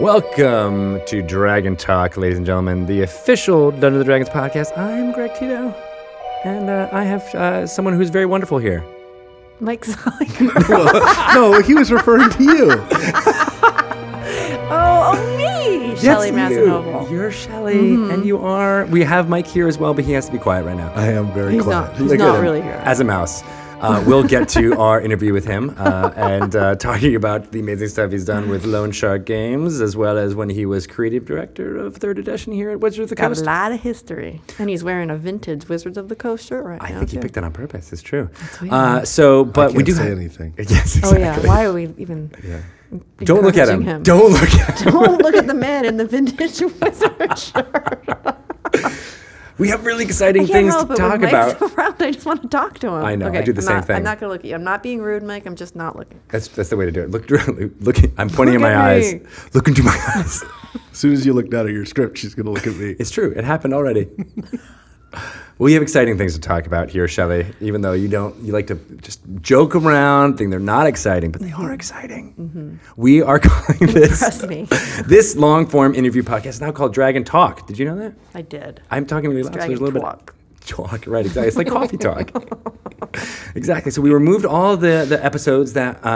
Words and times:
Welcome 0.00 1.00
to 1.06 1.22
Dragon 1.22 1.74
Talk, 1.74 2.18
ladies 2.18 2.36
and 2.36 2.44
gentlemen, 2.44 2.84
the 2.84 3.00
official 3.00 3.70
Dungeons 3.70 3.96
and 3.96 4.04
Dragons 4.04 4.28
podcast. 4.28 4.76
I'm 4.76 5.10
Greg 5.12 5.32
Tito, 5.38 5.74
and 6.44 6.68
uh, 6.68 6.90
I 6.92 7.02
have 7.04 7.22
uh, 7.34 7.66
someone 7.66 7.94
who's 7.94 8.10
very 8.10 8.26
wonderful 8.26 8.58
here. 8.58 8.84
Mike's 9.58 9.96
like, 10.20 10.38
no, 10.68 11.62
he 11.62 11.74
was 11.74 11.90
referring 11.90 12.28
to 12.28 12.42
you. 12.42 12.66
oh, 14.68 15.12
oh, 15.14 15.36
me, 15.38 15.96
Shelly 15.96 16.30
Mazzanoble. 16.30 17.10
You're 17.10 17.32
Shelly, 17.32 17.94
and 17.94 18.26
you 18.26 18.36
are. 18.38 18.84
We 18.86 19.02
have 19.02 19.30
Mike 19.30 19.46
here 19.46 19.66
as 19.66 19.78
well, 19.78 19.94
but 19.94 20.04
he 20.04 20.12
has 20.12 20.26
to 20.26 20.32
be 20.32 20.38
quiet 20.38 20.66
right 20.66 20.76
now. 20.76 20.92
I 20.94 21.06
am 21.06 21.32
very 21.32 21.54
He's 21.54 21.62
quiet. 21.62 21.88
not. 21.92 21.96
He's 21.96 22.10
Look 22.10 22.18
not 22.18 22.42
really 22.42 22.60
here. 22.60 22.82
As 22.84 23.00
a 23.00 23.04
mouse. 23.04 23.42
Uh, 23.78 24.02
we'll 24.06 24.24
get 24.24 24.48
to 24.48 24.76
our 24.78 25.00
interview 25.00 25.32
with 25.34 25.44
him 25.44 25.74
uh, 25.78 26.10
and 26.16 26.56
uh, 26.56 26.74
talking 26.76 27.14
about 27.14 27.52
the 27.52 27.60
amazing 27.60 27.88
stuff 27.88 28.10
he's 28.10 28.24
done 28.24 28.48
with 28.48 28.64
Lone 28.64 28.90
Shark 28.90 29.26
Games, 29.26 29.80
as 29.82 29.94
well 29.96 30.16
as 30.16 30.34
when 30.34 30.48
he 30.48 30.64
was 30.64 30.86
creative 30.86 31.26
director 31.26 31.76
of 31.76 31.96
Third 31.96 32.18
Edition 32.18 32.52
here 32.54 32.70
at 32.70 32.80
Wizards 32.80 33.04
of 33.04 33.08
the 33.10 33.14
Got 33.16 33.28
Coast. 33.28 33.42
a 33.42 33.44
lot 33.44 33.72
of 33.72 33.80
history, 33.80 34.40
and 34.58 34.70
he's 34.70 34.82
wearing 34.82 35.10
a 35.10 35.16
vintage 35.16 35.68
Wizards 35.68 35.98
of 35.98 36.08
the 36.08 36.16
Coast 36.16 36.46
shirt 36.48 36.64
right 36.64 36.82
I 36.82 36.90
now. 36.90 36.98
think 37.00 37.10
he 37.10 37.18
picked 37.18 37.34
that 37.34 37.44
on 37.44 37.52
purpose. 37.52 37.92
It's 37.92 38.02
true. 38.02 38.30
Uh, 38.70 39.04
so, 39.04 39.44
but 39.44 39.66
I 39.66 39.68
we 39.68 39.74
can't 39.74 39.86
do 39.86 39.92
say 39.92 40.02
have- 40.08 40.18
anything. 40.18 40.54
Yes, 40.68 40.98
Oh 41.04 41.16
yeah, 41.16 41.38
why 41.46 41.64
are 41.66 41.72
we 41.72 41.92
even? 41.98 42.32
Yeah. 42.42 42.62
Don't 43.20 43.42
look 43.42 43.56
at 43.56 43.68
him. 43.68 43.80
encouraging 43.82 44.02
Don't 44.04 44.32
look 44.32 44.54
at 44.54 44.80
him. 44.86 44.92
Don't 44.92 45.22
look 45.22 45.34
at 45.34 45.46
the 45.46 45.54
man 45.54 45.84
in 45.84 45.96
the 45.98 46.06
vintage 46.06 46.60
wizard 46.80 47.38
shirt. 47.38 48.36
We 49.58 49.68
have 49.68 49.86
really 49.86 50.04
I 50.04 50.08
exciting 50.08 50.42
can't 50.46 50.52
things 50.52 50.74
help 50.74 50.88
to 50.88 50.94
it. 50.94 50.96
talk 50.98 51.20
When 51.20 51.32
Mike's 51.32 51.54
about. 51.60 51.72
around, 51.78 52.02
I 52.02 52.10
just 52.10 52.26
want 52.26 52.42
to 52.42 52.48
talk 52.48 52.78
to 52.80 52.88
him. 52.88 52.94
I 53.04 53.14
know, 53.16 53.28
I 53.32 53.40
do 53.42 53.52
the 53.54 53.60
I'm 53.60 53.66
same 53.66 53.76
not- 53.76 53.86
thing. 53.86 53.96
I'm 53.96 54.02
not 54.02 54.20
gonna 54.20 54.32
look 54.32 54.40
at 54.42 54.46
you. 54.50 54.54
I'm 54.54 54.64
not 54.64 54.82
being 54.82 55.00
rude, 55.00 55.22
Mike. 55.22 55.46
I'm 55.46 55.56
just 55.56 55.74
not 55.74 55.96
looking. 55.96 56.20
That's, 56.28 56.48
that's 56.48 56.68
the 56.68 56.76
way 56.76 56.84
to 56.84 56.92
do 56.92 57.00
it. 57.02 57.10
Look, 57.10 57.26
directly. 57.26 57.70
look. 57.80 57.96
I'm 58.18 58.28
pointing 58.28 58.54
Look 58.54 58.56
in 58.56 58.60
my 58.62 58.72
at 58.72 58.76
eyes. 58.76 59.14
me. 59.14 59.20
Look 59.54 59.68
into 59.68 59.82
my 59.82 59.98
eyes. 60.16 60.44
As 60.92 60.98
soon 60.98 61.12
as 61.14 61.24
you 61.24 61.32
look 61.32 61.48
down 61.50 61.66
at 61.66 61.72
your 61.72 61.86
script, 61.86 62.18
she's 62.18 62.34
going 62.34 62.46
to 62.46 62.52
look 62.52 62.66
at 62.66 62.74
me. 62.76 62.96
It's 62.98 63.10
true. 63.10 63.32
It 63.36 63.44
happened 63.44 63.72
already. 63.74 64.08
We 65.58 65.72
have 65.72 65.82
exciting 65.82 66.18
things 66.18 66.34
to 66.34 66.40
talk 66.40 66.66
about 66.66 66.90
here, 66.90 67.08
Shelley. 67.08 67.46
Even 67.60 67.80
though 67.80 67.92
you 67.92 68.08
don't, 68.08 68.36
you 68.42 68.52
like 68.52 68.66
to 68.66 68.74
just 69.00 69.20
joke 69.40 69.74
around, 69.74 70.36
think 70.36 70.50
they're 70.50 70.60
not 70.60 70.86
exciting, 70.86 71.32
but 71.32 71.40
they 71.40 71.52
are 71.52 71.60
mm-hmm. 71.60 71.72
exciting. 71.72 72.34
Mm-hmm. 72.38 73.00
We 73.00 73.22
are 73.22 73.38
calling 73.40 73.92
this 73.92 74.18
Trust 74.18 74.46
me. 74.46 74.64
this 75.06 75.36
long 75.36 75.66
form 75.66 75.94
interview 75.94 76.22
podcast 76.22 76.46
is 76.46 76.60
now 76.60 76.72
called 76.72 76.92
Dragon 76.92 77.24
Talk. 77.24 77.66
Did 77.66 77.78
you 77.78 77.86
know 77.86 77.96
that? 77.96 78.14
I 78.34 78.42
did. 78.42 78.82
I'm 78.90 79.06
talking 79.06 79.30
really 79.30 79.42
loud, 79.44 79.54
so 79.54 79.60
there's 79.60 79.80
a 79.80 79.84
little 79.84 80.00
talk. 80.00 80.26
bit 80.26 80.34
talk. 80.66 81.06
Right, 81.06 81.24
exactly. 81.24 81.48
It's 81.48 81.56
like 81.56 81.68
coffee 81.68 81.96
talk. 81.96 82.30
exactly. 83.54 83.90
So 83.90 84.02
we 84.02 84.10
removed 84.10 84.44
all 84.44 84.76
the 84.76 85.06
the 85.08 85.22
episodes 85.24 85.72
that 85.74 86.04
uh, 86.04 86.08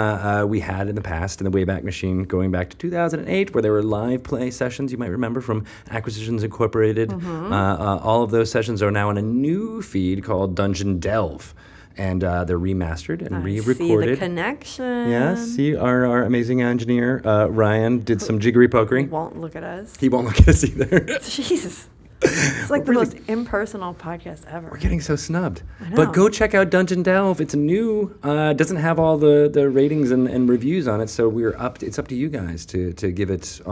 uh, 0.42 0.46
we 0.46 0.60
had 0.60 0.88
in 0.88 0.94
the 0.94 1.00
past 1.00 1.40
in 1.40 1.50
the 1.50 1.56
Wayback 1.56 1.82
Machine, 1.82 2.24
going 2.24 2.50
back 2.50 2.70
to 2.70 2.76
2008, 2.76 3.54
where 3.54 3.62
there 3.62 3.72
were 3.72 3.82
live 3.82 4.22
play 4.22 4.50
sessions. 4.50 4.92
You 4.92 4.98
might 4.98 5.10
remember 5.10 5.40
from 5.40 5.64
Acquisitions 5.90 6.42
Incorporated. 6.42 7.10
Mm-hmm. 7.10 7.52
Uh, 7.52 7.74
uh, 7.74 8.00
all 8.02 8.22
of 8.22 8.30
those 8.30 8.50
sessions 8.50 8.82
are 8.82 8.90
now 8.90 9.08
on 9.08 9.18
a 9.18 9.22
new 9.22 9.82
feed 9.82 10.24
called 10.24 10.54
Dungeon 10.54 10.98
Delve, 10.98 11.54
and 11.96 12.24
uh, 12.24 12.44
they're 12.44 12.58
remastered 12.58 13.24
and 13.24 13.36
I 13.36 13.40
re-recorded. 13.40 14.08
See 14.08 14.14
the 14.14 14.16
connection. 14.16 15.10
Yes, 15.10 15.42
see, 15.42 15.76
our, 15.76 16.06
our 16.06 16.24
amazing 16.24 16.62
engineer 16.62 17.22
uh, 17.24 17.46
Ryan 17.46 18.00
did 18.00 18.22
some 18.22 18.40
jiggery 18.40 18.68
pokery. 18.68 19.08
Won't 19.08 19.40
look 19.40 19.56
at 19.56 19.62
us. 19.62 19.96
He 19.96 20.08
won't 20.08 20.26
look 20.26 20.40
at 20.40 20.48
us 20.48 20.64
either. 20.64 21.00
Jesus. 21.22 21.88
It's 22.22 22.70
like 22.70 22.84
the 22.84 22.92
Really- 22.92 23.06
most 23.06 23.16
impersonal 23.28 23.94
podcast 23.94 24.46
ever. 24.46 24.68
We're 24.70 24.76
getting 24.78 25.00
so 25.00 25.16
snubbed. 25.16 25.62
But 25.94 26.12
go 26.12 26.28
check 26.28 26.54
out 26.54 26.70
Dungeon 26.70 27.02
Delve. 27.02 27.40
It's 27.40 27.54
new. 27.54 28.14
Uh, 28.22 28.52
doesn't 28.52 28.76
have 28.76 28.98
all 28.98 29.16
the, 29.16 29.50
the 29.52 29.68
ratings 29.70 30.10
and, 30.10 30.28
and 30.28 30.48
reviews 30.48 30.86
on 30.86 31.00
it, 31.00 31.08
so 31.08 31.28
we're 31.28 31.56
up. 31.56 31.78
To, 31.78 31.86
it's 31.86 31.98
up 31.98 32.08
to 32.08 32.14
you 32.14 32.28
guys 32.28 32.66
to, 32.66 32.92
to 32.94 33.10
give 33.10 33.30
it 33.30 33.60
uh, 33.66 33.70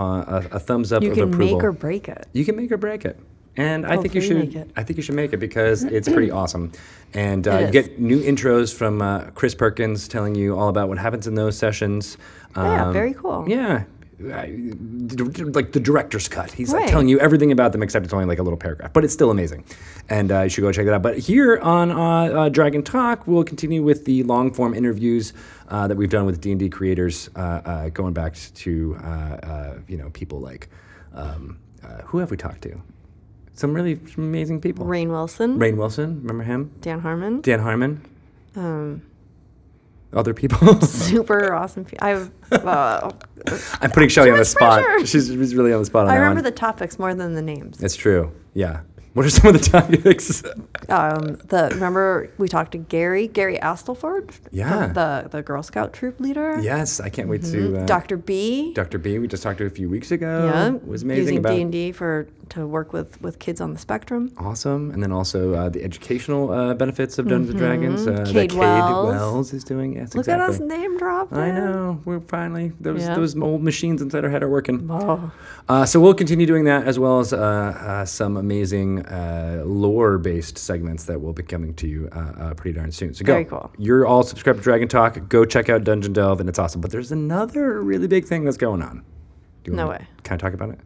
a, 0.51 0.57
a 0.57 0.59
thumbs 0.59 0.93
up 0.93 1.03
you 1.03 1.11
of 1.11 1.15
can 1.19 1.25
approval. 1.33 1.57
make 1.59 1.65
or 1.65 1.73
break 1.73 2.09
it. 2.09 2.27
you 2.33 2.45
can 2.45 2.57
make 2.57 2.73
or 2.73 2.77
break 2.79 3.05
it. 3.05 3.19
And 3.57 3.85
I 3.85 3.97
think 3.97 4.15
you 4.15 4.21
should. 4.21 4.37
make 4.39 4.55
it. 4.55 4.71
I 4.77 4.85
think 4.85 4.99
you 4.99 5.03
should 5.03 5.17
make 5.17 5.33
it 5.33 5.39
because 5.39 5.83
it's 5.83 6.09
pretty 6.09 6.31
awesome. 6.41 6.71
And 7.13 7.47
uh, 7.49 7.59
you 7.59 7.71
get 7.73 7.99
new 7.99 8.21
intros 8.23 8.73
from 8.73 9.03
uh, 9.03 9.25
Chris 9.35 9.55
Perkins 9.55 10.07
telling 10.07 10.35
you 10.37 10.57
all 10.57 10.69
about 10.69 10.89
what 10.89 10.97
happens 10.99 11.27
in 11.27 11.35
those 11.35 11.59
sessions. 11.59 12.17
Yeah, 12.57 12.87
Um, 12.87 12.93
very 12.93 13.15
cool. 13.15 13.45
Yeah. 13.49 13.85
Like 14.21 15.73
the 15.73 15.81
director's 15.81 16.27
cut. 16.29 16.51
He's 16.51 16.73
like 16.73 16.89
telling 16.91 17.09
you 17.09 17.21
everything 17.21 17.53
about 17.53 17.73
them, 17.73 17.83
except 17.85 18.05
it's 18.05 18.13
only 18.13 18.27
like 18.27 18.39
a 18.41 18.43
little 18.43 18.57
paragraph, 18.57 18.93
but 18.93 19.05
it's 19.05 19.13
still 19.13 19.31
amazing, 19.31 19.65
and 20.09 20.33
uh, 20.33 20.43
you 20.43 20.49
should 20.49 20.63
go 20.63 20.73
check 20.73 20.87
that 20.87 20.95
out. 20.95 21.03
But 21.03 21.19
here 21.19 21.59
on 21.59 21.93
uh, 21.93 21.97
uh, 21.97 22.49
Dragon 22.49 22.83
Talk, 22.83 23.27
we'll 23.29 23.45
continue 23.45 23.83
with 23.83 24.05
the 24.07 24.25
long 24.25 24.53
form 24.53 24.75
interviews 24.75 25.33
uh, 25.69 25.87
that 25.87 25.97
we've 25.97 26.11
done 26.11 26.27
with 26.27 26.41
D 26.41 26.51
and 26.51 26.59
D 26.59 26.69
creators, 26.69 27.31
uh, 27.37 27.39
uh, 27.41 27.89
going 27.91 28.13
back 28.13 28.35
to 28.55 28.97
uh, 29.03 29.07
uh, 29.07 29.79
you 29.87 29.97
know 29.97 30.11
people 30.11 30.41
like 30.41 30.69
um, 31.15 31.59
uh, 31.85 32.03
who 32.03 32.19
have 32.19 32.31
we 32.33 32.37
talked 32.37 32.63
to? 32.63 32.83
Some 33.55 33.73
really 33.73 34.01
amazing 34.17 34.61
people. 34.61 34.85
Rainn 34.87 35.09
Wilson, 35.11 35.59
Rainn 35.59 35.77
Wilson, 35.77 36.21
remember 36.23 36.43
him? 36.45 36.73
Dan 36.81 37.01
Harmon, 37.01 37.41
Dan 37.41 37.61
Harmon. 37.61 38.03
um, 38.57 39.03
Other 40.13 40.33
people. 40.35 40.81
super 40.83 41.53
awesome. 41.53 41.85
Pe- 41.85 41.97
I've, 42.01 42.31
uh, 42.53 43.11
I'm 43.81 43.91
putting 43.91 44.09
Shelly 44.09 44.31
on 44.31 44.39
the 44.39 44.45
spot. 44.45 44.83
pressure. 44.83 45.07
She's, 45.07 45.27
she's 45.29 45.55
really 45.55 45.73
on 45.73 45.81
the 45.81 45.87
spot 45.87 46.05
on 46.07 46.11
I 46.11 46.15
that 46.15 46.21
remember 46.21 46.39
one. 46.39 46.45
the 46.45 46.51
topics 46.53 46.99
more 46.99 47.15
than 47.15 47.35
the 47.35 47.43
names. 47.43 47.83
It's 47.83 47.95
true. 47.97 48.33
Yeah. 48.55 48.81
What 49.15 49.27
are 49.27 49.31
some 49.31 49.55
of 49.55 49.61
the 49.61 49.69
topics? 49.69 50.45
Um, 50.89 51.39
the 51.49 51.71
remember 51.73 52.31
we 52.39 52.47
talked 52.47 52.73
to 52.73 52.79
Gary, 52.79 53.27
Gary 53.27 53.59
Astleford, 53.59 54.31
Yeah. 54.53 54.87
the 54.89 55.29
the 55.29 55.43
Girl 55.43 55.63
Scout 55.63 55.93
troop 55.93 56.21
leader. 56.21 56.61
yes, 56.61 57.01
I 57.01 57.09
can't 57.09 57.29
wait 57.29 57.43
to. 57.45 57.79
Uh, 57.81 57.87
Dr. 57.87 58.17
B. 58.17 58.73
Dr. 58.75 58.99
B, 58.99 59.19
we 59.19 59.27
just 59.27 59.43
talked 59.43 59.59
to 59.59 59.67
a 59.67 59.71
few 59.71 59.89
weeks 59.89 60.13
ago. 60.13 60.45
yeah, 60.53 60.69
was 60.89 61.03
amazing 61.03 61.23
using 61.23 61.39
about 61.39 61.55
D 61.55 61.63
and 61.63 61.73
D 61.73 61.91
for 61.93 62.29
to 62.51 62.67
work 62.67 62.93
with 62.93 63.21
with 63.23 63.39
kids 63.39 63.61
on 63.61 63.73
the 63.73 63.79
spectrum. 63.79 64.31
awesome, 64.39 64.91
and 64.91 65.03
then 65.03 65.13
also 65.13 65.55
uh, 65.55 65.69
the 65.69 65.83
educational 65.85 66.51
uh, 66.51 66.75
benefits 66.75 67.19
of 67.19 67.29
Dungeons 67.29 67.51
and 67.51 67.59
Dragons. 67.59 68.07
Uh, 68.07 68.13
that 68.13 68.27
Cade 68.27 68.51
Cade 68.51 68.59
Wells. 68.59 69.09
Wells 69.09 69.53
is 69.53 69.65
doing. 69.65 69.95
Yes, 69.97 70.15
Look 70.15 70.23
exactly. 70.27 70.45
at 70.45 70.51
us 70.51 70.61
name 70.61 70.99
dropping. 70.99 71.39
I 71.39 71.51
know. 71.51 72.01
We're 72.05 72.21
finally 72.21 72.73
those 72.81 73.03
Yeah. 73.03 73.15
those 73.15 73.37
old 73.37 73.63
machines 73.63 74.03
inside 74.03 74.25
our 74.25 74.31
head 74.31 74.43
are 74.43 74.49
working. 74.51 74.87
Oh, 74.91 75.31
Uh, 75.69 75.85
so 75.85 76.01
we'll 76.01 76.15
continue 76.15 76.47
doing 76.47 76.65
that 76.65 76.87
as 76.87 76.99
well 76.99 77.21
as 77.21 77.33
uh, 77.33 77.37
uh, 77.39 78.05
some 78.07 78.37
amazing 78.39 79.05
uh, 79.07 79.63
lore-based 79.67 80.57
segments 80.57 81.05
that 81.05 81.21
will 81.21 81.33
be 81.35 81.43
coming 81.43 81.75
to 81.75 81.87
you 81.87 82.09
pretty 82.57 82.79
darn 82.79 82.91
soon. 82.93 83.13
So 83.15 83.25
go. 83.25 83.33
Very 83.35 83.45
cool. 83.45 83.71
You're 83.79 84.07
all 84.07 84.23
subscribed 84.23 84.59
to 84.59 84.63
Dragon 84.63 84.89
Talk. 84.89 85.29
Go 85.29 85.45
check 85.45 85.69
out 85.69 85.85
Dungeon 85.85 86.13
Delve, 86.13 86.41
and 86.41 86.49
it's 86.49 86.59
awesome. 86.59 86.81
But 86.81 86.91
there's 86.91 87.13
another 87.13 87.81
really 87.83 88.07
big 88.07 88.25
thing 88.25 88.45
that's 88.45 88.57
going 88.57 88.83
on. 88.83 89.03
Do 89.65 89.71
you 89.73 89.77
No 89.77 89.89
way. 89.89 90.07
Can 90.23 90.35
I 90.35 90.37
talk 90.39 90.55
about 90.55 90.71
it? 90.71 90.79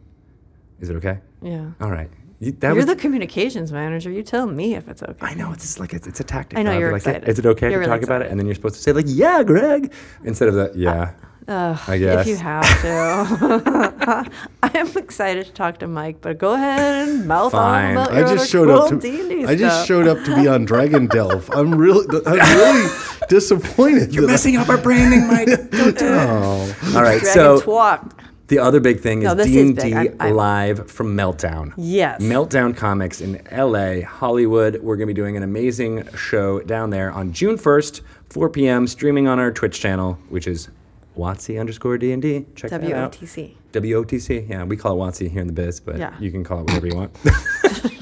Is 0.79 0.89
it 0.89 0.95
okay? 0.97 1.19
Yeah. 1.43 1.71
All 1.81 1.91
right. 1.91 2.09
You, 2.39 2.51
that 2.53 2.69
You're 2.69 2.75
was, 2.77 2.85
the 2.87 2.95
communications 2.95 3.71
manager. 3.71 4.11
You 4.11 4.21
tell 4.23 4.47
me 4.47 4.75
if 4.75 4.87
it's 4.89 5.01
okay. 5.01 5.15
I 5.25 5.33
know 5.33 5.51
it's 5.53 5.63
just 5.63 5.79
like 5.79 5.93
it's, 5.93 6.07
it's 6.07 6.19
a 6.19 6.23
tactic. 6.25 6.59
I 6.59 6.63
know, 6.63 6.77
you're 6.77 6.91
like, 6.91 7.01
excited. 7.01 7.29
Is 7.29 7.39
it 7.39 7.45
okay 7.45 7.71
You're 7.71 7.83
to 7.83 7.87
really 7.87 7.99
talk 7.99 8.03
about 8.03 8.21
it? 8.21 8.31
And 8.31 8.39
then 8.39 8.47
you're 8.47 8.55
supposed 8.55 8.75
to 8.75 8.81
say 8.81 8.91
like, 8.91 9.05
"Yeah, 9.07 9.43
Greg," 9.43 9.93
instead 10.25 10.49
of 10.49 10.55
the 10.55 10.71
uh, 10.71 10.73
"Yeah." 10.75 11.13
Ugh, 11.47 11.79
I 11.87 11.97
guess. 11.97 12.21
If 12.21 12.27
you 12.27 12.35
have 12.37 12.81
to. 12.81 14.31
I 14.63 14.71
am 14.77 14.87
excited 14.97 15.45
to 15.45 15.51
talk 15.51 15.79
to 15.79 15.87
Mike, 15.87 16.21
but 16.21 16.37
go 16.37 16.53
ahead 16.53 17.09
and 17.09 17.27
mouth 17.27 17.51
Fine. 17.51 17.97
on 17.97 18.03
about 18.07 18.13
I 18.13 18.19
your 18.19 18.27
just 18.37 18.49
showed 18.49 18.69
up 18.69 18.89
to. 18.89 18.99
D&D 18.99 19.45
I 19.45 19.55
just 19.55 19.85
showed 19.87 20.07
up 20.07 20.23
to 20.23 20.35
be 20.35 20.47
on 20.47 20.63
Dragon 20.71 21.07
Delve. 21.07 21.49
I'm 21.53 21.75
really, 21.75 22.05
I'm 22.25 22.57
really 22.57 22.89
disappointed. 23.29 24.13
You're 24.13 24.21
that 24.21 24.29
I- 24.29 24.33
messing 24.33 24.55
up 24.55 24.69
our 24.69 24.77
branding, 24.77 25.27
Mike. 25.27 25.47
Don't 25.47 25.97
do 25.97 26.05
it. 26.05 26.27
Oh, 26.29 26.75
All 26.95 27.01
right. 27.03 27.19
Dragon 27.21 27.25
so 27.25 27.59
Twalk. 27.61 28.11
The 28.53 28.59
other 28.59 28.79
big 28.79 28.99
thing 28.99 29.23
is 29.23 29.33
No, 29.35 29.41
is 29.41 29.47
D&D. 29.47 29.93
I'm- 29.95 30.15
I'm- 30.19 30.35
live 30.35 30.91
from 30.91 31.17
Meltdown. 31.17 31.73
Yes. 31.75 32.21
Meltdown 32.21 32.77
Comics 32.77 33.19
in 33.19 33.41
LA, 33.51 34.01
Hollywood. 34.01 34.75
We're 34.83 34.95
going 34.95 35.07
to 35.07 35.13
be 35.13 35.19
doing 35.19 35.35
an 35.35 35.41
amazing 35.41 36.03
show 36.15 36.59
down 36.59 36.91
there 36.91 37.11
on 37.11 37.31
June 37.33 37.57
1st, 37.57 38.01
4 38.29 38.49
p.m., 38.51 38.85
streaming 38.85 39.27
on 39.27 39.39
our 39.39 39.49
Twitch 39.51 39.79
channel, 39.79 40.19
which 40.29 40.47
is 40.47 40.69
WotC 41.17 41.59
underscore 41.59 41.97
D&D. 41.97 42.45
Check 42.55 42.69
that 42.69 42.83
out. 42.93 43.13
WOTC. 43.13 43.55
WOTC. 43.71 44.47
Yeah, 44.47 44.65
we 44.65 44.77
call 44.77 44.93
it 44.93 45.03
WotC 45.03 45.31
here 45.31 45.41
in 45.41 45.47
the 45.47 45.53
biz, 45.53 45.79
but 45.79 45.97
Yeah. 45.97 46.13
you 46.19 46.29
can 46.29 46.43
call 46.43 46.59
it 46.59 46.65
whatever 46.67 46.85
you 46.85 46.95
want. 46.95 47.11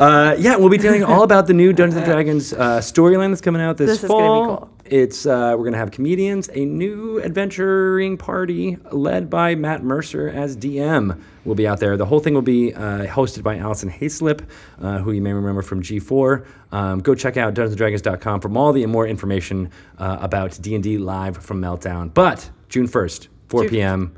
uh, 0.00 0.36
yeah, 0.38 0.56
we'll 0.56 0.68
be 0.68 0.78
telling 0.78 1.04
all 1.04 1.22
about 1.22 1.46
the 1.46 1.52
new 1.54 1.72
Dungeons 1.72 1.96
and 1.96 2.04
Dragons 2.12 2.52
uh, 2.52 2.78
storyline 2.80 3.30
that's 3.30 3.40
coming 3.40 3.62
out 3.62 3.76
this, 3.76 3.90
This 3.90 4.04
is 4.04 4.10
gonna 4.10 4.22
be 4.22 4.46
cool. 4.58 4.70
It's 4.84 5.26
uh, 5.26 5.54
we're 5.58 5.64
gonna 5.64 5.78
have 5.78 5.90
comedians, 5.90 6.48
a 6.52 6.64
new 6.64 7.20
adventuring 7.22 8.16
party 8.16 8.78
led 8.92 9.28
by 9.28 9.54
Matt 9.54 9.82
Mercer 9.82 10.28
as 10.28 10.56
DM. 10.56 11.20
Will 11.44 11.54
be 11.54 11.66
out 11.66 11.78
there. 11.78 11.96
The 11.96 12.06
whole 12.06 12.20
thing 12.20 12.34
will 12.34 12.42
be 12.42 12.74
uh, 12.74 13.06
hosted 13.06 13.42
by 13.42 13.56
Alison 13.58 13.90
Haislip, 13.90 14.46
uh, 14.80 14.98
who 14.98 15.12
you 15.12 15.22
may 15.22 15.32
remember 15.32 15.62
from 15.62 15.80
G4. 15.82 16.44
Um, 16.72 16.98
go 17.00 17.14
check 17.14 17.36
out 17.36 17.54
DungeonsandDragons.com 17.54 18.40
for 18.40 18.58
all 18.58 18.72
the 18.72 18.84
more 18.86 19.06
information 19.06 19.70
uh, 19.98 20.18
about 20.20 20.58
D&D 20.60 20.98
live 20.98 21.36
from 21.36 21.60
Meltdown. 21.60 22.12
But 22.12 22.50
June 22.68 22.88
1st, 22.88 23.28
4 23.48 23.62
June- 23.62 23.70
p.m. 23.70 24.16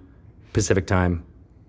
Pacific 0.54 0.86
time. 0.86 1.24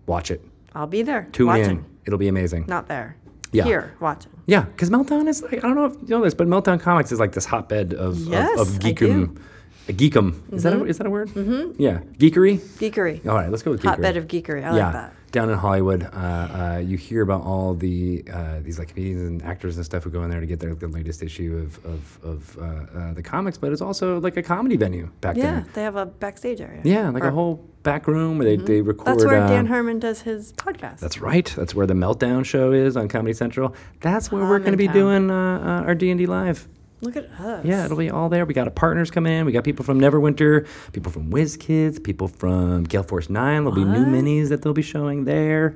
Watch 0.06 0.32
it. 0.32 0.44
I'll 0.74 0.88
be 0.88 1.02
there. 1.02 1.28
Tune 1.34 1.48
watching. 1.48 1.70
in. 1.70 1.86
It'll 2.06 2.20
be 2.20 2.30
amazing. 2.30 2.66
Not 2.68 2.88
there. 2.88 3.18
Yeah. 3.52 3.64
Here, 3.64 3.94
watching. 4.00 4.32
Yeah, 4.46 4.62
because 4.62 4.90
Meltdown 4.90 5.28
is 5.28 5.42
like 5.42 5.56
I 5.56 5.60
don't 5.62 5.76
know 5.76 5.86
if 5.86 5.94
you 6.02 6.10
know 6.10 6.24
this, 6.24 6.34
but 6.36 6.48
Meltdown 6.48 6.80
Comics 6.80 7.12
is 7.12 7.20
like 7.20 7.32
this 7.32 7.46
hotbed 7.46 7.94
of 7.94 8.18
Yes, 8.20 8.60
of, 8.60 8.68
of 8.70 8.76
I 8.76 8.94
geekum, 8.94 9.36
do. 9.36 9.42
a 9.88 9.94
geekum. 9.94 10.54
Is 10.54 10.64
that 10.64 10.74
a, 10.74 10.84
is 10.86 10.98
that 11.00 11.08
a 11.08 11.10
word? 11.10 11.30
Mm-hmm. 11.30 11.82
Yeah, 11.82 12.00
geekery. 12.18 12.60
Geekery. 12.60 13.26
All 13.28 13.36
right, 13.36 13.50
let's 13.50 13.64
go 13.64 13.72
with 13.72 13.82
geekery. 13.82 13.90
Hotbed 13.90 14.18
of 14.18 14.28
geekery. 14.28 14.64
I 14.64 14.76
yeah, 14.78 14.84
like 14.86 14.94
that. 14.94 15.14
Down 15.32 15.50
in 15.52 15.58
Hollywood, 15.58 16.04
uh, 16.04 16.08
uh, 16.18 16.82
you 16.84 16.98
hear 16.98 17.22
about 17.22 17.44
all 17.44 17.76
the 17.76 18.24
uh, 18.34 18.60
these 18.62 18.80
like 18.80 18.90
comedians 18.90 19.22
and 19.22 19.44
actors 19.44 19.76
and 19.78 19.86
stuff 19.86 20.04
who 20.04 20.10
go 20.10 20.24
in 20.24 20.32
there 20.32 20.40
to 20.40 20.46
get 20.48 20.60
their 20.60 20.74
the 20.74 20.88
latest 20.88 21.22
issue 21.22 21.56
of 21.58 21.86
of, 21.86 22.20
of 22.24 22.58
uh, 22.58 23.00
uh, 23.00 23.14
the 23.14 23.22
comics, 23.22 23.58
but 23.58 23.72
it's 23.72 23.82
also 23.82 24.20
like 24.20 24.38
a 24.38 24.44
comedy 24.44 24.76
venue 24.76 25.10
back 25.22 25.36
then. 25.36 25.66
Yeah, 25.66 25.74
they 25.74 25.84
have 25.84 25.96
a 25.96 26.08
backstage 26.08 26.62
area. 26.62 26.82
Yeah, 26.84 27.10
like 27.10 27.24
Or- 27.24 27.28
a 27.28 27.32
whole 27.32 27.58
back 27.84 28.08
room 28.08 28.40
where 28.40 28.46
they, 28.46 28.58
they 28.58 28.82
record. 28.82 29.08
That's 29.08 29.26
where 29.26 29.44
uh, 29.44 29.48
Dan 29.48 29.68
Harmon 29.68 30.00
does 30.00 30.22
his 30.22 30.52
podcast. 30.54 31.00
That's 31.00 31.22
right. 31.22 31.46
That's 31.56 31.76
where 31.76 31.86
the 31.86 31.94
Meltdown 31.94 32.44
show 32.44 32.72
is 32.72 32.98
on 32.98 33.08
Comedy 33.08 33.34
Central. 33.34 33.76
That's 34.02 34.32
where 34.32 34.44
we're 34.44 34.60
going 34.60 34.72
to 34.72 34.78
be 34.78 34.88
doing 34.88 35.30
uh, 35.30 35.36
uh, 35.84 35.86
our 35.88 35.96
D 35.96 36.10
and 36.10 36.18
D 36.18 36.26
live. 36.26 36.68
Look 37.02 37.16
at 37.16 37.26
us. 37.40 37.64
Yeah, 37.66 37.86
it'll 37.86 37.98
be 37.98 38.10
all 38.10 38.28
there. 38.30 38.46
We 38.46 38.54
got 38.54 38.68
our 38.68 38.72
partners 38.74 39.10
coming 39.10 39.32
in. 39.34 39.46
We 39.46 39.52
got 39.52 39.64
people 39.64 39.86
from 39.86 40.00
Neverwinter, 40.02 40.68
people 40.92 41.12
from 41.12 41.32
WizKids, 41.32 42.04
people 42.04 42.28
from 42.28 42.84
Gale 42.84 43.04
Force 43.04 43.30
Nine. 43.30 43.64
There'll 43.64 43.76
be 43.76 43.86
new 43.86 44.00
What? 44.04 44.08
minis 44.26 44.50
that 44.50 44.62
they'll 44.62 44.74
be 44.74 44.82
showing 44.82 45.24
there. 45.26 45.76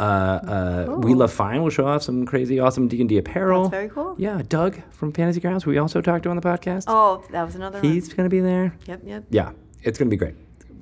Uh, 0.00 0.02
uh, 0.02 0.96
We 0.98 1.14
Love 1.14 1.32
Fine 1.32 1.62
We'll 1.62 1.70
show 1.70 1.86
off 1.86 2.02
some 2.02 2.26
crazy, 2.26 2.58
awesome 2.58 2.88
D 2.88 2.98
and 3.00 3.08
D 3.08 3.16
apparel. 3.18 3.62
That's 3.64 3.70
very 3.70 3.88
cool. 3.88 4.16
Yeah, 4.18 4.42
Doug 4.48 4.80
from 4.90 5.12
Fantasy 5.12 5.38
Grounds, 5.40 5.62
who 5.62 5.70
we 5.70 5.78
also 5.78 6.00
talked 6.00 6.24
to 6.24 6.30
on 6.30 6.36
the 6.36 6.42
podcast. 6.42 6.84
Oh, 6.88 7.24
that 7.30 7.44
was 7.44 7.54
another 7.54 7.80
He's 7.80 8.08
one. 8.08 8.16
going 8.16 8.26
to 8.28 8.30
be 8.34 8.40
there. 8.40 8.74
Yep, 8.86 9.02
yep. 9.04 9.24
Yeah, 9.30 9.52
it's 9.84 9.96
going 9.96 10.08
to 10.08 10.10
be 10.10 10.16
great. 10.16 10.34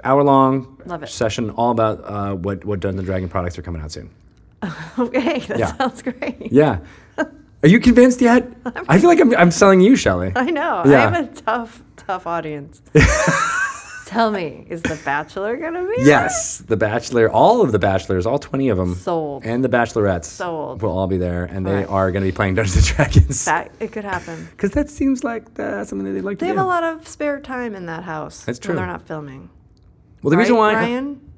Hour 0.05 0.25
long 0.25 0.81
Love 0.87 1.03
it. 1.03 1.11
session, 1.11 1.51
all 1.51 1.71
about 1.71 2.01
uh, 2.05 2.35
what 2.35 2.65
what 2.65 2.81
Dungeons 2.81 3.01
and 3.01 3.07
Dragon 3.07 3.29
products 3.29 3.59
are 3.59 3.63
coming 3.63 3.83
out 3.83 3.93
soon. 3.93 4.09
Okay, 4.99 5.41
that 5.41 5.59
Yeah. 5.59 5.77
sounds 5.77 6.01
great. 6.03 6.51
Yeah. 6.53 6.79
Are 7.63 7.69
you 7.69 7.79
convinced 7.81 8.21
yet? 8.21 8.49
I 8.89 8.99
feel 8.99 9.09
like 9.09 9.21
I'm, 9.21 9.35
I'm 9.37 9.51
selling 9.51 9.81
you, 9.81 9.95
Shelley. 9.97 10.33
I 10.35 10.51
know. 10.51 10.83
Yeah. 10.85 11.07
I 11.09 11.11
have 11.15 11.15
a 11.15 11.41
tough, 11.43 11.83
tough 11.97 12.27
audience. 12.27 12.83
Tell 14.07 14.31
me, 14.31 14.67
is 14.69 14.83
The 14.83 15.01
Bachelor 15.07 15.57
gonna 15.57 15.85
be? 15.87 16.03
Yes, 16.03 16.59
The 16.59 16.77
Bachelor, 16.77 17.31
all 17.31 17.63
of 17.63 17.73
the 17.73 17.79
Bachelors, 17.79 18.27
all 18.27 18.39
20 18.39 18.69
of 18.69 18.77
them. 18.77 18.95
Sold. 18.95 19.43
And 19.47 19.65
the 19.65 19.71
Bachelorettes 19.71 20.27
Sold. 20.27 20.83
will 20.83 20.91
all 20.91 21.07
be 21.07 21.17
there, 21.17 21.45
and 21.45 21.65
they 21.67 21.77
Right. 21.77 21.89
are 21.89 22.11
going 22.11 22.23
to 22.23 22.29
be 22.29 22.33
playing 22.35 22.57
Dungeons 22.57 22.77
and 22.77 22.97
Dragons. 22.97 23.45
That 23.47 23.71
it 23.81 23.91
could 23.93 24.05
happen. 24.05 24.49
Because 24.51 24.73
that 24.73 24.91
seems 24.91 25.25
like 25.25 25.59
uh, 25.59 25.85
something 25.87 26.05
that 26.05 26.13
they'd 26.13 26.21
like 26.21 26.39
They 26.41 26.49
to 26.49 26.53
do. 26.53 26.55
They 26.55 26.59
have 26.59 26.67
a 26.67 26.69
lot 26.69 26.85
of 26.85 27.09
spare 27.09 27.41
time 27.41 27.75
in 27.75 27.87
that 27.87 28.03
house. 28.05 28.45
That's 28.45 28.59
When 28.59 28.63
true. 28.67 28.75
they're 28.77 28.87
not 28.87 29.07
filming. 29.07 29.49
well, 30.21 30.31
the 30.31 30.37
reason 30.37 30.57
Right, 30.57 30.61
why 30.61 30.75
Ryan. 30.75 31.33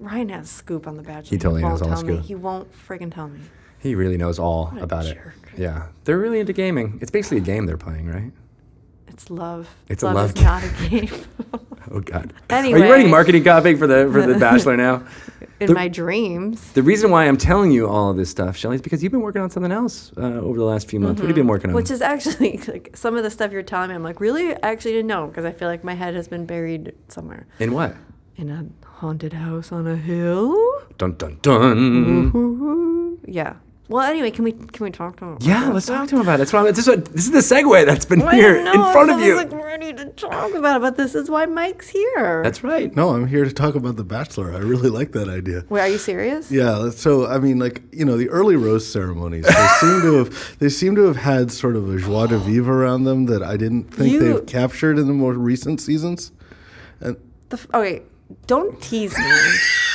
Ryan 0.00 0.28
has 0.30 0.50
scoop 0.50 0.88
on 0.88 0.96
The 0.96 1.02
Bachelor. 1.04 1.30
He 1.30 1.38
totally 1.38 1.62
won't 1.62 1.74
knows 1.74 1.82
all 1.82 1.88
the 1.90 1.94
tell 1.96 2.04
me. 2.04 2.14
scoop. 2.14 2.24
He 2.26 2.34
won't 2.34 2.68
friggin' 2.88 3.14
tell 3.14 3.28
me. 3.28 3.40
He 3.80 3.94
really 3.94 4.16
knows 4.16 4.38
all 4.38 4.66
What 4.68 4.80
a 4.80 4.84
about 4.84 5.06
it. 5.06 5.18
Yeah, 5.56 5.86
they're 6.04 6.18
really 6.18 6.40
into 6.40 6.52
gaming. 6.52 6.98
It's 7.00 7.10
basically 7.10 7.38
a 7.38 7.40
game 7.40 7.66
they're 7.66 7.76
playing, 7.78 8.08
right? 8.08 8.32
It's 9.08 9.30
love. 9.30 9.74
It's 9.88 10.02
a 10.02 10.06
love, 10.06 10.14
love 10.16 10.26
is 10.26 10.32
game. 10.34 10.44
not 10.44 10.64
a 10.64 10.88
game. 10.88 11.10
Oh 11.88 12.00
God. 12.00 12.32
Anyway, 12.50 12.80
Are 12.80 12.84
you 12.86 12.92
writing 12.92 13.10
marketing 13.10 13.44
copy 13.44 13.76
for 13.76 13.86
the 13.86 14.10
for 14.12 14.20
the 14.26 14.36
Bachelor 14.40 14.76
now? 14.76 15.06
in 15.60 15.68
The- 15.68 15.74
my 15.74 15.86
dreams. 15.86 16.72
The 16.72 16.82
reason 16.82 17.12
why 17.12 17.26
I'm 17.28 17.36
telling 17.36 17.70
you 17.70 17.86
all 17.88 18.10
of 18.10 18.16
this 18.16 18.28
stuff, 18.28 18.56
Shelley, 18.56 18.74
is 18.74 18.82
because 18.82 19.04
you've 19.04 19.12
been 19.12 19.20
working 19.20 19.40
on 19.40 19.50
something 19.50 19.70
else 19.70 20.10
uh, 20.16 20.22
over 20.22 20.58
the 20.58 20.64
last 20.64 20.88
few 20.90 20.98
months. 20.98 21.20
What 21.20 21.28
have 21.28 21.36
you 21.36 21.42
been 21.42 21.46
working 21.48 21.70
on? 21.70 21.76
Which 21.76 21.92
is 21.92 22.02
actually 22.02 22.58
like 22.66 22.96
some 22.96 23.16
of 23.16 23.22
the 23.22 23.30
stuff 23.30 23.52
you're 23.52 23.62
telling 23.62 23.90
me. 23.90 23.94
I'm 23.94 24.02
like, 24.02 24.20
really? 24.20 24.52
I 24.52 24.58
actually 24.72 24.92
didn't 24.94 25.06
know 25.06 25.28
because 25.28 25.44
I 25.44 25.52
feel 25.52 25.68
like 25.68 25.84
my 25.84 25.94
head 25.94 26.16
has 26.16 26.26
been 26.26 26.44
buried 26.44 26.92
somewhere 27.06 27.46
In 27.60 27.72
what? 27.72 27.94
in 28.34 28.50
a 28.50 28.66
haunted 28.84 29.32
house 29.34 29.70
on 29.70 29.86
a 29.86 29.96
hill. 29.96 30.56
Dun 30.98 31.12
dun 31.14 31.38
dun. 31.40 32.32
Woo-hoo. 32.32 33.20
Yeah. 33.28 33.54
Well, 33.88 34.02
anyway, 34.04 34.32
can 34.32 34.42
we 34.44 34.52
can 34.52 34.84
we 34.84 34.90
talk 34.90 35.16
to 35.18 35.24
him? 35.24 35.38
Yeah, 35.40 35.68
let's 35.70 35.86
talk 35.86 36.08
to 36.08 36.16
him 36.16 36.22
about 36.22 36.34
it. 36.34 36.38
That's 36.38 36.52
what 36.52 36.60
I'm, 36.60 36.66
this, 36.66 36.78
is 36.78 36.88
what, 36.88 37.04
this 37.06 37.24
is 37.26 37.30
the 37.30 37.38
segue 37.54 37.86
that's 37.86 38.04
been 38.04 38.20
I 38.28 38.34
here 38.34 38.62
know, 38.64 38.72
in 38.72 38.92
front 38.92 39.10
of 39.12 39.20
you. 39.20 39.24
I 39.24 39.26
you. 39.28 39.44
was 39.44 39.52
like 39.52 39.64
ready 39.64 39.92
to 39.92 40.06
talk 40.06 40.54
about 40.54 40.78
it, 40.78 40.80
but 40.80 40.96
this 40.96 41.14
is 41.14 41.30
why 41.30 41.46
Mike's 41.46 41.88
here. 41.88 42.42
That's 42.42 42.64
right. 42.64 42.94
No, 42.96 43.10
I'm 43.10 43.28
here 43.28 43.44
to 43.44 43.52
talk 43.52 43.76
about 43.76 43.94
The 43.96 44.02
Bachelor. 44.04 44.52
I 44.52 44.58
really 44.58 44.90
like 44.90 45.12
that 45.12 45.28
idea. 45.28 45.64
Wait, 45.68 45.80
are 45.80 45.88
you 45.88 45.98
serious? 45.98 46.50
Yeah, 46.50 46.90
so 46.90 47.26
I 47.28 47.38
mean, 47.38 47.60
like 47.60 47.82
you 47.92 48.04
know, 48.04 48.16
the 48.16 48.28
early 48.30 48.56
rose 48.56 48.90
ceremonies, 48.90 49.44
they 49.44 49.52
seem 49.80 50.00
to 50.02 50.14
have 50.24 50.58
they 50.58 50.68
seem 50.68 50.96
to 50.96 51.02
have 51.04 51.16
had 51.16 51.52
sort 51.52 51.76
of 51.76 51.88
a 51.88 51.98
joie 52.00 52.26
de 52.26 52.38
vivre 52.38 52.72
around 52.82 53.04
them 53.04 53.26
that 53.26 53.42
I 53.42 53.56
didn't 53.56 53.84
think 53.94 54.12
You- 54.12 54.18
they've 54.18 54.46
captured 54.46 54.98
in 54.98 55.06
the 55.06 55.12
more 55.14 55.34
recent 55.34 55.80
seasons. 55.80 56.32
And 57.00 57.16
The 57.50 57.56
f- 57.56 57.66
oh, 57.72 57.80
okay, 57.82 58.02
don't 58.48 58.80
tease 58.82 59.16
me. 59.16 59.24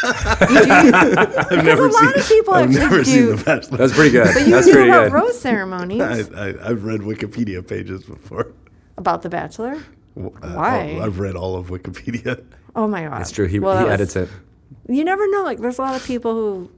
because 0.00 1.78
a 1.78 1.88
lot 1.92 2.16
of 2.16 2.28
people 2.28 2.54
I've 2.54 2.64
actually 2.68 2.80
never 2.80 2.96
do. 2.98 3.04
seen 3.04 3.26
The 3.36 3.42
Bachelor. 3.44 3.78
That's 3.78 3.92
pretty 3.94 4.10
good. 4.10 4.28
but 4.34 4.46
you 4.46 4.50
That's 4.52 4.66
knew 4.66 4.72
pretty 4.72 4.88
about 4.88 5.04
good. 5.04 5.12
rose 5.12 5.40
ceremonies 5.40 6.00
I, 6.02 6.48
I, 6.48 6.70
I've 6.70 6.84
read 6.84 7.00
Wikipedia 7.00 7.66
pages 7.66 8.04
before. 8.04 8.52
about 8.96 9.22
The 9.22 9.28
Bachelor. 9.28 9.74
Uh, 10.16 10.20
Why? 10.52 10.98
I've 11.00 11.18
read 11.18 11.36
all 11.36 11.56
of 11.56 11.68
Wikipedia. 11.68 12.44
Oh 12.76 12.86
my 12.86 13.04
god, 13.04 13.20
It's 13.22 13.30
true. 13.30 13.46
He, 13.46 13.58
Well, 13.60 13.78
he 13.78 13.84
that 13.84 13.90
was- 14.00 14.14
edits 14.14 14.16
it. 14.16 14.28
You 14.88 15.04
never 15.04 15.28
know. 15.30 15.42
Like, 15.44 15.58
there's 15.58 15.78
a 15.78 15.82
lot 15.82 15.94
of 15.94 16.04
people 16.04 16.34
who 16.34 16.70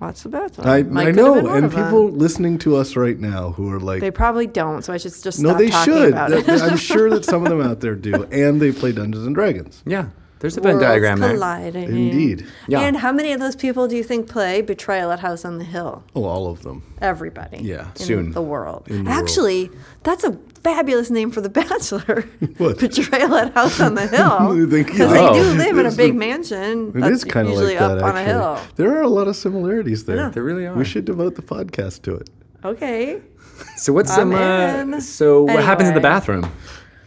watch 0.00 0.22
The 0.22 0.28
Bachelor. 0.28 0.68
I, 0.68 0.82
Mike 0.84 1.08
I 1.08 1.10
could 1.10 1.16
have 1.18 1.26
know, 1.26 1.32
one 1.42 1.56
and 1.56 1.64
of 1.66 1.72
them. 1.72 1.84
people 1.84 2.10
listening 2.10 2.58
to 2.58 2.76
us 2.76 2.94
right 2.96 3.18
now 3.18 3.50
who 3.52 3.72
are 3.72 3.80
like, 3.80 4.00
They 4.00 4.10
probably 4.10 4.46
don't. 4.46 4.82
So 4.84 4.92
I 4.92 4.96
should 4.98 5.12
just 5.22 5.40
no, 5.40 5.50
stop 5.50 5.58
they 5.58 5.68
talking 5.70 5.92
should. 5.94 6.08
about 6.12 6.30
That- 6.30 6.48
it. 6.48 6.62
I'm 6.62 6.76
sure 6.76 7.10
that 7.10 7.24
some 7.24 7.42
of 7.44 7.48
them 7.50 7.60
out 7.60 7.80
there 7.80 7.94
do, 7.94 8.24
and 8.24 8.60
they 8.60 8.70
play 8.72 8.92
Dungeons 8.92 9.26
and 9.26 9.34
Dragons. 9.34 9.82
Yeah. 9.86 10.06
There's 10.42 10.56
a 10.58 10.60
Venn 10.60 10.72
Worlds 10.74 10.86
diagram 10.86 11.20
there. 11.20 11.30
colliding. 11.32 11.84
Indeed. 11.84 12.46
Yeah. 12.68 12.80
And 12.80 12.96
how 12.98 13.12
many 13.12 13.32
of 13.32 13.40
those 13.40 13.56
people 13.56 13.88
do 13.88 13.96
you 13.96 14.02
think 14.04 14.28
play 14.28 14.60
Betrayal 14.60 15.10
at 15.12 15.20
House 15.20 15.44
on 15.44 15.56
the 15.58 15.64
Hill? 15.64 16.02
Oh, 16.14 16.24
all 16.24 16.48
of 16.50 16.62
them. 16.62 16.82
Everybody. 17.00 17.58
Yeah. 17.62 17.88
in 17.90 17.96
Soon. 17.96 18.32
the 18.32 18.42
world. 18.42 18.88
In 18.88 19.04
the 19.04 19.10
world. 19.10 19.22
Actually, 19.22 19.70
that's 20.02 20.24
a 20.24 20.36
fabulous 20.62 21.10
name 21.10 21.30
for 21.30 21.40
The 21.40 21.48
Bachelor. 21.60 22.24
What? 22.58 22.78
Betrayal 22.78 23.34
at 23.36 23.54
House 23.54 23.80
on 23.80 23.94
the 23.94 24.06
Hill. 24.16 24.56
You 24.56 24.68
think- 24.68 24.88
Because 24.88 25.12
Oh. 25.12 25.32
they 25.32 25.40
do 25.40 25.56
live 25.56 25.78
in 25.78 25.86
a 25.86 25.90
big 25.92 26.12
the- 26.12 26.18
mansion. 26.18 26.88
It 26.88 27.00
that's 27.00 27.12
is 27.18 27.24
kind 27.24 27.46
of 27.46 27.54
usually 27.54 27.74
like 27.74 27.82
up 27.82 27.98
that. 27.98 28.04
on 28.04 28.16
a 28.16 28.18
actually. 28.20 28.32
hill. 28.34 28.58
There 28.76 28.96
are 28.98 29.02
a 29.02 29.08
lot 29.08 29.28
of 29.28 29.36
similarities 29.36 30.04
there. 30.04 30.16
Yeah. 30.16 30.28
There 30.28 30.42
really 30.42 30.66
are. 30.66 30.74
We 30.74 30.84
should 30.84 31.04
devote 31.04 31.36
the 31.36 31.42
podcast 31.42 32.02
to 32.02 32.16
it. 32.16 32.28
Okay. 32.64 33.20
So 33.76 33.92
what's 33.92 34.10
I'm 34.10 34.32
some? 34.32 34.34
Uh, 34.34 34.96
in. 34.96 35.00
so 35.00 35.44
what 35.44 35.62
happens 35.64 35.88
in 35.88 35.94
the 35.94 36.00
bathroom? 36.00 36.50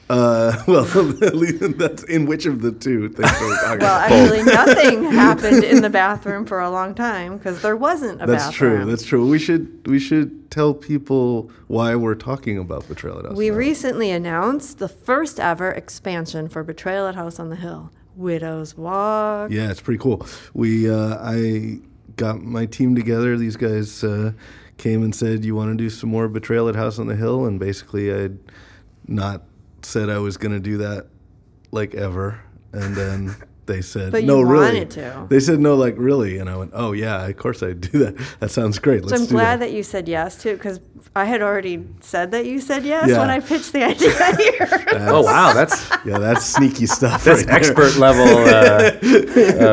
Uh, 0.07 0.61
well, 0.67 0.85
at 1.23 1.35
least 1.35 1.77
that's 1.77 2.03
in 2.03 2.25
which 2.27 2.45
of 2.45 2.61
the 2.61 2.71
two 2.71 3.09
things 3.09 3.29
are 3.41 3.47
we 3.47 3.55
talking 3.55 3.79
Well, 3.79 3.97
about? 3.97 4.11
actually, 4.11 4.43
nothing 4.43 5.03
happened 5.11 5.63
in 5.63 5.81
the 5.81 5.89
bathroom 5.89 6.45
for 6.45 6.59
a 6.59 6.69
long 6.69 6.93
time 6.93 7.37
because 7.37 7.61
there 7.63 7.75
wasn't 7.75 8.21
a 8.21 8.25
That's 8.27 8.45
bathroom. 8.45 8.81
true. 8.83 8.85
That's 8.91 9.03
true. 9.03 9.27
We 9.27 9.39
should 9.39 9.87
we 9.87 9.97
should 9.99 10.51
tell 10.51 10.73
people 10.75 11.49
why 11.67 11.95
we're 11.95 12.15
talking 12.15 12.57
about 12.59 12.87
Betrayal 12.87 13.19
at 13.19 13.25
House. 13.25 13.35
We 13.35 13.49
now. 13.49 13.55
recently 13.55 14.11
announced 14.11 14.77
the 14.77 14.87
first 14.87 15.39
ever 15.39 15.71
expansion 15.71 16.49
for 16.49 16.63
Betrayal 16.63 17.07
at 17.07 17.15
House 17.15 17.39
on 17.39 17.49
the 17.49 17.55
Hill, 17.55 17.91
Widow's 18.15 18.77
Walk. 18.77 19.49
Yeah, 19.49 19.71
it's 19.71 19.81
pretty 19.81 19.99
cool. 19.99 20.25
We 20.53 20.87
uh, 20.89 21.17
I 21.19 21.79
got 22.15 22.43
my 22.43 22.67
team 22.67 22.93
together. 22.95 23.37
These 23.37 23.55
guys 23.57 24.03
uh, 24.03 24.33
came 24.77 25.01
and 25.01 25.15
said, 25.15 25.43
"You 25.43 25.55
want 25.55 25.71
to 25.71 25.75
do 25.83 25.89
some 25.89 26.11
more 26.11 26.27
Betrayal 26.27 26.69
at 26.69 26.75
House 26.75 26.99
on 26.99 27.07
the 27.07 27.15
Hill?" 27.15 27.45
And 27.45 27.59
basically, 27.59 28.13
I'd 28.13 28.37
not 29.07 29.41
said 29.85 30.09
I 30.09 30.17
was 30.19 30.37
going 30.37 30.51
to 30.51 30.59
do 30.59 30.77
that 30.77 31.07
like 31.71 31.95
ever, 31.95 32.41
and 32.73 32.95
then. 32.95 33.35
They 33.67 33.81
said 33.81 34.11
But 34.11 34.21
you 34.21 34.27
no, 34.27 34.41
really. 34.41 34.65
wanted 34.65 34.89
to. 34.91 35.25
They 35.29 35.39
said 35.39 35.59
no, 35.59 35.75
like 35.75 35.95
really, 35.97 36.37
and 36.37 36.49
I 36.49 36.55
went, 36.55 36.71
oh 36.75 36.91
yeah, 36.91 37.25
of 37.25 37.35
course 37.37 37.63
I'd 37.63 37.81
do 37.81 37.97
that. 37.99 38.15
That 38.39 38.51
sounds 38.51 38.77
great. 38.79 39.01
So 39.03 39.09
Let's 39.09 39.21
I'm 39.23 39.27
do 39.27 39.31
glad 39.33 39.59
that. 39.61 39.65
that 39.67 39.71
you 39.73 39.81
said 39.83 40.07
yes 40.07 40.35
to 40.43 40.49
it 40.51 40.57
because 40.57 40.79
I 41.15 41.25
had 41.25 41.41
already 41.41 41.83
said 42.01 42.31
that 42.31 42.45
you 42.45 42.59
said 42.59 42.83
yes 42.85 43.09
Yeah. 43.09 43.19
when 43.19 43.29
I 43.29 43.39
pitched 43.39 43.71
the 43.73 43.83
idea 43.91 44.11
here. 44.35 44.85
Oh 45.09 45.21
wow, 45.23 45.53
that's 45.53 45.89
Yeah, 46.05 46.19
that's 46.19 46.45
sneaky 46.45 46.85
stuff. 46.85 47.23
that's 47.23 47.39
right 47.39 47.47
there. 47.47 47.55
expert 47.55 47.95
level 47.97 48.27
uh, 48.45 48.91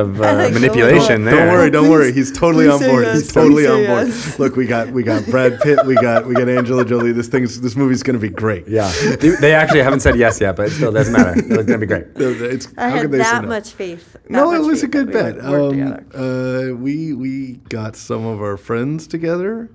of 0.01 0.21
uh, 0.21 0.35
like 0.35 0.53
the 0.55 0.61
manipulation 0.61 1.25
little- 1.25 1.39
there. 1.39 1.47
Don't 1.47 1.53
worry, 1.55 1.71
don't 1.71 1.85
Please- 1.85 1.91
worry. 1.91 2.13
He's 2.13 2.33
totally 2.33 2.69
on 2.69 2.81
board. 2.81 3.05
yes, 3.05 3.21
He's 3.21 3.33
totally 3.33 3.67
on 3.67 3.85
board. 3.87 4.07
yes. 4.09 4.39
Look, 4.39 4.57
we 4.57 4.67
got 4.67 4.89
we 4.91 5.03
got 5.03 5.27
Brad 5.27 5.61
Pitt, 5.61 5.85
we 5.85 5.95
got 5.97 6.27
we 6.27 6.35
got 6.35 6.49
Angela 6.49 6.85
Jolie. 6.85 7.13
This 7.13 7.29
thing's 7.29 7.61
this 7.61 7.77
movie's 7.77 8.03
gonna 8.03 8.19
be 8.19 8.29
great. 8.31 8.67
Yeah, 8.69 8.91
they, 9.17 9.31
they 9.41 9.55
actually 9.55 9.83
haven't 9.83 10.01
said 10.01 10.17
yes 10.17 10.41
yet, 10.41 10.57
but 10.57 10.69
it 10.69 10.71
still 10.73 10.93
doesn't 10.93 11.13
matter. 11.13 11.35
It's 11.37 11.65
gonna 11.65 11.79
be 11.79 11.87
great. 11.87 12.07
It's, 12.17 12.69
I 12.79 12.89
how 12.89 12.91
had 12.97 13.03
could 13.03 13.11
they 13.13 13.19
say 13.19 13.25
that 13.25 13.43
no? 13.43 13.49
much 13.49 13.73
faith. 13.83 14.17
No, 14.29 14.53
it 14.53 14.61
was 14.61 14.83
a 14.83 14.89
good 14.89 15.13
that 15.13 15.37
we 15.37 15.41
bet. 15.41 16.15
Um, 16.15 16.73
uh, 16.73 16.75
we 16.77 17.13
we 17.13 17.53
got 17.69 17.97
some 17.97 18.25
of 18.25 18.41
our 18.41 18.57
friends 18.57 19.07
together 19.07 19.71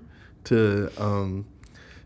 to 0.45 0.89
um, 0.97 1.45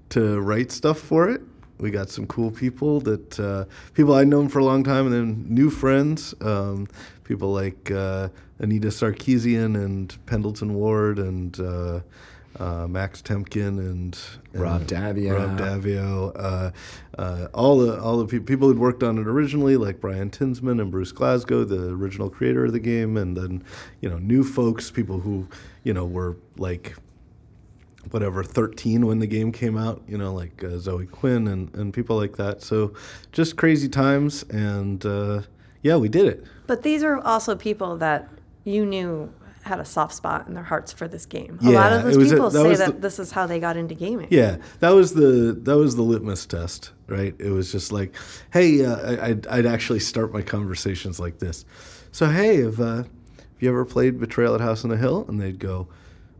to 0.09 0.39
write 0.39 0.71
stuff 0.71 0.99
for 0.99 1.29
it. 1.29 1.41
We 1.77 1.89
got 1.89 2.09
some 2.09 2.27
cool 2.27 2.51
people 2.51 2.99
that 3.01 3.39
uh, 3.39 3.65
people 3.93 4.13
I'd 4.13 4.27
known 4.27 4.49
for 4.49 4.59
a 4.59 4.65
long 4.65 4.83
time, 4.83 5.05
and 5.07 5.13
then 5.13 5.45
new 5.47 5.69
friends. 5.69 6.33
Um, 6.41 6.87
people 7.23 7.51
like 7.53 7.91
uh, 7.91 8.29
Anita 8.59 8.89
Sarkeesian 8.89 9.75
and 9.75 10.15
Pendleton 10.25 10.73
Ward 10.73 11.17
and 11.19 11.59
uh, 12.61 12.87
Max 12.87 13.21
Temkin 13.21 13.79
and, 13.79 14.19
and 14.53 14.61
Rob 14.61 14.83
Daviau. 14.83 15.35
Rob 15.35 15.57
Daviau. 15.57 16.31
Uh, 16.35 16.71
uh, 17.17 17.47
all 17.53 17.79
the 17.79 17.99
all 17.99 18.17
the 18.17 18.25
pe- 18.25 18.43
people 18.43 18.67
who'd 18.67 18.77
worked 18.77 19.01
on 19.01 19.17
it 19.17 19.27
originally, 19.27 19.77
like 19.77 19.99
Brian 19.99 20.29
Tinsman 20.29 20.79
and 20.79 20.91
Bruce 20.91 21.11
Glassco, 21.11 21.67
the 21.67 21.89
original 21.89 22.29
creator 22.29 22.65
of 22.65 22.73
the 22.73 22.79
game, 22.79 23.17
and 23.17 23.35
then 23.35 23.63
you 23.99 24.09
know 24.09 24.19
new 24.19 24.43
folks, 24.43 24.91
people 24.91 25.19
who 25.21 25.47
you 25.83 25.93
know 25.93 26.05
were 26.05 26.37
like 26.57 26.95
whatever 28.09 28.43
13 28.43 29.05
when 29.05 29.19
the 29.19 29.27
game 29.27 29.51
came 29.51 29.77
out 29.77 30.01
you 30.07 30.17
know 30.17 30.33
like 30.33 30.63
uh, 30.63 30.79
zoe 30.79 31.05
quinn 31.05 31.47
and, 31.47 31.73
and 31.75 31.93
people 31.93 32.17
like 32.17 32.35
that 32.35 32.59
so 32.59 32.91
just 33.31 33.55
crazy 33.57 33.87
times 33.87 34.41
and 34.49 35.05
uh, 35.05 35.39
yeah 35.83 35.95
we 35.95 36.09
did 36.09 36.25
it 36.25 36.43
But 36.65 36.81
these 36.81 37.03
are 37.03 37.19
also 37.19 37.55
people 37.55 37.97
that 37.97 38.27
you 38.63 38.87
knew 38.87 39.31
had 39.63 39.79
a 39.79 39.85
soft 39.85 40.13
spot 40.13 40.47
in 40.47 40.53
their 40.53 40.63
hearts 40.63 40.91
for 40.91 41.07
this 41.07 41.25
game. 41.25 41.59
a 41.63 41.69
lot 41.69 41.93
of 41.93 42.03
those 42.03 42.17
was 42.17 42.31
a- 42.31 42.35
people 42.35 42.49
that 42.49 42.61
say 42.61 42.75
that 42.75 42.95
the- 42.95 42.99
this 43.01 43.19
is 43.19 43.31
how 43.31 43.45
they 43.45 43.59
got 43.59 43.77
into 43.77 43.93
gaming. 43.95 44.27
yeah 44.31 44.57
that 44.79 44.89
was 44.89 45.13
the 45.13 45.57
that 45.63 45.77
was 45.77 45.95
the 45.95 46.01
litmus 46.01 46.45
test 46.45 46.91
right 47.07 47.35
it 47.39 47.49
was 47.51 47.71
just 47.71 47.91
like 47.91 48.13
hey 48.53 48.83
uh, 48.85 48.95
I, 48.95 49.27
I'd, 49.27 49.47
I'd 49.47 49.65
actually 49.65 49.99
start 49.99 50.31
my 50.33 50.41
conversations 50.41 51.19
like 51.19 51.39
this 51.39 51.65
so 52.11 52.27
hey 52.29 52.61
have, 52.63 52.79
uh, 52.79 52.95
have 52.97 53.07
you 53.59 53.69
ever 53.69 53.85
played 53.85 54.19
betrayal 54.19 54.55
at 54.55 54.61
house 54.61 54.83
on 54.83 54.89
the 54.89 54.97
hill 54.97 55.25
and 55.27 55.39
they'd 55.39 55.59
go 55.59 55.87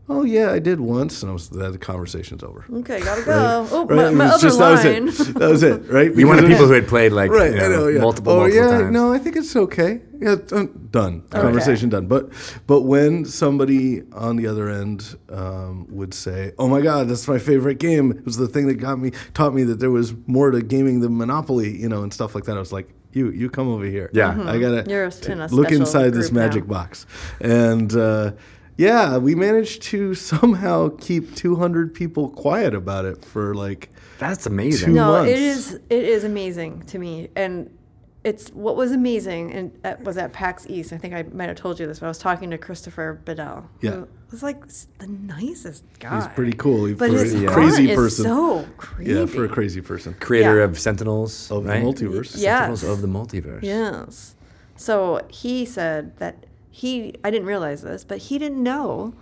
oh 0.08 0.24
yeah 0.24 0.50
i 0.52 0.58
did 0.58 0.80
once 0.80 1.22
and 1.22 1.30
I 1.30 1.32
was 1.32 1.48
the 1.48 1.78
conversation's 1.78 2.42
over 2.42 2.64
Okay, 2.72 3.00
gotta 3.00 3.22
go. 3.22 3.30
Right. 3.32 3.68
Oh, 3.72 3.86
Right? 3.86 3.96
my, 3.96 4.10
my 4.10 4.24
other 4.26 4.42
just- 4.48 4.58
line. 4.58 5.06
That 5.06 5.10
was 5.14 5.20
it. 5.28 5.34
That 5.38 5.50
was 5.50 5.62
it. 5.62 5.90
Right? 5.90 6.14
You 6.14 6.26
wanted 6.26 6.46
people 6.46 6.66
who 6.66 6.72
had 6.72 6.88
played 6.88 7.12
like 7.12 7.30
right? 7.30 7.52
you 7.52 7.58
know, 7.58 7.64
I 7.64 7.68
know. 7.68 7.88
Yeah. 7.88 8.00
multiple, 8.00 8.32
oh 8.32 8.36
multiple 8.40 8.64
yeah. 8.64 8.70
times. 8.78 8.92
No, 8.92 9.12
I 9.12 9.18
think 9.18 9.36
it's 9.36 9.54
okay. 9.54 10.00
Yeah, 10.20 10.36
done. 10.36 10.88
done. 10.90 11.22
Conversation 11.30 11.88
done. 11.88 12.06
But 12.06 12.30
but 12.66 12.82
when 12.82 13.24
somebody 13.24 14.02
on 14.12 14.36
the 14.36 14.46
other 14.46 14.68
end 14.68 15.16
um, 15.30 15.86
would 15.90 16.14
say, 16.14 16.52
"Oh 16.58 16.68
my 16.68 16.80
God, 16.80 17.08
that's 17.08 17.26
my 17.28 17.38
favorite 17.38 17.78
game," 17.78 18.12
it 18.12 18.24
was 18.24 18.36
the 18.36 18.48
thing 18.48 18.66
that 18.68 18.74
got 18.74 18.98
me 18.98 19.10
taught 19.34 19.52
me 19.54 19.64
that 19.64 19.78
there 19.80 19.90
was 19.90 20.14
more 20.26 20.50
to 20.50 20.62
gaming 20.62 21.00
than 21.00 21.16
Monopoly, 21.16 21.76
you 21.76 21.88
know, 21.88 22.02
and 22.02 22.12
stuff 22.12 22.34
like 22.34 22.44
that. 22.44 22.56
I 22.56 22.60
was 22.60 22.72
like. 22.72 22.88
You, 23.14 23.28
you 23.30 23.50
come 23.50 23.68
over 23.68 23.84
here. 23.84 24.08
Yeah. 24.14 24.32
Mhm. 24.32 24.48
I 24.48 24.58
gotta 24.58 24.90
You're 24.90 25.04
in 25.04 25.38
a 25.42 25.46
look 25.48 25.70
inside 25.70 26.14
this 26.14 26.28
group 26.30 26.32
now. 26.32 26.46
magic 26.46 26.66
box, 26.66 27.04
and 27.42 27.94
uh, 27.94 28.32
yeah, 28.76 29.18
we 29.18 29.34
managed 29.34 29.82
to 29.84 30.14
somehow 30.32 30.88
keep 31.00 31.34
200 31.34 31.92
people 31.94 32.28
quiet 32.30 32.74
about 32.74 33.04
it 33.04 33.24
for 33.24 33.54
like 33.54 33.90
That's 34.18 34.46
amazing. 34.46 34.88
Two- 34.90 34.94
no, 34.94 35.12
months. 35.12 35.30
it 35.30 35.38
is 35.38 35.74
it 35.90 36.04
is 36.04 36.24
amazing 36.24 36.82
to 36.86 36.98
me, 36.98 37.28
and 37.36 37.76
it's 38.24 38.50
what 38.50 38.76
was 38.76 38.92
amazing 38.92 39.52
and 39.52 39.76
at, 39.82 40.00
was 40.04 40.16
at 40.16 40.32
PAX 40.32 40.64
East. 40.68 40.92
I 40.92 40.96
think 40.98 41.12
I 41.12 41.24
might 41.32 41.48
have 41.48 41.56
told 41.56 41.80
you 41.80 41.86
this, 41.88 41.98
but 41.98 42.06
I 42.06 42.08
was 42.08 42.18
talking 42.18 42.50
to 42.50 42.58
Christopher 42.58 43.20
Badell. 43.24 43.64
Yeah. 43.80 43.90
who 43.90 44.08
was 44.30 44.44
like 44.44 44.62
s- 44.66 44.86
the 44.98 45.08
nicest 45.08 45.82
guy. 45.98 46.14
He's 46.14 46.28
pretty 46.28 46.52
cool. 46.52 46.84
He- 46.84 46.94
but 46.94 47.10
for 47.10 47.16
his 47.18 47.34
a 47.34 47.46
art 47.46 47.52
crazy 47.54 47.90
is 47.90 47.96
person. 47.96 48.24
so 48.26 48.64
creepy. 48.76 49.10
Yeah, 49.12 49.26
for 49.26 49.44
a 49.44 49.48
crazy 49.48 49.80
person. 49.80 50.14
Creator 50.20 50.58
Yeah. 50.58 50.64
of 50.64 50.78
Sentinels 50.78 51.50
Of 51.50 51.64
the 51.64 51.70
right? 51.70 51.82
multiverse. 51.82 52.34
Yeah. 52.40 52.58
Sentinels 52.60 52.82
Yes. 52.84 52.92
of 52.92 53.02
the 53.02 53.08
multiverse. 53.08 53.62
Yes. 53.64 54.36
So 54.76 55.20
he 55.28 55.64
said 55.66 56.16
that 56.18 56.46
he, 56.72 57.14
I 57.22 57.30
didn't 57.30 57.46
realize 57.46 57.82
this, 57.82 58.02
but 58.02 58.18
he 58.18 58.38
didn't 58.38 58.62
know 58.62 59.14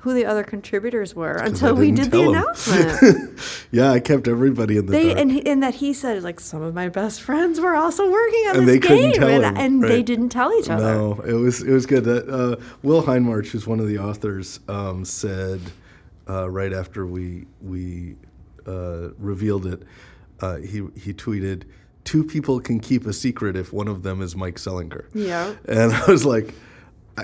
who 0.00 0.14
the 0.14 0.24
other 0.24 0.42
contributors 0.44 1.14
were 1.14 1.34
until 1.36 1.74
we 1.74 1.90
didn't 1.90 2.10
the 2.10 2.22
him. 2.22 2.28
announcement. 2.28 3.38
yeah, 3.70 3.90
I 3.90 4.00
kept 4.00 4.28
everybody 4.28 4.76
in 4.76 4.86
the 4.86 4.92
they 4.92 5.06
dark. 5.08 5.18
and, 5.18 5.32
he, 5.32 5.46
and 5.46 5.62
that 5.62 5.74
he 5.76 5.92
said 5.92 6.22
like 6.22 6.38
some 6.40 6.62
of 6.62 6.74
my 6.74 6.88
best 6.88 7.20
friends 7.20 7.60
were 7.60 7.74
also 7.74 8.10
working 8.10 8.44
on 8.48 8.56
And 8.58 8.68
this 8.68 8.78
game, 8.78 9.22
and, 9.22 9.44
him, 9.44 9.56
and 9.56 9.82
they 9.82 10.02
didn't 10.02 10.28
tell 10.30 10.52
each 10.54 10.70
other. 10.70 10.94
no, 10.94 11.20
it 11.26 11.32
was 11.34 11.62
it 11.62 11.72
was 11.72 11.86
good. 11.86 12.04
That 12.04 12.28
uh, 12.28 12.56
Will 12.82 13.02
Hindmarch, 13.02 13.48
who's 13.48 13.66
one 13.66 13.80
of 13.80 13.88
the 13.88 13.98
authors, 13.98 14.60
um, 14.68 15.04
said 15.04 15.60
uh, 16.28 16.48
right 16.50 16.72
after 16.72 17.04
we 17.06 17.46
we 17.60 18.16
uh, 18.66 19.08
revealed 19.18 19.66
it, 19.66 19.82
uh, 20.40 20.56
he 20.58 20.86
he 20.96 21.12
tweeted, 21.12 21.64
two 22.04 22.22
people 22.22 22.60
can 22.60 22.78
keep 22.78 23.06
a 23.06 23.12
secret 23.12 23.56
if 23.56 23.72
one 23.72 23.88
of 23.88 24.02
them 24.04 24.22
is 24.22 24.36
Mike 24.36 24.56
Selinker." 24.56 25.06
Yeah. 25.14 25.54
And 25.68 25.92
I 25.94 26.06
was 26.06 26.24
like, 26.24 26.54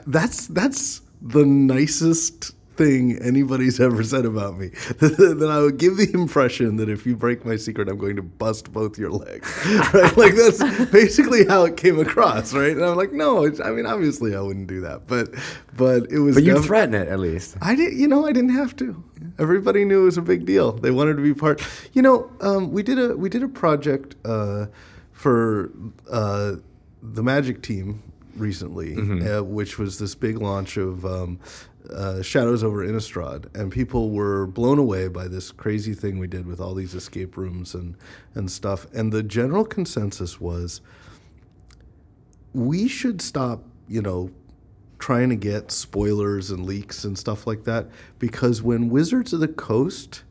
that's 0.06 0.46
that's 0.48 1.02
the 1.20 1.44
nicest 1.44 2.52
thing 2.76 3.18
anybody's 3.18 3.78
ever 3.80 4.02
said 4.02 4.24
about 4.24 4.58
me. 4.58 4.68
that 4.98 5.48
I 5.50 5.60
would 5.60 5.78
give 5.78 5.96
the 5.96 6.10
impression 6.12 6.76
that 6.76 6.88
if 6.88 7.06
you 7.06 7.16
break 7.16 7.44
my 7.44 7.56
secret, 7.56 7.88
I'm 7.88 7.98
going 7.98 8.16
to 8.16 8.22
bust 8.22 8.72
both 8.72 8.98
your 8.98 9.10
legs. 9.10 9.48
right? 9.94 10.16
Like 10.16 10.34
that's 10.34 10.62
basically 10.90 11.46
how 11.46 11.64
it 11.64 11.76
came 11.76 11.98
across, 11.98 12.54
right? 12.54 12.72
And 12.72 12.84
I'm 12.84 12.96
like, 12.96 13.12
no, 13.12 13.46
I 13.62 13.70
mean, 13.70 13.86
obviously 13.86 14.34
I 14.34 14.40
wouldn't 14.40 14.66
do 14.66 14.80
that, 14.80 15.06
but 15.06 15.34
but 15.76 16.10
it 16.10 16.18
was. 16.18 16.36
But 16.36 16.44
you 16.44 16.54
def- 16.54 16.64
threaten 16.64 16.94
it 16.94 17.08
at 17.08 17.18
least. 17.18 17.56
I 17.60 17.74
did, 17.74 17.94
you 17.94 18.08
know, 18.08 18.26
I 18.26 18.32
didn't 18.32 18.54
have 18.56 18.74
to. 18.76 19.02
Everybody 19.38 19.84
knew 19.84 20.02
it 20.02 20.04
was 20.04 20.18
a 20.18 20.22
big 20.22 20.46
deal. 20.46 20.72
They 20.72 20.90
wanted 20.90 21.16
to 21.16 21.22
be 21.22 21.34
part. 21.34 21.62
You 21.92 22.02
know, 22.02 22.30
um, 22.40 22.72
we 22.72 22.82
did 22.82 22.98
a 22.98 23.16
we 23.16 23.28
did 23.28 23.42
a 23.42 23.48
project 23.48 24.16
uh, 24.24 24.66
for 25.12 25.70
uh, 26.10 26.56
the 27.02 27.22
Magic 27.22 27.62
team 27.62 28.02
recently, 28.36 28.94
uh, 29.28 29.42
which 29.42 29.78
was 29.78 29.98
this 29.98 30.14
big 30.14 30.38
launch 30.38 30.76
of 30.76 31.04
um, 31.04 31.40
uh, 31.90 32.22
Shadows 32.22 32.62
over 32.62 32.86
Innistrad, 32.86 33.54
and 33.54 33.72
people 33.72 34.10
were 34.10 34.46
blown 34.46 34.78
away 34.78 35.08
by 35.08 35.28
this 35.28 35.50
crazy 35.50 35.94
thing 35.94 36.18
we 36.18 36.26
did 36.26 36.46
with 36.46 36.60
all 36.60 36.74
these 36.74 36.94
escape 36.94 37.36
rooms 37.36 37.74
and 37.74 37.96
and 38.34 38.50
stuff. 38.50 38.86
And 38.92 39.12
the 39.12 39.22
general 39.22 39.64
consensus 39.64 40.40
was 40.40 40.80
we 42.52 42.88
should 42.88 43.20
stop, 43.20 43.64
you 43.88 44.02
know, 44.02 44.30
trying 44.98 45.28
to 45.30 45.36
get 45.36 45.72
spoilers 45.72 46.50
and 46.50 46.64
leaks 46.64 47.04
and 47.04 47.18
stuff 47.18 47.46
like 47.46 47.64
that 47.64 47.88
because 48.18 48.62
when 48.62 48.88
Wizards 48.88 49.32
of 49.32 49.40
the 49.40 49.48
Coast 49.48 50.22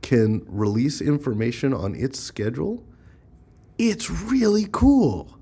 can 0.00 0.44
release 0.46 1.00
information 1.00 1.74
on 1.74 1.94
its 1.94 2.20
schedule, 2.20 2.84
it's 3.78 4.10
really 4.10 4.68
cool. 4.70 5.38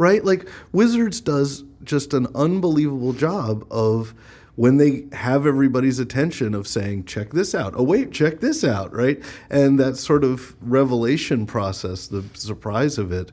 Right? 0.00 0.24
Like 0.24 0.48
Wizards 0.72 1.20
does 1.20 1.62
just 1.84 2.14
an 2.14 2.26
unbelievable 2.34 3.12
job 3.12 3.66
of 3.70 4.14
when 4.56 4.78
they 4.78 5.04
have 5.12 5.46
everybody's 5.46 5.98
attention 5.98 6.54
of 6.54 6.66
saying 6.66 7.04
check 7.04 7.30
this 7.30 7.54
out. 7.54 7.74
Oh 7.76 7.82
wait, 7.82 8.10
check 8.10 8.40
this 8.40 8.64
out, 8.64 8.92
right? 8.94 9.22
And 9.50 9.78
that 9.78 9.96
sort 9.98 10.24
of 10.24 10.56
revelation 10.62 11.44
process, 11.46 12.06
the 12.06 12.24
surprise 12.34 12.96
of 12.98 13.12
it 13.12 13.30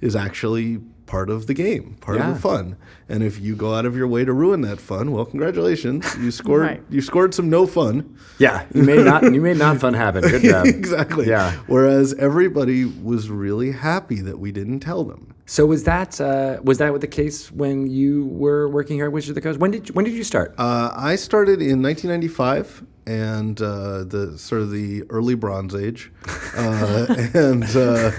is 0.00 0.16
actually 0.16 0.78
part 1.06 1.30
of 1.30 1.46
the 1.46 1.54
game, 1.54 1.96
part 2.00 2.18
Yeah. 2.18 2.28
of 2.28 2.34
the 2.34 2.40
fun. 2.40 2.76
And 3.08 3.22
if 3.22 3.40
you 3.40 3.54
go 3.56 3.74
out 3.74 3.86
of 3.86 3.96
your 3.96 4.06
way 4.06 4.24
to 4.24 4.32
ruin 4.32 4.60
that 4.62 4.78
fun, 4.80 5.10
well, 5.12 5.24
congratulations. 5.24 6.04
You 6.20 6.30
scored 6.30 6.62
Right. 6.70 6.82
you 6.90 7.00
scored 7.00 7.32
some 7.32 7.48
no 7.48 7.66
fun. 7.66 8.16
Yeah, 8.38 8.64
you 8.74 8.82
made 8.82 9.04
not 9.04 9.22
you 9.22 9.40
made 9.40 9.56
non 9.56 9.78
fun 9.78 9.94
happen. 9.94 10.22
Good 10.22 10.42
job. 10.52 10.66
exactly. 10.66 11.28
Yeah. 11.28 11.52
Whereas 11.68 12.12
everybody 12.14 12.84
was 12.84 13.30
really 13.30 13.70
happy 13.72 14.20
that 14.20 14.38
we 14.38 14.52
didn't 14.52 14.80
tell 14.80 15.04
them. 15.04 15.34
So 15.48 15.64
was 15.64 15.84
that 15.84 16.20
uh, 16.20 16.60
was 16.62 16.76
that 16.76 17.00
the 17.00 17.06
case 17.06 17.50
when 17.50 17.86
you 17.88 18.26
were 18.26 18.68
working 18.68 18.96
here 18.96 19.06
at 19.06 19.12
Wizards 19.12 19.30
of 19.30 19.34
the 19.34 19.40
Coast? 19.40 19.58
When 19.58 19.70
did 19.70 19.88
you, 19.88 19.94
when 19.94 20.04
did 20.04 20.12
you 20.12 20.22
start? 20.22 20.54
Uh, 20.58 20.92
I 20.94 21.16
started 21.16 21.62
in 21.62 21.80
1995 21.80 22.84
and 23.06 23.58
uh, 23.62 24.04
the 24.04 24.36
sort 24.36 24.60
of 24.60 24.70
the 24.70 25.04
early 25.08 25.34
Bronze 25.34 25.74
Age, 25.74 26.12
uh, 26.54 27.06
and 27.34 27.64
uh, 27.74 28.10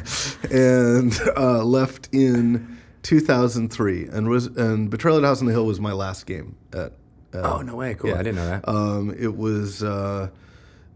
and 0.50 1.14
uh, 1.38 1.64
left 1.64 2.10
in 2.12 2.80
2003, 3.04 4.08
and 4.08 4.28
was 4.28 4.48
and 4.48 4.90
Betrayal 4.90 5.18
at 5.18 5.24
House 5.24 5.40
on 5.40 5.46
the 5.46 5.54
Hill 5.54 5.68
was 5.68 5.80
my 5.80 5.94
last 5.94 6.26
game 6.26 6.56
at. 6.74 6.94
uh, 7.32 7.42
oh 7.44 7.62
no 7.62 7.76
way! 7.76 7.94
Cool. 7.94 8.10
yeah. 8.10 8.16
I 8.16 8.24
didn't 8.24 8.38
know 8.38 8.48
that. 8.48 8.68
Um, 8.68 9.16
it 9.16 9.38
was 9.38 9.84
uh, 9.84 10.30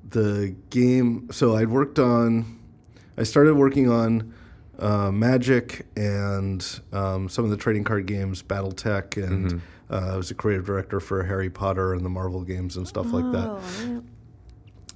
the 0.10 0.56
game. 0.72 1.30
So 1.32 1.56
I'd 1.56 1.70
worked 1.70 2.00
on. 2.00 2.60
I 3.20 3.22
started 3.22 3.54
working 3.54 3.88
on 3.88 4.34
uh, 4.80 5.12
Magic 5.12 5.86
and 5.96 6.80
um, 6.92 7.30
some 7.30 7.46
of 7.46 7.51
the 7.51 7.58
trading 7.58 7.84
card 7.84 8.06
games, 8.06 8.42
BattleTech, 8.44 9.24
and 9.24 9.62
uh, 9.89 10.13
I 10.13 10.18
was 10.18 10.32
a 10.32 10.34
creative 10.34 10.65
director 10.65 11.00
for 11.00 11.24
Harry 11.24 11.50
Potter 11.50 11.94
and 11.94 12.03
the 12.03 12.10
Marvel 12.10 12.42
games 12.42 12.77
and 12.77 12.88
stuff 12.88 13.12
like 13.12 13.32
that. 13.32 13.48
Oh, 13.48 13.62
yeah. 13.88 14.00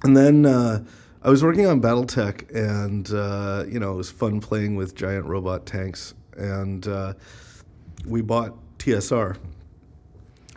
And 0.04 0.16
then 0.16 0.46
uh, 0.46 0.84
I 1.22 1.30
was 1.30 1.42
working 1.42 1.66
on 1.66 1.80
BattleTech, 1.80 2.54
and 2.54 3.10
uh, 3.12 3.64
you 3.68 3.78
know 3.80 3.92
it 3.92 3.96
was 3.96 4.10
fun 4.10 4.40
playing 4.40 4.76
with 4.76 4.94
giant 4.94 5.26
robot 5.26 5.66
tanks. 5.66 6.14
And 6.36 6.86
uh, 6.86 7.14
we 8.06 8.22
bought 8.22 8.54
TSR 8.78 9.36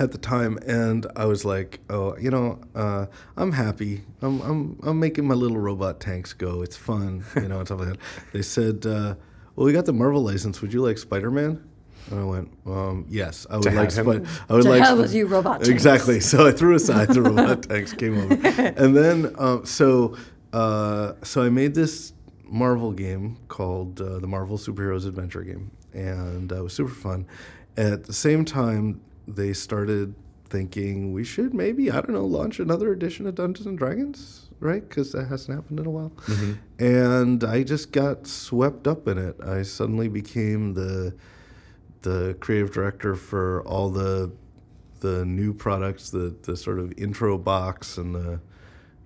at 0.01 0.12
the 0.12 0.17
time, 0.17 0.58
and 0.65 1.05
I 1.15 1.25
was 1.25 1.46
like, 1.46 1.79
"Oh, 1.89 2.15
you 2.17 2.31
know, 2.31 2.60
uh, 2.75 3.05
I'm 3.38 3.51
happy. 3.51 4.01
I'm, 4.22 4.41
I'm 4.41 4.79
I'm 4.84 5.00
making 5.00 5.25
my 5.27 5.36
little 5.36 5.58
robot 5.60 6.00
tanks 6.00 6.34
go. 6.34 6.62
It's 6.62 6.75
fun, 6.75 7.24
you 7.36 7.48
know, 7.48 7.60
and 7.60 7.67
stuff 7.67 7.79
like 7.79 7.89
that." 7.89 7.98
They 8.34 8.41
said, 8.41 8.86
uh, 8.86 9.15
"Well, 9.55 9.65
we 9.67 9.74
got 9.74 9.86
the 9.86 9.93
Marvel 9.93 10.24
license. 10.24 10.62
Would 10.62 10.74
you 10.74 10.81
like 10.81 10.98
Spider-Man?" 10.98 11.63
And 12.10 12.20
I 12.20 12.24
went, 12.24 12.51
um, 12.65 13.05
"Yes, 13.10 13.46
I 13.50 13.55
would 13.58 13.63
To 13.63 13.70
like 13.72 13.93
have? 13.93 14.05
Spider. 14.05 14.25
I 14.50 14.53
would 14.53 14.63
To 14.63 14.70
like 14.70 14.81
hell 14.81 14.96
Spi- 14.96 15.01
with 15.03 15.13
you, 15.13 15.27
robot 15.27 15.58
tanks. 15.58 15.70
Exactly. 15.70 16.20
So 16.20 16.48
I 16.48 16.51
threw 16.51 16.75
aside 16.75 17.10
the 17.10 17.22
robot 17.29 17.63
tanks, 17.63 17.93
came 17.93 18.17
over, 18.17 18.34
and 18.81 18.98
then 18.98 19.34
um, 19.38 19.65
so 19.65 20.15
uh, 20.51 21.13
so 21.24 21.43
I 21.43 21.50
made 21.50 21.75
this 21.75 22.13
Marvel 22.43 22.91
game 22.91 23.38
called 23.48 24.01
uh, 24.01 24.17
the 24.20 24.27
Marvel 24.27 24.58
Superheroes 24.58 25.05
Adventure 25.08 25.43
Game, 25.43 25.70
and 25.93 26.51
uh, 26.51 26.55
it 26.60 26.63
was 26.63 26.74
super 26.74 26.89
fun. 26.93 27.27
At 27.77 28.03
the 28.03 28.13
same 28.13 28.43
time, 28.43 29.00
they 29.28 29.54
started 29.54 30.16
thinking 30.46 31.13
we 31.13 31.24
should 31.24 31.54
maybe 31.54 31.90
I 31.90 31.96
don't 32.01 32.12
know 32.12 32.25
launch 32.25 32.60
another 32.60 32.92
edition 32.92 33.25
of 33.25 33.36
Dungeons 33.36 33.68
and 33.68 33.78
Dragons, 33.78 34.50
right? 34.60 34.88
Because 34.88 35.13
that 35.13 35.28
hasn't 35.28 35.56
happened 35.56 35.80
in 35.80 35.86
a 35.86 35.90
while. 35.90 36.12
Mm-hmm. 36.25 36.84
And 36.84 37.44
I 37.44 37.63
just 37.63 37.92
got 37.92 38.28
swept 38.28 38.86
up 38.86 39.08
in 39.08 39.18
it. 39.18 39.38
I 39.42 39.63
suddenly 39.63 40.08
became 40.08 40.74
the 40.74 41.16
the 42.01 42.36
creative 42.40 42.72
director 42.72 43.16
for 43.16 43.62
all 43.63 43.90
the 43.90 44.32
the 45.00 45.25
new 45.25 45.54
products, 45.54 46.10
the 46.10 46.36
the 46.44 46.56
sort 46.56 46.80
of 46.80 46.94
intro 46.98 47.38
box 47.38 47.98
and 47.98 48.13
the 48.16 48.42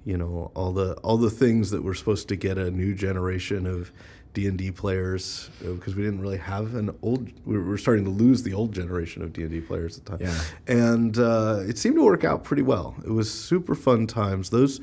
you 0.04 0.18
know 0.18 0.52
all 0.56 0.72
the 0.72 0.94
all 0.98 1.18
the 1.18 1.30
things 1.30 1.72
that 1.72 1.84
were 1.84 1.96
supposed 1.96 2.28
to 2.30 2.36
get 2.36 2.58
a 2.58 2.72
new 2.72 2.94
generation 2.94 3.66
of 3.66 3.92
D 4.36 4.48
and 4.48 4.58
D 4.58 4.70
players 4.70 5.50
because 5.64 5.96
we 5.96 6.04
didn't 6.04 6.22
really 6.22 6.38
have 6.38 6.76
an 6.76 6.96
old. 7.02 7.32
We 7.46 7.58
were 7.58 7.78
starting 7.80 8.06
to 8.06 8.12
lose 8.12 8.44
the 8.44 8.54
old 8.54 8.72
generation 8.74 9.24
of 9.24 9.34
D 9.34 9.42
and 9.42 9.50
D 9.50 9.62
players 9.62 9.98
at 9.98 10.06
the 10.06 10.18
time, 10.18 10.28
Yeah. 10.28 10.42
and 10.68 11.18
uh, 11.18 11.62
it 11.68 11.80
seemed 11.80 11.96
to 11.96 12.04
work 12.04 12.24
out 12.24 12.44
pretty 12.44 12.62
well. 12.62 12.96
It 13.04 13.10
was 13.12 13.34
super 13.34 13.74
fun 13.74 14.06
times. 14.06 14.52
Those 14.52 14.80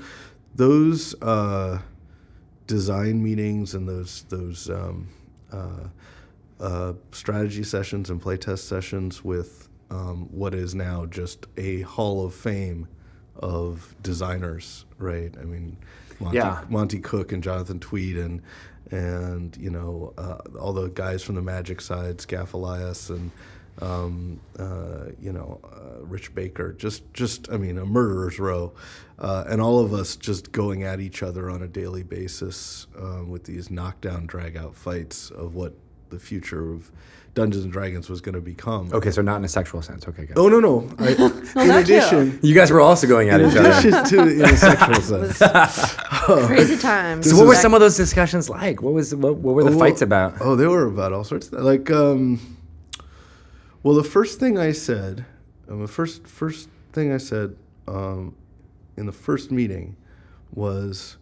those 0.56 1.14
uh, 1.22 1.78
design 2.66 3.22
meetings 3.22 3.74
and 3.74 3.88
those 3.88 4.22
those 4.28 4.68
um, 4.70 5.08
uh, 5.52 5.88
uh, 6.60 6.92
strategy 7.12 7.62
sessions 7.62 8.10
and 8.10 8.20
playtest 8.20 8.60
sessions 8.60 9.22
with 9.24 9.68
um, 9.90 10.28
what 10.32 10.54
is 10.54 10.74
now 10.74 11.06
just 11.06 11.46
a 11.56 11.82
hall 11.82 12.24
of 12.24 12.34
fame 12.34 12.88
of 13.36 13.94
designers, 14.02 14.84
right? 14.98 15.34
I 15.40 15.44
mean, 15.44 15.76
Monte, 16.20 16.36
Yeah. 16.36 16.64
Monte 16.68 16.98
Cook 17.00 17.32
and 17.32 17.42
Jonathan 17.42 17.80
Tweet 17.80 18.16
and 18.16 18.40
and 18.90 19.56
you 19.56 19.70
know 19.70 20.12
uh, 20.18 20.38
all 20.58 20.72
the 20.72 20.88
guys 20.88 21.22
from 21.22 21.34
the 21.34 21.42
Magic 21.42 21.80
side, 21.80 22.18
Skaff 22.18 22.54
and 23.10 23.30
um, 23.80 24.40
uh, 24.58 25.06
you 25.20 25.32
know 25.32 25.60
uh, 25.64 26.04
Rich 26.04 26.34
Baker, 26.34 26.72
just 26.72 27.12
just 27.14 27.50
I 27.50 27.56
mean 27.56 27.78
a 27.78 27.86
murderer's 27.86 28.38
row, 28.38 28.72
uh, 29.18 29.44
and 29.48 29.60
all 29.60 29.78
of 29.78 29.92
us 29.92 30.16
just 30.16 30.52
going 30.52 30.82
at 30.82 31.00
each 31.00 31.22
other 31.22 31.50
on 31.50 31.62
a 31.62 31.68
daily 31.68 32.02
basis 32.02 32.86
um, 32.98 33.30
with 33.30 33.44
these 33.44 33.70
knockdown 33.70 34.26
drag 34.26 34.56
out 34.56 34.76
fights 34.76 35.30
of 35.30 35.54
what 35.54 35.74
the 36.10 36.18
future 36.18 36.72
of 36.72 36.90
Dungeons 37.34 37.64
and 37.64 37.72
Dragons 37.72 38.10
was 38.10 38.20
going 38.20 38.34
to 38.34 38.40
become. 38.42 38.92
Okay, 38.92 39.10
so 39.10 39.22
not 39.22 39.36
in 39.36 39.44
a 39.44 39.48
sexual 39.48 39.80
sense. 39.80 40.06
Okay, 40.06 40.26
good. 40.26 40.38
Oh 40.38 40.48
no 40.48 40.60
no! 40.60 40.86
I, 40.98 41.08
in 41.12 41.16
that 41.68 41.86
too. 41.86 41.94
addition, 41.94 42.38
You 42.42 42.54
guys 42.54 42.70
were 42.70 42.80
also 42.80 43.06
going 43.06 43.30
at 43.30 43.40
in 43.40 43.50
each 43.50 43.56
other. 43.56 43.70
addition 43.70 44.04
to 44.04 44.20
in 44.28 44.40
a 44.44 44.56
sexual 44.56 44.94
sense. 45.30 45.38
Crazy 46.46 46.76
times. 46.76 47.30
So 47.30 47.36
what 47.38 47.46
were 47.46 47.54
some 47.54 47.72
of 47.72 47.80
those 47.80 47.96
discussions 47.96 48.50
like? 48.50 48.82
What 48.82 48.92
was 48.92 49.14
what, 49.14 49.36
what 49.36 49.54
were 49.54 49.64
the 49.64 49.70
Oh, 49.74 49.78
fights 49.78 50.02
about? 50.02 50.34
Oh, 50.40 50.56
they 50.56 50.66
were 50.66 50.84
about 50.86 51.12
all 51.14 51.24
sorts 51.24 51.48
of 51.48 51.62
like. 51.64 51.90
Um, 51.90 52.38
well, 53.82 53.94
the 53.94 54.04
first 54.04 54.38
thing 54.38 54.58
I 54.58 54.72
said, 54.72 55.24
um, 55.68 55.80
the 55.80 55.88
first 55.88 56.26
first 56.26 56.68
thing 56.92 57.12
I 57.12 57.16
said 57.16 57.56
um, 57.88 58.34
in 58.96 59.06
the 59.06 59.12
first 59.12 59.50
meeting 59.50 59.96
was, 60.54 61.16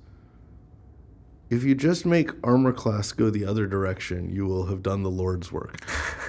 if 1.51 1.65
you 1.65 1.75
just 1.75 2.07
make 2.07 2.31
armor 2.45 2.73
class 2.73 3.13
go 3.13 3.29
the 3.31 3.45
other 3.45 3.67
direction, 3.67 4.31
you 4.35 4.47
will 4.47 4.67
have 4.67 4.83
done 4.83 5.03
the 5.03 5.11
Lord's 5.11 5.51
work, 5.53 5.81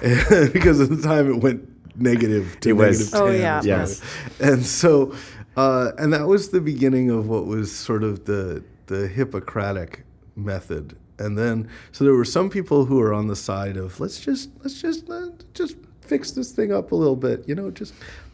because 0.52 0.80
at 0.80 0.88
the 0.90 1.00
time 1.02 1.30
it 1.32 1.42
went 1.42 1.68
negative 2.00 2.58
to 2.60 2.70
It 2.70 2.72
was- 2.72 3.12
negative 3.12 3.20
Oh, 3.20 3.26
10 3.32 3.34
or 3.34 3.38
yeah. 3.38 3.62
Yes. 3.64 4.02
and 4.40 4.64
so 4.64 5.14
uh, 5.56 5.92
and 5.98 6.12
that 6.12 6.26
was 6.26 6.48
the 6.50 6.60
beginning 6.60 7.10
of 7.10 7.28
what 7.28 7.46
was 7.46 7.70
sort 7.74 8.02
of 8.02 8.24
the 8.24 8.62
the 8.86 9.06
Hippocratic 9.08 10.04
method. 10.34 10.96
And 11.18 11.36
then 11.38 11.68
so 11.92 12.04
there 12.04 12.14
were 12.14 12.24
some 12.24 12.48
people 12.50 12.86
who 12.86 12.96
were 12.96 13.12
on 13.12 13.26
the 13.28 13.36
side 13.36 13.76
of 13.76 14.00
let's 14.00 14.18
just 14.18 14.50
let's 14.62 14.80
just 14.80 15.08
uh, 15.10 15.28
just 15.54 15.76
fix 16.00 16.30
this 16.32 16.50
thing 16.52 16.72
up 16.72 16.90
a 16.92 16.94
little 16.96 17.16
bit, 17.16 17.46
you 17.46 17.54
know, 17.54 17.70
just 17.70 17.92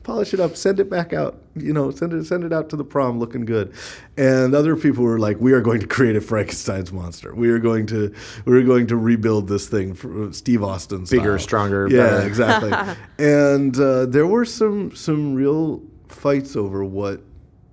polish 0.08 0.32
it 0.32 0.40
up, 0.40 0.56
send 0.56 0.80
it 0.80 0.88
back 0.88 1.12
out, 1.12 1.38
you 1.54 1.70
know, 1.70 1.90
send 1.90 2.14
it 2.14 2.24
send 2.24 2.42
it 2.42 2.50
out 2.50 2.70
to 2.70 2.76
the 2.76 2.82
prom 2.84 3.18
looking 3.18 3.44
good. 3.44 3.74
And 4.16 4.54
other 4.54 4.74
people 4.74 5.04
were 5.04 5.18
like, 5.18 5.38
we 5.38 5.52
are 5.52 5.60
going 5.60 5.80
to 5.80 5.86
create 5.86 6.16
a 6.16 6.22
Frankenstein's 6.22 6.90
monster. 6.94 7.34
We 7.34 7.50
are 7.50 7.58
going 7.58 7.86
to 7.88 8.14
we 8.46 8.56
are 8.56 8.62
going 8.62 8.86
to 8.86 8.96
rebuild 8.96 9.48
this 9.48 9.68
thing 9.68 9.92
for 9.92 10.32
Steve 10.32 10.62
Austin 10.64 11.04
Bigger, 11.04 11.38
stronger, 11.38 11.88
Yeah, 11.90 11.98
better. 12.08 12.26
exactly. 12.26 12.96
and 13.18 13.78
uh, 13.78 14.06
there 14.06 14.26
were 14.26 14.46
some 14.46 14.96
some 14.96 15.34
real 15.34 15.82
fights 16.08 16.56
over 16.56 16.82
what 16.86 17.20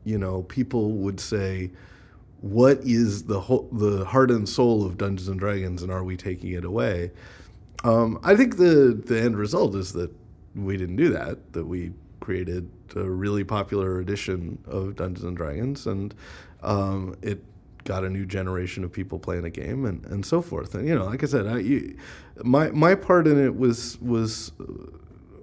you 0.04 0.18
know 0.18 0.44
people 0.44 0.92
would 0.92 1.22
say. 1.22 1.72
What 2.42 2.80
is 2.84 3.24
the 3.24 3.40
whole, 3.40 3.70
the 3.72 4.04
heart 4.06 4.30
and 4.30 4.48
soul 4.48 4.86
of 4.86 4.98
Dungeons 4.98 5.30
and 5.30 5.40
Dragons, 5.40 5.82
and 5.82 5.90
are 5.92 6.04
we 6.04 6.18
taking 6.18 6.52
it 6.52 6.66
away? 6.66 7.12
Um, 7.86 8.20
I 8.24 8.36
think 8.36 8.58
the 8.58 9.02
the 9.06 9.20
end 9.22 9.38
result 9.38 9.74
is 9.74 9.94
that 9.94 10.12
we 10.54 10.76
didn't 10.76 10.98
do 10.98 11.10
that. 11.14 11.54
That 11.54 11.66
we 11.66 11.94
created 12.26 12.68
a 12.96 13.04
really 13.04 13.44
popular 13.44 14.00
edition 14.00 14.58
of 14.66 14.96
Dungeons 14.96 15.24
and 15.24 15.38
Dragons, 15.38 15.86
and 15.86 16.16
um, 16.64 17.16
it 17.22 17.44
got 17.84 18.04
a 18.04 18.10
new 18.10 18.26
generation 18.26 18.84
of 18.84 18.92
people 18.92 19.20
playing 19.20 19.44
the 19.44 19.52
game, 19.52 19.86
and, 19.86 20.04
and 20.08 20.26
so 20.26 20.42
forth. 20.42 20.74
And 20.74 20.88
you 20.88 20.96
know, 20.96 21.06
like 21.06 21.22
I 21.24 21.28
said, 21.28 21.46
I, 21.46 21.60
you, 21.60 21.96
my 22.44 22.72
my 22.72 22.96
part 22.96 23.28
in 23.28 23.38
it 23.38 23.56
was 23.56 24.00
was 24.02 24.52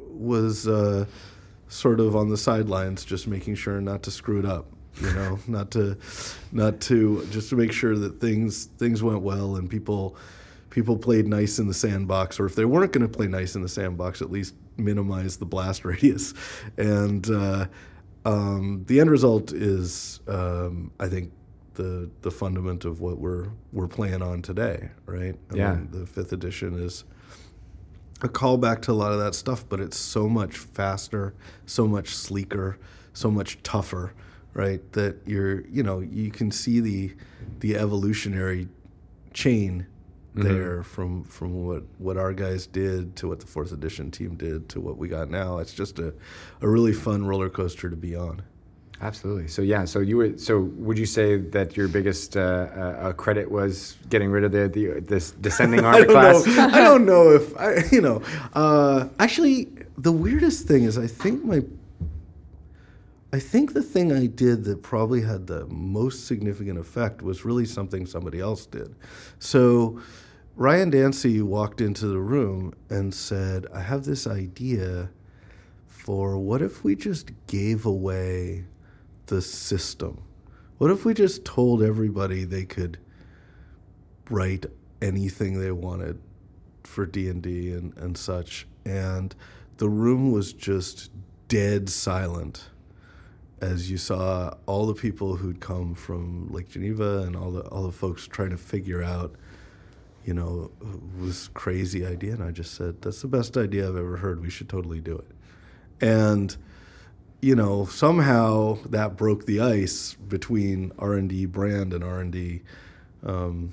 was 0.09 0.67
uh, 0.67 1.07
sort 1.69 2.01
of 2.01 2.17
on 2.17 2.31
the 2.31 2.37
sidelines, 2.37 3.05
just 3.05 3.29
making 3.29 3.55
sure 3.55 3.81
not 3.81 4.03
to 4.03 4.11
screw 4.11 4.41
it 4.41 4.45
up. 4.45 4.67
You 5.01 5.13
know, 5.13 5.39
not 5.47 5.71
to, 5.73 5.97
not 6.51 6.81
to, 6.83 7.25
just 7.31 7.49
to 7.51 7.57
make 7.57 7.73
sure 7.73 7.97
that 7.97 8.21
things 8.21 8.65
things 8.65 9.05
went 9.05 9.23
well 9.23 9.55
and 9.55 9.71
people 9.71 10.17
people 10.71 10.97
played 10.97 11.29
nice 11.29 11.61
in 11.61 11.69
the 11.69 11.75
sandbox, 11.75 12.41
or 12.41 12.47
if 12.47 12.57
they 12.57 12.65
weren't 12.65 12.93
going 12.93 13.07
to 13.07 13.17
play 13.17 13.29
nice 13.29 13.55
in 13.55 13.63
the 13.63 13.69
sandbox, 13.69 14.21
at 14.21 14.33
least 14.33 14.55
minimize 14.77 15.37
the 15.39 15.47
blast 15.47 15.85
radius. 15.91 16.35
And 16.77 17.29
uh, 17.31 17.67
um, 18.25 18.85
the 18.87 19.01
end 19.01 19.11
result 19.11 19.53
is, 19.53 20.21
um, 20.29 20.91
I 21.01 21.09
think, 21.09 21.33
the 21.75 22.11
the 22.21 22.31
fundament 22.31 22.85
of 22.85 23.01
what 23.01 23.19
we're 23.19 23.49
we're 23.73 23.89
playing 23.89 24.21
on 24.21 24.43
today, 24.43 24.91
right? 25.07 25.35
I 25.51 25.57
Yeah. 25.57 25.75
mean, 25.75 25.89
the 25.91 26.05
fifth 26.07 26.33
edition 26.35 26.75
is 26.75 27.05
a 28.21 28.29
callback 28.29 28.83
to 28.83 28.93
a 28.93 28.95
lot 28.95 29.13
of 29.13 29.19
that 29.21 29.35
stuff, 29.35 29.65
but 29.69 29.81
it's 29.81 29.97
so 29.97 30.29
much 30.29 30.57
faster, 30.59 31.33
so 31.65 31.89
much 31.89 32.11
sleeker, 32.15 32.79
so 33.15 33.31
much 33.31 33.61
tougher, 33.63 34.13
right? 34.53 34.81
That 34.93 35.17
you're, 35.27 35.67
you 35.67 35.83
know, 35.83 36.01
you 36.01 36.31
can 36.31 36.51
see 36.51 36.81
the 36.81 37.15
the 37.61 37.75
evolutionary 37.77 38.69
chain 39.33 39.87
there 40.35 40.83
from 40.83 41.25
from 41.25 41.67
what 41.67 41.85
what 41.99 42.17
our 42.17 42.33
guys 42.33 42.67
did 42.67 43.17
to 43.17 43.29
what 43.29 43.41
the 43.41 43.47
fourth 43.47 43.73
edition 43.73 44.11
team 44.11 44.35
did 44.35 44.69
to 44.71 44.81
what 44.81 44.97
we 44.97 45.09
got 45.09 45.29
now. 45.31 45.59
It's 45.59 45.75
just 45.75 45.99
a 45.99 46.15
a 46.61 46.69
really 46.69 46.93
fun 46.93 47.27
roller 47.27 47.51
coaster 47.51 47.91
to 47.91 47.97
be 47.97 48.17
on. 48.17 48.43
Absolutely. 49.03 49.49
So 49.49 49.63
yeah. 49.63 49.85
So 49.85 49.99
you 49.99 50.17
would. 50.19 50.41
So 50.41 50.61
would 50.61 50.97
you 50.97 51.07
say 51.07 51.37
that 51.37 51.77
your 51.77 51.89
biggest 51.89 52.37
uh, 52.37 52.41
uh, 52.41 53.13
credit 53.15 53.51
was 53.51 53.97
getting 54.09 54.31
rid 54.31 54.45
of 54.45 54.53
the, 54.53 54.69
the 54.69 55.01
this 55.01 55.33
descending 55.33 55.81
I 55.85 55.95
armor 55.95 56.05
don't 56.05 56.13
class? 56.13 56.47
know. 56.47 56.69
I 56.69 56.79
don't 56.79 57.05
know 57.05 57.31
if 57.33 57.57
I, 57.59 57.83
you 57.91 58.01
know. 58.01 58.23
Uh, 58.55 59.09
actually, 59.19 59.69
the 59.99 60.13
weirdest 60.13 60.69
thing 60.69 60.85
is, 60.85 60.99
I 60.99 61.09
think 61.09 61.45
my, 61.45 61.63
I 63.33 63.41
think 63.41 63.73
the 63.73 63.83
thing 63.83 64.13
I 64.13 64.27
did 64.27 64.63
that 64.65 64.83
probably 64.83 65.23
had 65.23 65.49
the 65.49 65.67
most 65.67 66.27
significant 66.29 66.79
effect 66.79 67.23
was 67.23 67.45
really 67.45 67.65
something 67.67 68.07
somebody 68.07 68.39
else 68.39 68.67
did. 68.67 68.95
So, 69.41 70.01
Ryan 70.63 70.91
Dancey 70.91 71.43
walked 71.43 71.81
into 71.81 72.07
the 72.07 72.21
room 72.21 72.73
and 72.89 73.13
said, 73.13 73.67
"I 73.75 73.81
have 73.81 74.05
this 74.05 74.29
idea 74.29 75.11
for 75.89 76.39
what 76.39 76.63
if 76.63 76.85
we 76.85 76.95
just 76.95 77.33
gave 77.49 77.85
away 77.85 78.67
the 79.27 79.43
system." 79.43 80.23
What 80.79 80.93
if 80.93 81.05
we 81.05 81.15
just 81.15 81.45
told 81.45 81.83
everybody 81.83 82.45
they 82.45 82.65
could 82.65 82.99
write 84.31 84.67
anything 85.01 85.59
they 85.59 85.73
wanted 85.73 86.21
for 86.85 87.07
D&D 87.07 87.73
and, 87.73 87.99
and 87.99 88.17
such 88.17 88.69
and 88.85 89.35
the 89.79 89.89
room 89.89 90.31
was 90.31 90.53
just 90.53 91.11
dead 91.49 91.89
silent 91.89 92.71
as 93.61 93.91
you 93.91 93.97
saw 93.97 94.55
all 94.67 94.87
the 94.87 94.95
people 94.95 95.35
who'd 95.35 95.59
come 95.59 95.97
from 95.97 96.53
Lake 96.53 96.69
Geneva 96.69 97.23
and 97.23 97.35
all 97.35 97.51
the 97.51 97.63
all 97.63 97.83
the 97.83 97.91
folks 97.91 98.29
trying 98.29 98.51
to 98.51 98.57
figure 98.57 99.03
out 99.03 99.35
you 100.25 100.35
know 100.35 100.71
this 101.19 101.49
crazy 101.49 102.07
idea 102.07 102.35
and 102.35 102.43
I 102.43 102.51
just 102.51 102.75
said 102.75 103.03
that's 103.03 103.23
the 103.23 103.29
best 103.29 103.57
idea 103.57 103.89
I've 103.89 103.97
ever 103.97 104.19
heard. 104.19 104.41
We 104.41 104.51
should 104.51 104.69
totally 104.69 105.01
do 105.01 105.17
it. 105.17 105.31
And 106.01 106.57
you 107.41 107.55
know 107.57 107.87
somehow 107.87 108.79
that 108.87 109.17
broke 109.17 109.47
the 109.47 109.61
ice 109.61 110.15
between 110.15 110.93
R&D 110.99 111.47
brand 111.47 111.93
and 111.93 112.05
R&D 112.05 112.63
um, 113.25 113.73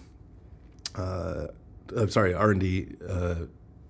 uh, 0.95 1.47
I'm 1.95 2.09
sorry, 2.09 2.33
R 2.33 2.51
and 2.51 2.59
D, 2.59 2.87
uh, 3.07 3.35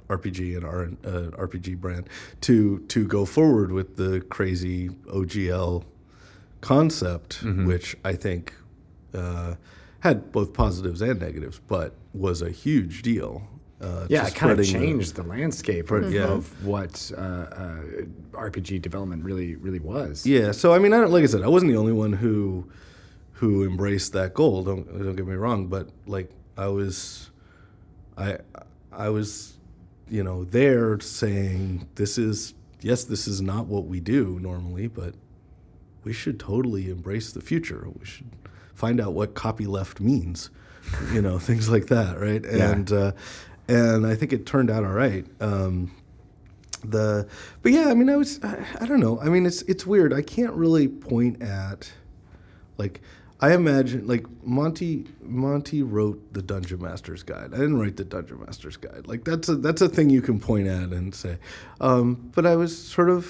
RPG 0.07 0.55
and 0.55 0.65
R 0.65 0.89
uh, 1.03 1.45
RPG 1.45 1.77
brand 1.77 2.09
to 2.41 2.79
to 2.87 3.05
go 3.07 3.25
forward 3.25 3.71
with 3.71 3.95
the 3.97 4.21
crazy 4.21 4.89
OGL 4.89 5.83
concept, 6.61 7.43
which 7.67 7.95
I 8.03 8.13
think 8.13 8.53
uh, 9.13 9.55
had 10.01 10.31
both 10.31 10.53
positives 10.53 11.01
and 11.01 11.19
negatives, 11.19 11.59
but 11.67 11.93
was 12.13 12.41
a 12.41 12.49
huge 12.51 13.01
deal. 13.01 13.43
Uh, 13.81 14.05
Yeah, 14.09 14.27
it 14.27 14.35
kind 14.35 14.51
of 14.51 14.65
spreading 14.65 14.81
the- 14.81 14.87
changed 14.87 15.15
the, 15.15 15.23
landscape 15.23 15.89
of, 15.91 16.11
Yeah. 16.13 16.25
of 16.25 16.65
what 16.65 17.11
uh, 17.17 17.21
uh, 17.21 17.81
RPG 18.33 18.81
development 18.81 19.23
really 19.23 19.55
really 19.55 19.79
was. 19.79 20.25
Yeah, 20.25 20.51
so 20.51 20.73
I 20.73 20.79
mean, 20.79 20.91
I 20.93 20.99
don't, 20.99 21.11
like 21.11 21.23
I 21.23 21.27
said, 21.27 21.43
I 21.43 21.47
wasn't 21.47 21.71
the 21.71 21.77
only 21.77 21.93
one 21.93 22.13
who 22.13 22.69
who 23.33 23.63
embraced 23.65 24.11
that 24.13 24.33
goal. 24.33 24.63
Don't 24.63 24.85
don't 24.87 25.15
get 25.15 25.25
me 25.25 25.35
wrong, 25.35 25.67
but 25.67 25.89
like 26.07 26.29
I 26.57 26.67
was, 26.67 27.31
I 28.17 28.39
I 28.91 29.09
was, 29.09 29.57
you 30.09 30.23
know, 30.23 30.43
there 30.43 30.99
saying 30.99 31.87
this 31.95 32.17
is 32.17 32.53
yes, 32.81 33.05
this 33.05 33.27
is 33.29 33.41
not 33.41 33.67
what 33.67 33.85
we 33.85 34.01
do 34.01 34.39
normally, 34.41 34.87
but 34.87 35.15
we 36.03 36.11
should 36.11 36.37
totally 36.37 36.89
embrace 36.89 37.31
the 37.31 37.41
future. 37.41 37.87
We 37.97 38.05
should 38.05 38.27
find 38.79 39.01
out 39.01 39.13
what 39.13 39.33
copyleft 39.35 39.99
means, 39.99 40.49
you 41.13 41.21
know, 41.21 41.37
things 41.37 41.69
like 41.69 41.87
that, 41.87 42.19
right? 42.19 42.43
Yeah. 42.43 42.71
And 42.71 42.91
uh, 42.91 43.11
and 43.67 44.07
I 44.07 44.15
think 44.15 44.33
it 44.33 44.45
turned 44.45 44.71
out 44.71 44.83
all 44.83 44.93
right. 44.93 45.25
Um, 45.41 45.91
the 46.83 47.27
but 47.61 47.73
yeah, 47.73 47.89
I 47.89 47.93
mean, 47.93 48.09
I 48.09 48.15
was 48.15 48.39
I, 48.41 48.65
I 48.79 48.85
don't 48.85 49.01
know. 49.01 49.19
I 49.19 49.25
mean, 49.25 49.45
it's 49.45 49.61
it's 49.63 49.85
weird. 49.85 50.13
I 50.13 50.21
can't 50.21 50.53
really 50.53 50.87
point 50.87 51.41
at 51.41 51.91
like 52.77 53.01
I 53.41 53.53
imagine 53.53 54.07
like 54.07 54.25
Monte 54.43 55.07
Monte 55.21 55.83
wrote 55.83 56.33
the 56.33 56.41
Dungeon 56.41 56.81
Master's 56.81 57.23
Guide. 57.23 57.53
I 57.53 57.57
didn't 57.57 57.79
write 57.79 57.97
the 57.97 58.05
Dungeon 58.05 58.39
Master's 58.39 58.77
Guide. 58.77 59.07
Like 59.07 59.25
that's 59.25 59.49
a 59.49 59.55
that's 59.55 59.81
a 59.81 59.89
thing 59.89 60.09
you 60.09 60.21
can 60.21 60.39
point 60.39 60.69
at 60.69 60.89
and 60.89 61.13
say. 61.13 61.37
Um, 61.81 62.31
but 62.33 62.45
I 62.45 62.55
was 62.55 62.77
sort 62.77 63.09
of 63.09 63.25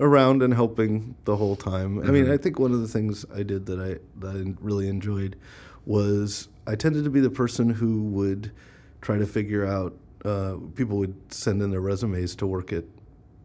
around 0.00 0.42
and 0.42 0.54
helping 0.54 1.14
the 1.24 1.36
whole 1.36 1.56
time. 1.56 2.00
I 2.00 2.10
mean, 2.10 2.30
I 2.30 2.36
think 2.36 2.58
one 2.58 2.72
of 2.72 2.80
the 2.80 2.88
things 2.88 3.24
I 3.34 3.42
did 3.42 3.66
that 3.66 3.80
I 3.80 3.98
that 4.20 4.36
I 4.36 4.54
really 4.60 4.88
enjoyed 4.88 5.36
was 5.86 6.48
I 6.66 6.74
tended 6.74 7.04
to 7.04 7.10
be 7.10 7.20
the 7.20 7.30
person 7.30 7.70
who 7.70 8.02
would 8.04 8.52
try 9.00 9.18
to 9.18 9.26
figure 9.26 9.64
out. 9.64 9.94
Uh, 10.24 10.56
people 10.74 10.96
would 10.96 11.14
send 11.30 11.60
in 11.60 11.70
their 11.70 11.82
resumes 11.82 12.34
to 12.36 12.46
work 12.46 12.72
at 12.72 12.84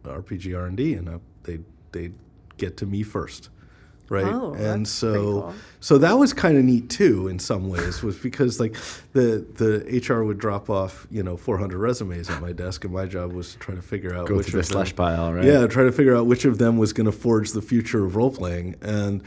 RPG 0.02 0.56
R 0.56 0.66
and 0.66 0.76
D, 0.76 0.94
and 0.94 1.08
uh, 1.08 1.18
they 1.42 1.60
they 1.92 2.12
get 2.56 2.76
to 2.78 2.86
me 2.86 3.02
first, 3.02 3.50
right? 4.10 4.26
Oh, 4.26 4.52
and 4.52 4.84
that's 4.84 4.90
so 4.90 5.14
cool. 5.14 5.54
so 5.80 5.96
that 5.98 6.18
was 6.18 6.34
kind 6.34 6.58
of 6.58 6.64
neat 6.64 6.90
too 6.90 7.28
in 7.28 7.38
some 7.38 7.68
ways 7.70 8.02
was 8.02 8.16
because 8.18 8.60
like 8.60 8.76
the 9.14 9.46
the 9.54 10.02
HR 10.06 10.24
would 10.24 10.36
drop 10.38 10.68
off 10.68 11.06
you 11.10 11.22
know 11.22 11.36
400 11.38 11.78
resumes 11.78 12.28
at 12.28 12.42
my 12.42 12.52
desk 12.52 12.84
and 12.84 12.92
my 12.92 13.06
job 13.06 13.32
was 13.32 13.52
to 13.54 13.58
try 13.58 13.74
to 13.74 13.80
figure 13.82 14.14
out 14.14 14.26
Go 14.28 14.36
which 14.36 14.48
through 14.48 14.60
the 14.60 14.66
of 14.66 14.66
them- 14.68 14.72
slush 14.74 14.94
pile, 14.94 15.32
right? 15.32 15.44
yeah 15.44 15.66
try 15.66 15.84
to 15.84 15.92
figure 15.92 16.14
out 16.14 16.26
which 16.26 16.44
of 16.44 16.58
them 16.58 16.76
was 16.76 16.92
going 16.92 17.06
to 17.06 17.12
forge 17.12 17.52
the 17.52 17.62
future 17.62 18.04
of 18.04 18.16
role 18.16 18.30
playing 18.30 18.74
and 18.82 19.22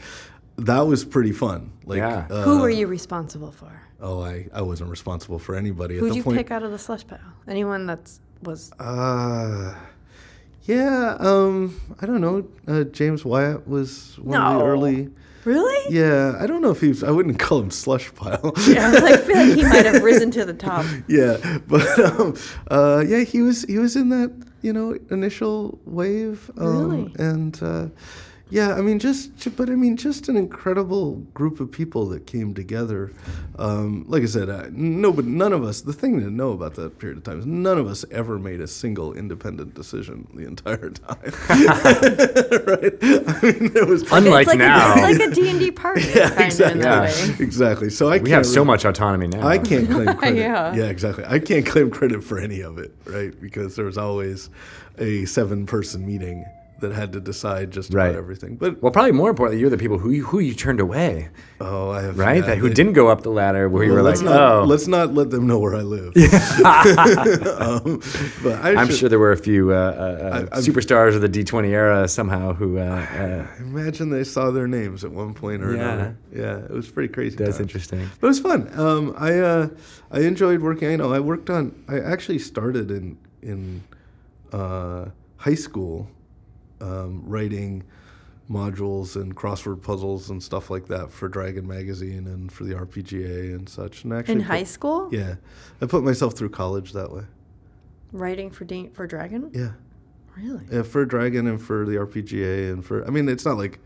that 0.56 0.82
was 0.82 1.04
pretty 1.04 1.32
fun 1.32 1.72
like 1.84 1.98
Yeah. 1.98 2.26
uh, 2.30 2.42
Who 2.44 2.60
were 2.60 2.70
you 2.70 2.86
responsible 2.86 3.50
for? 3.50 3.80
oh 4.00 4.22
I, 4.22 4.46
I 4.52 4.60
wasn't 4.62 4.90
responsible 4.90 5.38
for 5.40 5.56
anybody 5.56 5.96
at 5.96 6.00
Who'd 6.00 6.12
the 6.12 6.16
you 6.16 6.22
point 6.22 6.36
pick 6.36 6.50
out 6.50 6.62
of 6.62 6.70
the 6.70 6.78
slush 6.78 7.06
pile? 7.06 7.18
Anyone 7.48 7.86
that's 7.86 8.20
was 8.42 8.70
uh 8.78 9.74
yeah 10.66 11.16
um 11.20 11.78
I 12.00 12.06
don't 12.06 12.20
know 12.20 12.46
uh, 12.66 12.84
James 12.84 13.24
Wyatt 13.24 13.66
was 13.68 14.18
one 14.18 14.40
of 14.40 14.52
the 14.54 14.58
No. 14.58 14.66
early 14.66 15.10
really? 15.44 15.94
yeah 15.94 16.36
I 16.40 16.46
don't 16.46 16.62
know 16.62 16.70
if 16.70 16.80
he 16.80 16.88
was 16.88 17.02
I 17.04 17.10
wouldn't 17.10 17.38
call 17.46 17.60
him 17.60 17.70
slush 17.70 18.14
pile 18.14 18.52
Yeah, 18.68 18.90
I, 18.94 18.98
like, 18.98 19.20
feel 19.20 19.36
like 19.36 19.54
he 19.56 19.62
might 19.64 19.84
have 19.86 20.02
risen 20.02 20.30
to 20.32 20.44
the 20.44 20.54
top. 20.54 20.84
yeah, 21.08 21.58
but 21.66 21.86
um, 21.98 22.34
uh, 22.70 23.04
yeah, 23.06 23.20
he 23.24 23.42
was 23.42 23.62
he 23.64 23.78
was 23.78 23.94
in 23.96 24.08
that 24.10 24.32
you 24.62 24.72
know 24.72 24.96
initial 25.10 25.78
wave. 25.84 26.50
Um, 26.56 26.90
Really? 26.90 27.14
And 27.18 27.62
uh, 27.62 27.86
yeah, 28.50 28.74
I 28.74 28.82
mean, 28.82 28.98
just 28.98 29.56
but 29.56 29.70
I 29.70 29.74
mean, 29.74 29.96
just 29.96 30.28
an 30.28 30.36
incredible 30.36 31.14
group 31.32 31.60
of 31.60 31.72
people 31.72 32.06
that 32.10 32.26
came 32.26 32.52
together. 32.54 33.10
Um, 33.58 34.04
like 34.06 34.22
I 34.22 34.26
said, 34.26 34.48
uh, 34.50 34.66
nobody, 34.70 35.28
none 35.28 35.52
of 35.52 35.64
us. 35.64 35.80
The 35.80 35.92
thing 35.94 36.20
to 36.20 36.30
know 36.30 36.52
about 36.52 36.74
that 36.74 36.98
period 36.98 37.18
of 37.18 37.24
time 37.24 37.38
is 37.38 37.46
none 37.46 37.78
of 37.78 37.86
us 37.86 38.04
ever 38.10 38.38
made 38.38 38.60
a 38.60 38.66
single 38.66 39.14
independent 39.14 39.74
decision 39.74 40.28
the 40.34 40.46
entire 40.46 40.90
time. 40.90 41.16
right? 42.66 42.94
I 43.02 43.58
mean, 43.60 43.72
there 43.72 43.86
was. 43.86 44.02
Unlike 44.12 44.42
it's 44.42 44.48
like 44.48 44.58
now. 44.58 44.94
A, 44.94 45.08
it's 45.10 45.18
like 45.18 45.30
a 45.30 45.34
D 45.34 45.48
and 45.50 45.58
D 45.58 45.70
party, 45.70 46.02
yeah, 46.14 46.28
kind 46.30 46.32
of 46.32 46.40
in 46.40 46.44
exactly. 46.44 46.80
Yeah. 46.80 47.00
way. 47.00 47.36
Exactly. 47.44 47.90
So 47.90 48.08
I 48.08 48.18
We 48.18 48.30
have 48.30 48.42
can't 48.42 48.46
so 48.46 48.60
really- 48.60 48.66
much 48.66 48.84
autonomy 48.84 49.28
now. 49.28 49.46
I 49.46 49.58
can't 49.58 49.90
claim 49.90 50.14
credit. 50.16 50.38
Yeah. 50.38 50.74
yeah. 50.74 50.84
exactly. 50.84 51.24
I 51.26 51.38
can't 51.38 51.64
claim 51.66 51.90
credit 51.90 52.22
for 52.22 52.38
any 52.38 52.60
of 52.60 52.78
it, 52.78 52.92
right? 53.06 53.38
Because 53.40 53.74
there 53.76 53.86
was 53.86 53.96
always 53.98 54.50
a 54.98 55.24
seven-person 55.24 56.04
meeting 56.06 56.44
that 56.84 56.92
had 56.94 57.12
to 57.12 57.20
decide 57.20 57.70
just 57.70 57.92
Right. 57.92 58.10
about 58.10 58.18
everything. 58.18 58.56
But 58.56 58.80
Well, 58.82 58.92
probably 58.92 59.12
more 59.12 59.30
importantly, 59.30 59.60
you're 59.60 59.70
the 59.70 59.78
people 59.78 59.98
who 59.98 60.10
you, 60.10 60.24
who 60.24 60.38
you 60.38 60.54
turned 60.54 60.80
away, 60.80 61.28
oh, 61.60 61.90
I 61.90 62.02
have 62.02 62.18
right? 62.18 62.36
yeah, 62.36 62.46
that 62.48 62.58
who 62.58 62.68
they- 62.68 62.74
didn't 62.74 62.92
go 62.92 63.08
up 63.08 63.22
the 63.22 63.30
ladder, 63.30 63.68
where 63.68 63.84
you 63.84 63.92
were 63.92 64.02
let's 64.02 64.22
like, 64.22 64.30
not, 64.34 64.52
oh. 64.62 64.64
let's 64.64 64.86
not 64.86 65.14
let 65.14 65.30
them 65.30 65.46
know 65.46 65.58
where 65.58 65.74
I 65.74 65.82
live. 65.82 66.12
um, 66.16 68.00
but 68.42 68.60
I 68.62 68.74
I'm 68.76 68.86
should- 68.88 68.96
sure 68.98 69.08
there 69.08 69.18
were 69.18 69.32
a 69.32 69.36
few 69.36 69.72
uh, 69.72 69.74
uh, 69.76 70.46
I- 70.52 70.58
superstars 70.60 71.14
of 71.14 71.20
the 71.22 71.28
D20 71.28 71.68
era 71.70 72.06
somehow 72.08 72.52
who. 72.54 72.78
Uh, 72.78 72.82
uh, 72.82 73.46
Imagine 73.60 74.10
they 74.10 74.24
saw 74.24 74.50
their 74.50 74.68
names 74.68 75.04
at 75.04 75.10
one 75.12 75.34
point 75.34 75.62
or 75.62 75.74
Yeah. 75.74 75.82
another. 75.92 76.16
Yeah, 76.32 76.56
it 76.58 76.70
was 76.70 76.88
pretty 76.90 77.12
crazy. 77.12 77.36
that's 77.36 77.50
times. 77.58 77.60
interesting. 77.60 78.08
But 78.20 78.26
it 78.26 78.30
was 78.30 78.40
fun. 78.40 78.70
Um, 78.78 79.14
I 79.16 79.38
uh, 79.38 79.68
I 80.10 80.20
enjoyed 80.20 80.60
working. 80.60 80.88
I 80.92 80.96
know 80.96 81.12
I 81.12 81.20
worked 81.20 81.50
on. 81.50 81.72
I 81.88 81.98
actually 82.00 82.38
started 82.38 82.90
in 82.90 83.16
in 83.42 83.82
uh, 84.52 85.06
high 85.36 85.54
school 85.54 86.08
um, 86.84 87.22
writing 87.26 87.82
modules 88.50 89.16
and 89.16 89.34
crossword 89.34 89.80
puzzles 89.82 90.28
and 90.30 90.42
stuff 90.42 90.68
like 90.70 90.86
that 90.88 91.10
for 91.10 91.28
Dragon 91.28 91.66
Magazine 91.66 92.26
and 92.26 92.52
for 92.52 92.64
the 92.64 92.74
RPGA 92.74 93.54
and 93.54 93.66
such. 93.68 94.04
And 94.04 94.12
actually, 94.12 94.34
In 94.34 94.38
put- 94.40 94.46
high 94.48 94.64
school, 94.64 95.08
yeah, 95.10 95.36
I 95.80 95.86
put 95.86 96.04
myself 96.04 96.34
through 96.34 96.50
college 96.50 96.92
that 96.92 97.10
way. 97.10 97.22
writing 98.12 98.50
for 98.50 98.64
da- 98.64 98.90
for 98.90 99.06
Dragon. 99.06 99.50
Yeah. 99.54 99.72
Really? 100.36 100.64
Yeah, 100.70 100.82
for 100.82 101.04
Dragon 101.04 101.46
and 101.46 101.60
for 101.62 101.86
the 101.86 101.92
RPGA 101.96 102.72
and 102.72 102.84
for 102.84 103.06
I 103.06 103.10
mean 103.10 103.28
it's 103.28 103.44
not 103.44 103.56
like 103.56 103.78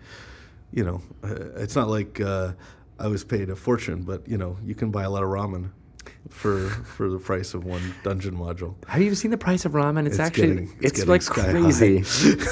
you 0.73 0.83
know 0.85 1.03
uh, 1.23 1.35
it's 1.63 1.77
not 1.77 1.89
like 1.89 2.21
uh, 2.21 2.53
I 2.99 3.07
was 3.07 3.23
paid 3.23 3.49
a 3.51 3.57
fortune, 3.57 4.03
but 4.03 4.27
you 4.27 4.39
know 4.39 4.57
you 4.65 4.75
can 4.75 4.91
buy 4.91 5.05
a 5.05 5.11
lot 5.11 5.23
of 5.23 5.29
ramen 5.29 5.71
for 6.31 6.69
for 6.69 7.09
the 7.09 7.19
price 7.19 7.55
of 7.55 7.65
one 7.65 7.95
dungeon 8.03 8.35
module. 8.37 8.75
Have 8.87 9.03
you 9.03 9.15
seen 9.15 9.31
the 9.31 9.39
price 9.39 9.65
of 9.65 9.73
ramen? 9.73 10.07
It's, 10.07 10.19
actually 10.19 10.49
getting- 10.49 10.77
it's, 10.81 11.05
getting 11.05 11.09
like 11.09 11.25
crazy. 11.25 11.97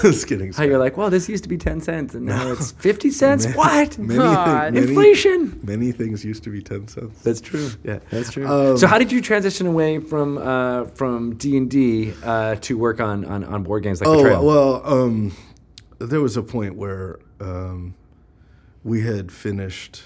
it's 0.08 0.24
getting 0.24 0.52
How 0.52 0.64
you're 0.64 0.78
like, 0.78 0.96
well, 0.96 1.10
this 1.10 1.28
used 1.28 1.44
to 1.44 1.48
be 1.48 1.56
ten 1.56 1.80
cents 1.80 2.14
and 2.14 2.26
now 2.26 2.52
it's 2.52 2.72
fifty 2.72 3.10
cents. 3.10 3.46
what? 3.54 3.98
Many, 3.98 4.18
God. 4.18 4.74
many, 4.74 4.86
Inflation. 4.86 5.60
Many 5.62 5.92
things 5.92 6.24
used 6.24 6.42
to 6.44 6.50
be 6.50 6.62
ten 6.62 6.88
cents. 6.88 7.22
That's 7.22 7.40
true. 7.40 7.70
Yeah. 7.84 8.00
that's 8.10 8.32
true. 8.32 8.46
Um, 8.46 8.76
so, 8.78 8.86
how 8.86 8.98
did 8.98 9.12
you 9.12 9.20
transition 9.20 9.66
away 9.66 10.00
from 10.00 10.38
uh, 10.38 10.86
from 10.86 11.36
D 11.36 11.56
and 11.56 11.70
D 11.70 12.12
uh, 12.24 12.56
to 12.56 12.78
work 12.78 13.00
on, 13.00 13.24
on 13.24 13.44
on 13.44 13.62
board 13.62 13.82
games 13.82 14.00
like 14.00 14.08
oh 14.08 14.16
Betrayal? 14.16 14.44
well, 14.44 14.82
um, 14.84 15.36
there 15.98 16.20
was 16.20 16.36
a 16.36 16.42
point 16.42 16.76
where 16.76 17.18
um, 17.40 17.94
we 18.84 19.02
had 19.02 19.30
finished. 19.32 20.02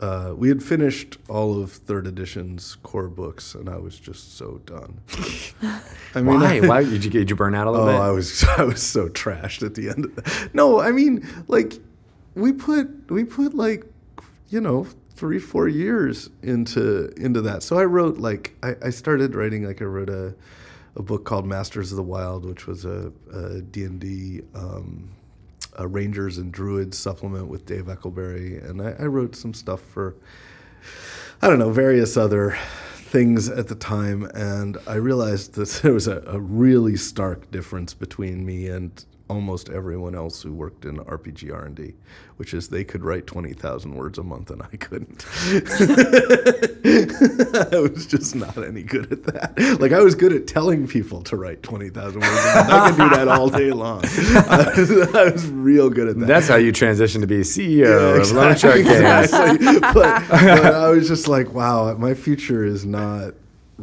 Uh, 0.00 0.32
we 0.34 0.48
had 0.48 0.62
finished 0.62 1.18
all 1.28 1.60
of 1.62 1.70
third 1.72 2.06
edition's 2.06 2.76
core 2.82 3.08
books, 3.08 3.54
and 3.54 3.68
I 3.68 3.76
was 3.76 3.98
just 4.00 4.36
so 4.38 4.60
done. 4.64 4.98
I 6.14 6.22
mean, 6.22 6.40
Why? 6.40 6.56
I- 6.56 6.66
Why 6.66 6.84
did 6.84 7.04
you 7.04 7.10
did 7.10 7.28
you 7.28 7.36
burn 7.36 7.54
out 7.54 7.66
a 7.66 7.70
little 7.70 7.86
Oh, 7.88 7.92
bit? 7.92 8.00
I 8.00 8.10
was 8.10 8.44
I 8.58 8.64
was 8.64 8.82
so 8.82 9.08
trashed 9.08 9.62
at 9.64 9.74
the 9.74 9.90
end. 9.90 10.06
Of 10.06 10.14
that. 10.16 10.50
No, 10.54 10.80
I 10.80 10.90
mean, 10.90 11.26
like 11.48 11.74
we 12.34 12.52
put 12.52 12.88
we 13.10 13.24
put 13.24 13.54
like 13.54 13.84
you 14.48 14.60
know 14.60 14.86
three 15.14 15.38
four 15.38 15.68
years 15.68 16.30
into 16.42 17.08
into 17.18 17.42
that. 17.42 17.62
So 17.62 17.78
I 17.78 17.84
wrote 17.84 18.16
like 18.16 18.56
I, 18.62 18.76
I 18.86 18.90
started 18.90 19.34
writing 19.34 19.64
like 19.66 19.82
I 19.82 19.84
wrote 19.84 20.08
a 20.08 20.34
a 20.96 21.02
book 21.02 21.24
called 21.24 21.46
Masters 21.46 21.92
of 21.92 21.96
the 21.96 22.02
Wild, 22.02 22.44
which 22.44 22.66
was 22.66 22.84
a, 22.84 23.12
a 23.32 23.60
D&D 23.60 24.40
um, 24.56 25.08
a 25.76 25.86
Rangers 25.86 26.38
and 26.38 26.52
Druids 26.52 26.98
supplement 26.98 27.48
with 27.48 27.66
Dave 27.66 27.84
Eckelberry, 27.84 28.62
and 28.68 28.80
I, 28.82 28.96
I 28.98 29.04
wrote 29.04 29.36
some 29.36 29.54
stuff 29.54 29.80
for 29.80 30.16
I 31.42 31.48
don't 31.48 31.58
know, 31.58 31.70
various 31.70 32.18
other 32.18 32.58
things 32.96 33.48
at 33.48 33.68
the 33.68 33.74
time, 33.74 34.24
and 34.34 34.76
I 34.86 34.96
realized 34.96 35.54
that 35.54 35.68
there 35.82 35.92
was 35.92 36.06
a, 36.06 36.22
a 36.26 36.38
really 36.38 36.96
stark 36.96 37.50
difference 37.50 37.94
between 37.94 38.44
me 38.44 38.68
and 38.68 39.04
almost 39.30 39.70
everyone 39.70 40.14
else 40.16 40.42
who 40.42 40.52
worked 40.52 40.84
in 40.84 40.96
RPG 40.98 41.54
R&D, 41.54 41.94
which 42.36 42.52
is 42.52 42.68
they 42.68 42.82
could 42.82 43.04
write 43.04 43.26
20,000 43.28 43.94
words 43.94 44.18
a 44.18 44.22
month 44.24 44.50
and 44.50 44.60
I 44.62 44.76
couldn't. 44.76 45.24
I 47.72 47.78
was 47.78 48.06
just 48.06 48.34
not 48.34 48.58
any 48.58 48.82
good 48.82 49.12
at 49.12 49.22
that. 49.24 49.78
Like 49.80 49.92
I 49.92 50.00
was 50.00 50.14
good 50.16 50.32
at 50.32 50.46
telling 50.48 50.88
people 50.88 51.22
to 51.22 51.36
write 51.36 51.62
20,000 51.62 52.20
words 52.20 52.32
a 52.32 52.54
month. 52.54 52.70
I 52.70 52.88
could 52.90 52.96
do 52.98 53.08
that 53.10 53.28
all 53.28 53.48
day 53.48 53.70
long. 53.70 54.00
I 54.04 54.72
was, 54.76 54.90
I 55.14 55.24
was 55.30 55.46
real 55.48 55.90
good 55.90 56.08
at 56.08 56.18
that. 56.18 56.26
That's 56.26 56.48
how 56.48 56.56
you 56.56 56.72
transition 56.72 57.20
to 57.20 57.26
be 57.28 57.40
CEO 57.40 57.86
Yeah, 58.16 58.20
of 58.20 58.30
Lone 58.32 58.56
Shark 58.56 58.76
Games. 58.76 58.88
exactly. 58.90 59.78
but, 59.80 59.94
but 60.28 60.64
I 60.74 60.90
was 60.90 61.06
just 61.06 61.28
like, 61.28 61.52
wow, 61.54 61.94
my 61.94 62.14
future 62.14 62.64
is 62.64 62.84
not 62.84 63.34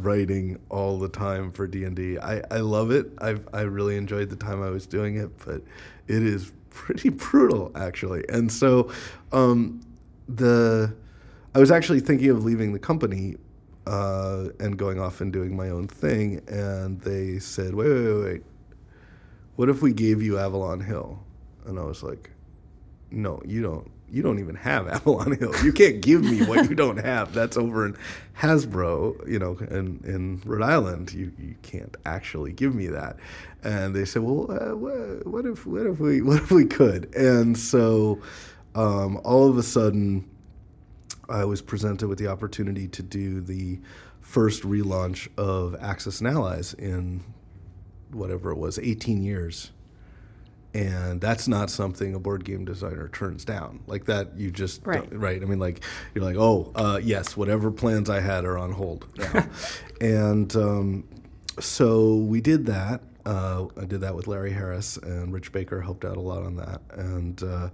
writing 0.03 0.60
all 0.69 0.99
the 0.99 1.10
time 1.10 1.51
for 1.51 1.67
D&D. 1.67 2.17
I, 2.19 2.41
I 2.51 2.57
love 2.57 2.91
it. 2.91 3.12
I 3.19 3.38
I 3.53 3.62
really 3.62 3.97
enjoyed 3.97 4.29
the 4.29 4.36
time 4.36 4.62
I 4.62 4.69
was 4.69 4.86
doing 4.86 5.17
it, 5.17 5.38
but 5.45 5.62
it 6.07 6.23
is 6.23 6.51
pretty 6.69 7.10
brutal 7.29 7.71
actually. 7.75 8.23
And 8.29 8.51
so 8.51 8.91
um, 9.31 9.81
the 10.27 10.95
I 11.55 11.60
was 11.60 11.71
actually 11.71 11.99
thinking 12.01 12.29
of 12.29 12.43
leaving 12.43 12.73
the 12.73 12.79
company 12.79 13.36
uh, 13.86 14.49
and 14.60 14.77
going 14.77 14.99
off 14.99 15.21
and 15.21 15.31
doing 15.31 15.55
my 15.55 15.69
own 15.69 15.88
thing 15.88 16.41
and 16.47 17.01
they 17.01 17.39
said, 17.39 17.73
"Wait, 17.73 17.89
wait, 17.89 18.03
wait, 18.03 18.23
wait. 18.23 18.43
What 19.55 19.69
if 19.69 19.81
we 19.81 19.93
gave 19.93 20.21
you 20.21 20.38
Avalon 20.38 20.81
Hill?" 20.81 21.23
And 21.65 21.77
I 21.77 21.83
was 21.83 22.01
like, 22.01 22.31
no, 23.12 23.41
you 23.45 23.62
don't. 23.62 23.91
You 24.10 24.24
don't 24.24 24.39
even 24.39 24.56
have 24.56 24.88
Avalon 24.89 25.38
Hill. 25.38 25.54
You 25.63 25.74
can't 25.74 26.02
give 26.02 26.24
me 26.24 26.43
what 26.46 26.70
you 26.70 26.76
don't 26.76 26.98
have. 26.98 27.34
That's 27.34 27.58
over 27.58 27.86
in 27.86 27.98
Hasbro, 28.38 29.28
you 29.30 29.39
know, 29.39 29.58
in, 29.70 30.02
in 30.06 30.41
Rhode 30.46 30.63
Island. 30.63 31.13
You, 31.13 31.32
you 31.38 31.56
can't 31.62 31.96
actually 32.06 32.54
give 32.54 32.74
me 32.74 32.88
that. 32.88 33.17
And 33.63 33.96
they 33.96 34.06
said, 34.06 34.24
well, 34.24 34.50
uh, 34.52 34.76
wha- 34.76 35.30
what 35.30 35.46
if 35.46 35.65
what 35.65 35.86
if 35.86 36.00
we 36.00 36.22
what 36.22 36.41
if 36.41 36.52
we 36.52 36.65
could? 36.65 37.13
And 37.15 37.58
so 37.58 38.22
um, 38.76 39.20
all 39.24 39.50
of 39.50 39.58
a 39.58 39.63
sudden, 39.63 40.30
I 41.30 41.43
was 41.46 41.62
presented 41.62 42.08
with 42.08 42.20
the 42.20 42.28
opportunity 42.28 42.88
to 42.89 43.04
do 43.04 43.41
the 43.41 43.80
first 44.22 44.63
relaunch 44.63 45.28
of 45.38 45.76
Axis 45.82 46.20
and 46.22 46.30
Allies 46.30 46.74
in 46.74 47.24
whatever 48.12 48.52
it 48.52 48.58
was, 48.58 48.80
18 48.80 49.22
years. 49.24 49.72
And 50.73 51.19
that's 51.21 51.47
not 51.47 51.69
something 51.69 52.13
a 52.13 52.19
board 52.19 52.43
game 52.45 52.65
designer 52.65 53.08
turns 53.08 53.43
down. 53.45 53.80
Like 53.88 54.06
that, 54.06 54.38
you 54.38 54.51
just 54.51 54.86
Right. 54.86 55.08
right. 55.17 55.41
I 55.41 55.45
mean, 55.45 55.60
like 55.60 55.82
you're 56.13 56.23
like, 56.23 56.36
oh, 56.38 56.71
uh, 56.75 56.99
yes, 57.01 57.36
whatever 57.36 57.71
plans 57.71 58.10
I 58.10 58.19
had 58.19 58.45
are 58.45 58.58
on 58.58 58.73
hold 58.73 59.08
now. 59.17 59.47
and 60.01 60.56
um, 60.56 61.03
so 61.60 62.15
we 62.15 62.41
did 62.41 62.65
that. 62.67 63.01
Uh, 63.25 63.65
I 63.80 63.86
did 63.86 64.01
that 64.01 64.15
with 64.15 64.27
Larry 64.27 64.53
Harris, 64.53 64.97
and 64.97 65.34
Rich 65.34 65.51
Baker 65.51 65.82
helped 65.82 66.06
out 66.06 66.15
a 66.15 66.21
lot 66.21 66.43
on 66.43 66.56
that. 66.58 66.82
And 66.91 67.41
uh, 67.43 67.69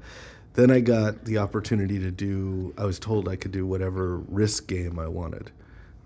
then 0.53 0.71
I 0.71 0.79
got 0.79 1.25
the 1.25 1.37
opportunity 1.39 1.99
to 1.99 2.09
do. 2.09 2.73
I 2.77 2.85
was 2.85 2.97
told 2.99 3.27
I 3.27 3.35
could 3.35 3.51
do 3.51 3.65
whatever 3.67 4.17
risk 4.17 4.67
game 4.67 4.97
I 4.97 5.07
wanted, 5.07 5.51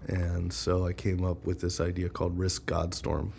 and 0.08 0.52
so 0.52 0.86
I 0.86 0.94
came 0.94 1.24
up 1.24 1.46
with 1.46 1.62
this 1.62 1.80
idea 1.80 2.10
called 2.10 2.38
Risk 2.38 2.66
Godstorm, 2.66 3.32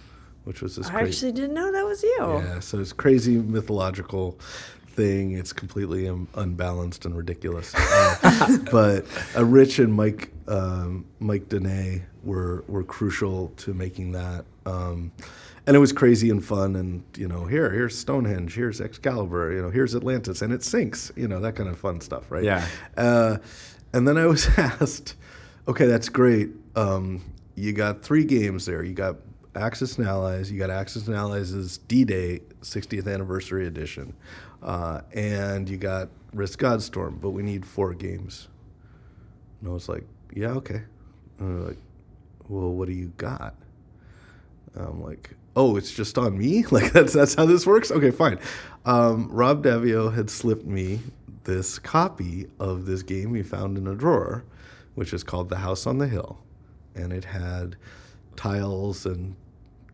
which 0.48 0.62
was 0.62 0.76
this. 0.76 0.88
I 0.88 0.92
crazy- 0.92 1.08
actually 1.10 1.32
didn't 1.32 1.52
know 1.52 1.70
that 1.70 1.84
was 1.84 2.02
you. 2.02 2.16
yeah, 2.18 2.60
so 2.60 2.80
it's 2.80 2.94
crazy 2.94 3.36
mythological 3.36 4.38
thing. 4.86 5.32
It's 5.32 5.52
completely 5.52 6.08
um, 6.08 6.26
unbalanced 6.34 7.04
and 7.04 7.14
ridiculous. 7.14 7.74
Uh, 7.76 8.56
but 8.72 9.04
uh, 9.36 9.44
Rich 9.44 9.78
and 9.78 9.92
Mike 9.92 10.32
um, 10.48 11.04
Mike 11.20 11.50
Dene 11.50 12.06
were 12.24 12.64
were 12.66 12.82
crucial 12.82 13.48
to 13.58 13.74
making 13.74 14.12
that. 14.12 14.46
Um, 14.64 15.12
and 15.66 15.76
it 15.76 15.80
was 15.80 15.92
crazy 15.92 16.30
and 16.30 16.42
fun, 16.42 16.76
and 16.76 17.04
you 17.14 17.28
know, 17.28 17.44
here, 17.44 17.70
here's 17.70 17.98
Stonehenge, 17.98 18.54
here's 18.54 18.80
Excalibur, 18.80 19.52
you 19.52 19.60
know, 19.60 19.68
here's 19.68 19.94
Atlantis, 19.94 20.40
and 20.40 20.50
it 20.50 20.64
sinks, 20.64 21.12
you 21.14 21.28
know, 21.28 21.40
that 21.40 21.56
kind 21.56 21.68
of 21.68 21.78
fun 21.78 22.00
stuff, 22.00 22.30
right? 22.30 22.42
Yeah. 22.42 22.66
Uh, 22.96 23.36
and 23.92 24.08
then 24.08 24.16
I 24.16 24.24
was 24.24 24.48
asked, 24.56 25.14
okay, 25.68 25.84
that's 25.84 26.08
great. 26.08 26.48
Um, 26.74 27.20
you 27.54 27.74
got 27.74 28.02
three 28.02 28.24
games 28.24 28.64
there. 28.64 28.82
You 28.82 28.94
got 28.94 29.16
Axis 29.54 29.98
and 29.98 30.06
Allies. 30.06 30.50
You 30.50 30.58
got 30.58 30.70
Axis 30.70 31.06
and 31.06 31.16
Allies' 31.16 31.78
D-Day 31.78 32.40
60th 32.62 33.12
Anniversary 33.12 33.66
Edition, 33.66 34.14
uh, 34.62 35.02
and 35.12 35.68
you 35.68 35.76
got 35.76 36.08
Risk 36.32 36.60
Godstorm. 36.60 37.20
But 37.20 37.30
we 37.30 37.42
need 37.42 37.66
four 37.66 37.94
games. 37.94 38.48
And 39.60 39.70
I 39.70 39.72
was 39.72 39.88
like, 39.88 40.04
yeah, 40.34 40.50
okay. 40.50 40.82
And 41.38 41.66
like, 41.66 41.78
well, 42.48 42.70
what 42.72 42.88
do 42.88 42.94
you 42.94 43.12
got? 43.16 43.54
I'm 44.76 45.02
like, 45.02 45.30
oh, 45.56 45.76
it's 45.76 45.92
just 45.92 46.16
on 46.18 46.38
me. 46.38 46.64
Like 46.70 46.92
that's 46.92 47.12
that's 47.12 47.34
how 47.34 47.46
this 47.46 47.66
works. 47.66 47.90
Okay, 47.90 48.10
fine. 48.10 48.38
Um, 48.84 49.28
Rob 49.30 49.64
Daviau 49.64 50.14
had 50.14 50.30
slipped 50.30 50.66
me 50.66 51.00
this 51.44 51.78
copy 51.78 52.46
of 52.60 52.86
this 52.86 53.02
game 53.02 53.30
we 53.30 53.42
found 53.42 53.78
in 53.78 53.86
a 53.86 53.94
drawer, 53.94 54.44
which 54.94 55.12
is 55.12 55.24
called 55.24 55.48
The 55.48 55.56
House 55.56 55.86
on 55.86 55.98
the 55.98 56.06
Hill, 56.06 56.38
and 56.94 57.12
it 57.12 57.24
had 57.24 57.76
tiles 58.38 59.04
and 59.04 59.34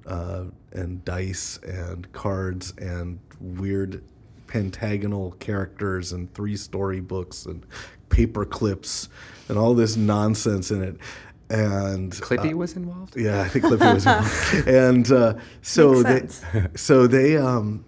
uh, 0.07 0.45
and 0.73 1.05
dice 1.05 1.59
and 1.65 2.13
cards 2.13 2.75
and 2.79 3.19
weird 3.41 4.05
pentagonal 4.47 5.33
characters 5.33 6.13
and 6.13 6.33
three 6.35 6.57
story 6.57 7.01
books 7.01 7.47
and 7.47 7.65
paper 8.11 8.45
clips 8.45 9.09
and 9.49 9.59
all 9.59 9.75
this 9.75 9.97
nonsense 9.97 10.71
in 10.71 10.83
it. 10.83 10.97
And 11.49 12.13
Clippy 12.13 12.53
uh, 12.53 12.57
was 12.57 12.77
involved. 12.77 13.17
yeah, 13.17 13.41
I 13.41 13.49
think 13.49 13.65
Clippy 13.65 13.95
was 13.95 14.07
involved. 14.07 14.69
and 14.69 15.11
uh, 15.11 15.35
so 15.63 16.03
they, 16.03 16.27
so 16.77 17.07
they, 17.07 17.37
um, 17.37 17.85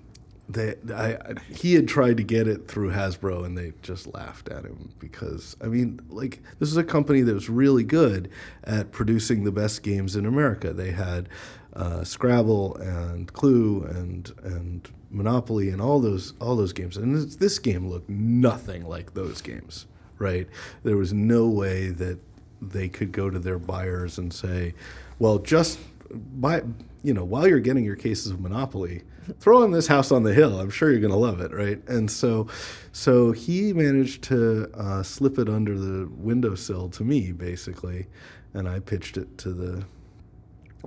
they, 0.49 0.77
I, 0.95 1.35
he 1.51 1.75
had 1.75 1.89
tried 1.89 2.17
to 2.19 2.23
get 2.23 2.47
it 2.47 2.69
through 2.69 2.93
Hasbro, 2.93 3.45
and 3.45 3.59
they 3.59 3.73
just 3.83 4.13
laughed 4.15 4.49
at 4.49 4.65
him 4.65 4.95
because 4.99 5.57
I 5.61 5.67
mean, 5.67 6.01
like 6.09 6.43
this 6.59 6.71
is 6.71 6.77
a 6.77 6.85
company 6.85 7.23
that 7.23 7.35
was 7.35 7.49
really 7.49 7.85
good 7.85 8.31
at 8.63 8.93
producing 8.93 9.45
the 9.45 9.53
best 9.53 9.83
games 9.83 10.15
in 10.15 10.25
America. 10.25 10.73
They 10.73 10.93
had 10.93 11.29
uh, 11.75 12.05
Scrabble 12.05 12.77
and 12.77 13.33
Clue 13.33 13.85
and 13.85 14.33
and 14.43 14.89
Monopoly 15.11 15.69
and 15.71 15.81
all 15.81 16.01
those 16.01 16.35
all 16.41 16.55
those 16.57 16.73
games, 16.73 16.97
and 16.97 17.17
this, 17.17 17.37
this 17.37 17.59
game 17.59 17.89
looked 17.89 18.09
nothing 18.09 18.87
like 18.87 19.15
those 19.15 19.43
games. 19.43 19.87
Right? 20.19 20.49
There 20.83 20.97
was 20.97 21.13
no 21.13 21.47
way 21.47 21.89
that 21.89 22.19
they 22.63 22.89
could 22.89 23.13
go 23.13 23.29
to 23.29 23.39
their 23.39 23.59
buyers 23.59 24.17
and 24.17 24.33
say, 24.33 24.75
"Well, 25.19 25.39
just 25.39 25.79
buy, 26.11 26.63
you 27.03 27.13
know, 27.13 27.25
while 27.25 27.47
you're 27.47 27.61
getting 27.61 27.85
your 27.85 27.97
cases 27.97 28.33
of 28.33 28.41
Monopoly, 28.41 29.03
throw 29.39 29.63
in 29.63 29.71
this 29.71 29.87
house 29.87 30.11
on 30.11 30.23
the 30.23 30.35
hill. 30.35 30.61
I'm 30.61 30.71
sure 30.71 30.91
you're 30.91 31.01
going 31.01 31.13
to 31.13 31.17
love 31.17 31.41
it, 31.41 31.53
right?" 31.53 31.81
And 31.89 32.11
so, 32.11 32.49
so 32.93 33.33
he 33.33 33.73
managed 33.73 34.23
to 34.25 34.71
uh, 34.75 35.03
slip 35.03 35.39
it 35.39 35.49
under 35.49 35.79
the 35.79 36.09
windowsill 36.17 36.89
to 36.91 37.05
me, 37.05 37.33
basically, 37.33 38.07
and 38.55 38.69
I 38.69 38.81
pitched 38.81 39.17
it 39.17 39.39
to 39.39 39.53
the 39.53 39.85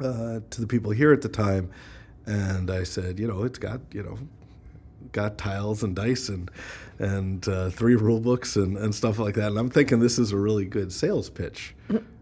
uh, 0.01 0.39
to 0.49 0.61
the 0.61 0.67
people 0.67 0.91
here 0.91 1.11
at 1.11 1.21
the 1.21 1.29
time, 1.29 1.69
and 2.25 2.71
I 2.71 2.83
said, 2.83 3.19
you 3.19 3.27
know, 3.27 3.43
it's 3.43 3.59
got 3.59 3.81
you 3.91 4.03
know 4.03 4.17
got 5.11 5.37
tiles 5.37 5.83
and 5.83 5.95
dice 5.95 6.29
and 6.29 6.51
and 6.99 7.47
uh, 7.47 7.69
three 7.69 7.95
rule 7.95 8.19
books 8.19 8.55
and, 8.55 8.77
and 8.77 8.93
stuff 8.93 9.19
like 9.19 9.35
that. 9.35 9.47
And 9.47 9.57
I'm 9.57 9.69
thinking 9.69 9.99
this 9.99 10.19
is 10.19 10.31
a 10.31 10.37
really 10.37 10.65
good 10.65 10.91
sales 10.91 11.29
pitch. 11.29 11.73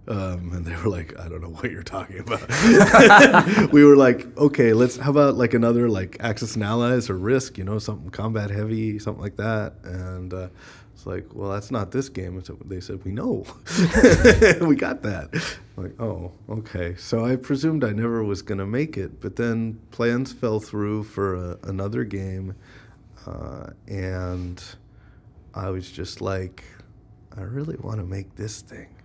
Um, 0.08 0.54
and 0.54 0.66
they 0.66 0.76
were 0.78 0.90
like, 0.90 1.20
I 1.20 1.28
don't 1.28 1.42
know 1.42 1.50
what 1.50 1.70
you're 1.70 1.84
talking 1.84 2.20
about. 2.20 3.72
we 3.74 3.84
were 3.84 3.98
like, 3.98 4.26
okay, 4.38 4.72
let's. 4.74 4.96
How 4.96 5.12
about 5.12 5.36
like 5.36 5.54
another 5.54 5.90
like 5.90 6.18
Axis 6.22 6.56
and 6.56 6.64
Allies 6.64 7.10
or 7.10 7.18
Risk? 7.18 7.58
You 7.58 7.66
know, 7.66 7.78
something 7.78 8.10
combat 8.10 8.50
heavy, 8.50 9.00
something 9.00 9.22
like 9.22 9.36
that. 9.36 9.74
And 9.84 10.34
uh, 10.34 10.48
it's 10.94 11.06
like, 11.06 11.36
well, 11.36 11.52
that's 11.52 11.72
not 11.72 11.92
this 11.92 12.08
game. 12.08 12.42
So 12.44 12.58
they 12.66 12.80
said, 12.80 13.04
we 13.04 13.12
know, 13.12 13.46
we 14.62 14.76
got 14.76 15.04
that. 15.04 15.30
I'm 15.78 15.84
like, 15.84 16.00
oh, 16.02 16.32
okay. 16.50 16.96
So 16.96 17.26
I 17.26 17.36
presumed 17.36 17.84
I 17.84 17.92
never 17.92 18.24
was 18.24 18.42
gonna 18.42 18.66
make 18.66 18.98
it, 18.98 19.22
but 19.22 19.36
then 19.36 19.80
plans 19.92 20.32
fell 20.32 20.60
through 20.60 21.04
for 21.04 21.36
a, 21.36 21.58
another 21.64 22.04
game, 22.04 22.56
uh, 23.28 23.72
and 23.88 24.64
I 25.54 25.70
was 25.70 25.92
just 25.92 26.22
like, 26.22 26.64
I 27.38 27.42
really 27.42 27.76
want 27.76 28.00
to 28.00 28.06
make 28.06 28.36
this 28.36 28.62
thing. 28.62 28.97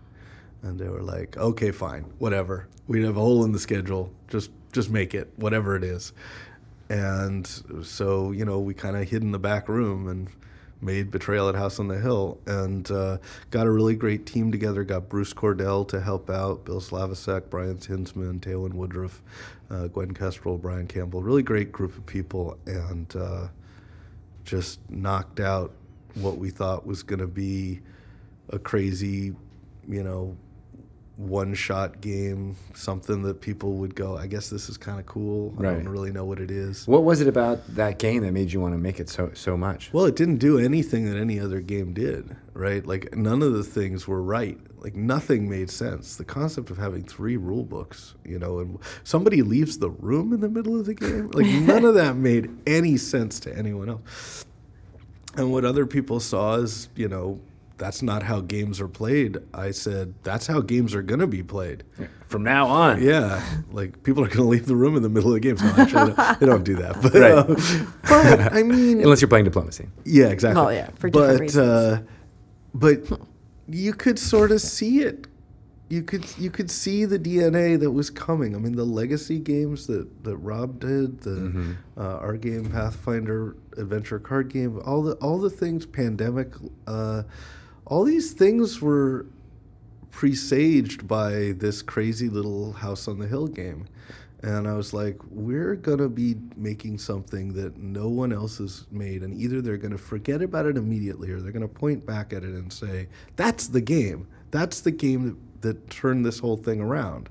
And 0.63 0.79
they 0.79 0.89
were 0.89 1.03
like, 1.03 1.37
okay, 1.37 1.71
fine, 1.71 2.05
whatever. 2.19 2.69
We 2.87 3.03
have 3.05 3.17
a 3.17 3.21
hole 3.21 3.45
in 3.45 3.53
the 3.53 3.59
schedule. 3.59 4.13
Just 4.29 4.51
just 4.73 4.91
make 4.91 5.15
it, 5.15 5.31
whatever 5.37 5.77
it 5.77 5.85
is. 5.85 6.13
And 6.89 7.47
so, 7.83 8.33
you 8.33 8.45
know, 8.45 8.59
we 8.59 8.75
kind 8.75 8.97
of 8.97 9.09
hid 9.09 9.23
in 9.23 9.33
the 9.33 9.39
back 9.39 9.69
room 9.69 10.09
and 10.09 10.29
made 10.81 11.11
Betrayal 11.11 11.49
at 11.49 11.55
House 11.55 11.79
on 11.79 11.89
the 11.89 11.99
Hill 11.99 12.39
and 12.47 12.91
uh, 12.91 13.19
got 13.51 13.67
a 13.67 13.71
really 13.71 13.95
great 13.95 14.27
team 14.27 14.51
together. 14.51 14.83
Got 14.83 15.09
Bruce 15.09 15.33
Cordell 15.33 15.87
to 15.89 16.01
help 16.01 16.29
out, 16.29 16.65
Bill 16.65 16.81
Slavicsek, 16.81 17.49
Brian 17.49 17.79
Tinsman, 17.79 18.41
Taylor 18.41 18.69
Woodruff, 18.69 19.23
uh, 19.71 19.87
Gwen 19.87 20.13
Kestrel, 20.13 20.59
Brian 20.59 20.87
Campbell. 20.87 21.23
Really 21.23 21.43
great 21.43 21.71
group 21.71 21.97
of 21.97 22.05
people 22.05 22.59
and 22.67 23.15
uh, 23.17 23.49
just 24.45 24.81
knocked 24.91 25.41
out 25.41 25.73
what 26.15 26.37
we 26.37 26.51
thought 26.51 26.87
was 26.87 27.03
going 27.03 27.21
to 27.21 27.27
be 27.27 27.81
a 28.51 28.59
crazy, 28.59 29.35
you 29.89 30.03
know, 30.03 30.37
one 31.17 31.53
shot 31.55 32.01
game, 32.01 32.57
something 32.75 33.23
that 33.23 33.41
people 33.41 33.75
would 33.75 33.95
go, 33.95 34.17
I 34.17 34.27
guess 34.27 34.49
this 34.49 34.69
is 34.69 34.77
kind 34.79 34.99
of 34.99 35.07
cool. 35.07 35.55
I 35.59 35.63
Right. 35.63 35.75
don't 35.77 35.89
really 35.89 36.11
know 36.11 36.25
what 36.25 36.41
it 36.41 36.51
is. 36.51 36.87
What 36.89 37.05
was 37.05 37.21
it 37.21 37.29
about 37.29 37.61
that 37.77 37.99
game 37.99 38.23
that 38.23 38.33
made 38.33 38.53
you 38.53 38.61
want 38.61 38.75
to 38.75 38.79
make 38.79 38.99
it 38.99 39.09
so 39.09 39.31
so 39.35 39.57
much? 39.57 39.91
Well, 39.93 40.07
it 40.07 40.17
didn't 40.17 40.37
do 40.39 40.59
anything 40.59 41.05
that 41.11 41.19
any 41.19 41.39
other 41.39 41.61
game 41.61 41.93
did, 41.93 42.35
right? 42.55 42.85
Like 42.87 43.15
none 43.17 43.43
of 43.43 43.53
the 43.53 43.63
things 43.63 44.09
were 44.09 44.23
right. 44.23 44.59
Like 44.79 44.97
nothing 44.97 45.49
made 45.49 45.71
sense. 45.71 46.17
The 46.17 46.25
concept 46.25 46.71
of 46.71 46.79
having 46.79 47.05
three 47.05 47.37
rule 47.37 47.63
books, 47.63 48.15
you 48.25 48.39
know, 48.39 48.59
and 48.59 48.79
somebody 49.05 49.43
leaves 49.43 49.79
the 49.79 49.91
room 49.91 50.33
in 50.33 50.41
the 50.41 50.49
middle 50.49 50.81
of 50.81 50.87
the 50.87 50.95
game, 50.95 51.29
like 51.35 51.47
none 51.63 51.85
of 51.85 51.95
that 51.95 52.17
made 52.17 52.51
any 52.67 52.97
sense 52.97 53.39
to 53.41 53.57
anyone 53.57 53.89
else. 53.91 54.45
And 55.37 55.53
what 55.53 55.65
other 55.65 55.87
people 55.87 56.21
saw 56.21 56.57
is, 56.57 56.89
you 56.97 57.09
know, 57.09 57.39
that's 57.83 58.01
not 58.01 58.23
how 58.23 58.41
games 58.41 58.81
are 58.81 58.87
played. 58.87 59.39
I 59.53 59.73
said, 59.73 60.15
that's 60.23 60.47
how 60.47 60.61
games 60.61 60.95
are 60.95 61.03
going 61.03 61.19
to 61.19 61.27
be 61.27 61.43
played. 61.43 61.83
From 62.29 62.45
now 62.45 62.67
on, 62.69 63.03
Yeah, 63.03 63.43
like 63.73 64.03
people 64.05 64.23
are 64.23 64.29
going 64.29 64.39
to 64.39 64.45
leave 64.55 64.67
the 64.67 64.77
room 64.77 64.97
in 64.97 65.03
the 65.03 65.09
middle 65.09 65.31
of 65.31 65.35
the 65.35 65.41
game. 65.41 65.57
So 65.57 65.67
actually, 65.77 66.11
they 66.11 66.15
don't, 66.17 66.41
they 66.41 66.47
don't 66.47 66.65
do 66.65 66.77
that. 66.77 67.03
But, 67.03 67.15
Right. 67.15 67.33
uh, 67.33 67.45
but 68.09 68.53
I 68.55 68.63
mean, 68.75 69.01
unless 69.01 69.21
you're 69.21 69.29
playing 69.29 69.47
diplomacy. 69.47 69.89
yeah, 70.05 70.27
exactly. 70.29 70.63
Oh, 70.63 70.69
yeah, 70.69 70.91
for 71.01 71.11
different 71.11 71.39
but, 71.39 71.41
reasons. 71.41 71.57
Uh, 71.59 72.03
but 72.73 72.99
you 73.69 73.93
could 73.95 74.19
sort 74.19 74.53
of 74.53 74.61
see 74.61 75.01
it. 75.01 75.27
You 75.89 76.03
could 76.03 76.25
you 76.39 76.51
could 76.51 76.71
see 76.71 77.05
the 77.05 77.19
DNA 77.19 77.79
that 77.79 77.91
was 77.91 78.09
coming. 78.09 78.55
I 78.55 78.59
mean, 78.59 78.77
the 78.77 78.85
legacy 78.87 79.39
games 79.39 79.87
that, 79.89 80.25
that 80.25 80.37
Rob 80.39 80.81
did, 80.81 81.21
the 81.21 81.31
Mm-hmm. 81.31 81.73
uh, 81.99 82.03
our 82.27 82.39
game 82.39 82.71
Pathfinder 82.71 83.57
adventure 83.77 84.19
card 84.19 84.49
game, 84.49 84.81
all 84.87 85.03
the 85.03 85.15
all 85.17 85.39
the 85.39 85.51
things, 85.51 85.85
pandemic, 85.85 86.55
uh, 86.87 87.25
all 87.87 88.05
these 88.05 88.33
things 88.33 88.81
were 88.81 89.27
presaged 90.11 91.09
by 91.09 91.53
this 91.57 91.83
crazy 91.83 92.29
little 92.29 92.73
House 92.73 93.09
on 93.09 93.19
the 93.19 93.27
Hill 93.27 93.47
game, 93.49 93.87
And 94.43 94.67
I 94.67 94.75
was 94.75 94.93
like, 94.93 95.19
we're 95.31 95.77
going 95.77 95.99
to 95.99 96.09
be 96.09 96.35
making 96.57 96.99
something 96.99 97.53
that 97.55 97.79
no 97.79 98.09
one 98.09 98.33
else 98.33 98.59
has 98.59 98.87
made. 98.91 99.23
And 99.23 99.41
either 99.41 99.61
they're 99.63 99.77
going 99.77 99.93
to 99.93 99.99
forget 99.99 100.43
about 100.43 100.67
it 100.67 100.77
immediately 100.77 101.31
or 101.31 101.41
they're 101.41 101.53
going 101.53 101.63
to 101.63 101.69
point 101.69 102.05
back 102.05 102.33
at 102.33 102.43
it 102.43 102.51
and 102.51 102.73
say, 102.73 103.07
that's 103.37 103.69
the 103.69 103.81
game. 103.81 104.27
That's 104.51 104.81
the 104.81 104.91
game 104.91 105.25
that, 105.27 105.63
that 105.63 105.91
turned 105.91 106.27
this 106.27 106.41
whole 106.41 106.57
thing 106.57 106.81
around. 106.81 107.29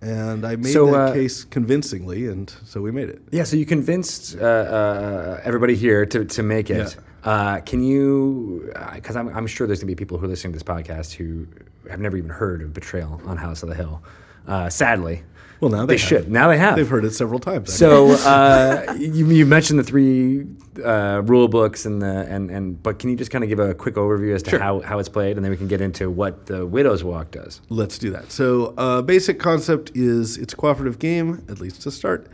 And 0.00 0.46
I 0.46 0.56
made 0.56 0.72
So, 0.72 0.86
that 0.92 1.10
uh, 1.10 1.12
case 1.12 1.44
convincingly, 1.44 2.26
and 2.28 2.48
so 2.64 2.80
we 2.80 2.90
made 2.90 3.10
it. 3.10 3.20
Yeah, 3.32 3.44
so 3.44 3.56
you 3.56 3.66
convinced 3.66 4.34
uh, 4.38 4.44
uh, 4.44 5.40
everybody 5.44 5.74
here 5.74 6.06
to, 6.06 6.24
to 6.24 6.42
make 6.42 6.70
it. 6.70 6.96
Uh, 7.22 7.60
can 7.60 7.82
you, 7.82 8.72
because 8.94 9.16
I'm, 9.16 9.28
I'm 9.28 9.46
sure 9.46 9.66
there's 9.66 9.80
going 9.80 9.88
to 9.88 9.94
be 9.94 9.98
people 9.98 10.18
who 10.18 10.26
are 10.26 10.28
listening 10.28 10.52
to 10.54 10.58
this 10.58 10.62
podcast 10.62 11.12
who 11.14 11.46
have 11.88 12.00
never 12.00 12.16
even 12.16 12.30
heard 12.30 12.62
of 12.62 12.72
Betrayal 12.72 13.20
on 13.26 13.36
House 13.36 13.62
of 13.62 13.68
the 13.68 13.74
Hill. 13.74 14.02
Uh, 14.46 14.70
sadly. 14.70 15.22
Well, 15.60 15.70
now 15.70 15.84
they, 15.86 15.94
they 15.94 15.98
should. 15.98 16.30
Now 16.30 16.48
they 16.48 16.58
have. 16.58 16.76
They've 16.76 16.88
heard 16.88 17.04
it 17.04 17.12
several 17.12 17.38
times. 17.38 17.72
So 17.72 18.12
uh, 18.12 18.94
you, 18.98 19.26
you 19.30 19.44
mentioned 19.46 19.78
the 19.78 19.82
three 19.84 20.46
uh, 20.82 21.20
rule 21.24 21.48
books 21.48 21.84
and 21.84 22.00
the 22.00 22.06
and, 22.28 22.50
and 22.50 22.82
but 22.82 22.98
can 22.98 23.10
you 23.10 23.16
just 23.16 23.30
kind 23.30 23.44
of 23.44 23.50
give 23.50 23.58
a 23.58 23.74
quick 23.74 23.96
overview 23.96 24.34
as 24.34 24.42
to 24.44 24.50
Sure. 24.50 24.58
how, 24.58 24.80
how 24.80 24.98
it's 24.98 25.08
played 25.08 25.36
and 25.36 25.44
then 25.44 25.50
we 25.50 25.56
can 25.58 25.68
get 25.68 25.80
into 25.82 26.08
what 26.10 26.46
the 26.46 26.64
Widow's 26.66 27.04
Walk 27.04 27.32
does. 27.32 27.60
Let's 27.68 27.98
do 27.98 28.10
that. 28.12 28.32
So, 28.32 28.72
uh, 28.78 29.02
basic 29.02 29.38
concept 29.38 29.90
is 29.94 30.38
it's 30.38 30.52
a 30.54 30.56
cooperative 30.56 30.98
game, 30.98 31.44
at 31.50 31.60
least 31.60 31.82
to 31.82 31.90
start. 31.90 32.28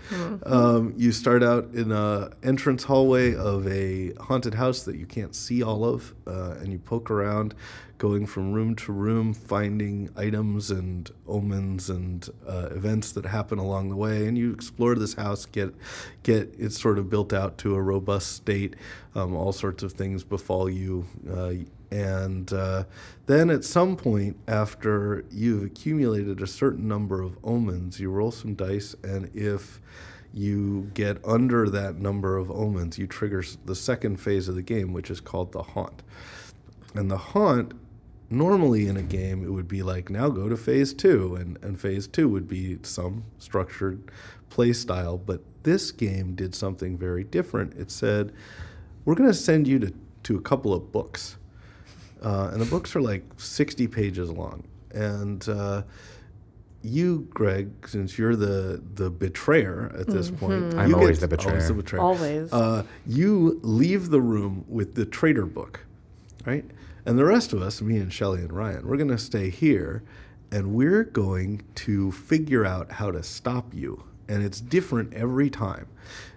Um, 0.44 0.94
you 0.96 1.10
start 1.12 1.42
out 1.42 1.68
in 1.74 1.90
a 1.92 2.30
entrance 2.42 2.84
hallway 2.84 3.34
of 3.34 3.66
a 3.66 4.12
haunted 4.20 4.54
house 4.54 4.82
that 4.84 4.96
you 4.96 5.06
can't 5.06 5.34
see 5.34 5.62
all 5.62 5.84
of, 5.84 6.14
uh, 6.26 6.56
and 6.60 6.70
you 6.72 6.78
poke 6.78 7.10
around, 7.10 7.54
going 7.98 8.26
from 8.26 8.52
room 8.52 8.74
to 8.76 8.92
room, 8.92 9.32
finding 9.32 10.10
items 10.16 10.70
and 10.70 11.10
omens 11.26 11.88
and 11.88 12.28
uh, 12.46 12.68
events 12.70 13.12
that 13.12 13.26
happen 13.26 13.58
along 13.58 13.88
the 13.88 13.96
way. 13.96 14.26
And 14.26 14.36
you 14.36 14.52
explore 14.52 14.94
this 14.94 15.14
house, 15.14 15.46
get 15.46 15.74
get 16.22 16.54
it 16.58 16.72
sort 16.72 16.98
of 16.98 17.08
built 17.08 17.32
out 17.32 17.58
to 17.58 17.74
a 17.74 17.82
robust 17.82 18.32
state. 18.32 18.76
Um, 19.14 19.34
all 19.34 19.52
sorts 19.52 19.82
of 19.82 19.92
things 19.92 20.24
befall 20.24 20.68
you. 20.68 21.06
Uh, 21.30 21.52
and 21.90 22.52
uh, 22.52 22.84
then 23.26 23.48
at 23.50 23.64
some 23.64 23.96
point, 23.96 24.36
after 24.48 25.24
you've 25.30 25.62
accumulated 25.62 26.42
a 26.42 26.46
certain 26.46 26.88
number 26.88 27.22
of 27.22 27.38
omens, 27.44 28.00
you 28.00 28.10
roll 28.10 28.32
some 28.32 28.54
dice, 28.54 28.96
and 29.04 29.30
if 29.34 29.80
you 30.34 30.90
get 30.94 31.16
under 31.24 31.70
that 31.70 31.96
number 31.96 32.36
of 32.36 32.50
omens, 32.50 32.98
you 32.98 33.06
trigger 33.06 33.42
the 33.64 33.74
second 33.74 34.16
phase 34.18 34.48
of 34.48 34.54
the 34.54 34.62
game, 34.62 34.92
which 34.92 35.10
is 35.10 35.20
called 35.20 35.52
the 35.52 35.62
haunt. 35.62 36.02
And 36.94 37.10
the 37.10 37.16
haunt, 37.16 37.72
normally 38.30 38.86
in 38.86 38.96
a 38.96 39.02
game, 39.02 39.44
it 39.44 39.50
would 39.50 39.68
be 39.68 39.82
like, 39.82 40.10
now 40.10 40.28
go 40.28 40.48
to 40.48 40.56
phase 40.56 40.92
two. 40.92 41.36
And, 41.36 41.58
and 41.62 41.80
phase 41.80 42.06
two 42.06 42.28
would 42.28 42.48
be 42.48 42.78
some 42.82 43.24
structured 43.38 44.10
play 44.50 44.72
style. 44.72 45.18
But 45.18 45.42
this 45.62 45.90
game 45.90 46.34
did 46.34 46.54
something 46.54 46.96
very 46.96 47.24
different. 47.24 47.74
It 47.74 47.90
said, 47.90 48.32
we're 49.04 49.14
going 49.14 49.30
to 49.30 49.34
send 49.34 49.66
you 49.68 49.78
to, 49.80 49.94
to 50.24 50.36
a 50.36 50.40
couple 50.40 50.72
of 50.72 50.92
books. 50.92 51.36
Uh, 52.22 52.50
and 52.52 52.60
the 52.60 52.66
books 52.66 52.96
are 52.96 53.00
like 53.02 53.24
60 53.36 53.86
pages 53.88 54.30
long. 54.30 54.64
And 54.92 55.46
uh, 55.48 55.82
you, 56.82 57.26
Greg, 57.30 57.70
since 57.86 58.16
you're 58.18 58.34
the, 58.36 58.82
the 58.94 59.10
betrayer 59.10 59.94
at 59.98 60.06
this 60.06 60.30
point, 60.30 60.74
I'm 60.74 60.88
you 60.90 60.96
always 60.96 61.18
get- 61.18 61.28
the 61.28 61.36
betrayer. 61.36 61.54
Always 61.54 61.68
the 61.68 61.74
betrayer. 61.74 62.02
Always. 62.02 62.52
Uh, 62.52 62.84
you 63.06 63.60
leave 63.62 64.10
the 64.10 64.20
room 64.20 64.64
with 64.68 64.94
the 64.94 65.04
traitor 65.04 65.46
book, 65.46 65.80
right? 66.44 66.64
And 67.06 67.16
the 67.16 67.24
rest 67.24 67.52
of 67.52 67.62
us, 67.62 67.80
me 67.80 67.98
and 67.98 68.12
Shelly 68.12 68.40
and 68.40 68.52
Ryan, 68.52 68.86
we're 68.86 68.96
going 68.96 69.10
to 69.10 69.18
stay 69.18 69.48
here 69.48 70.02
and 70.50 70.74
we're 70.74 71.04
going 71.04 71.62
to 71.76 72.10
figure 72.10 72.66
out 72.66 72.92
how 72.92 73.12
to 73.12 73.22
stop 73.22 73.72
you. 73.72 74.04
And 74.28 74.42
it's 74.42 74.60
different 74.60 75.14
every 75.14 75.48
time. 75.48 75.86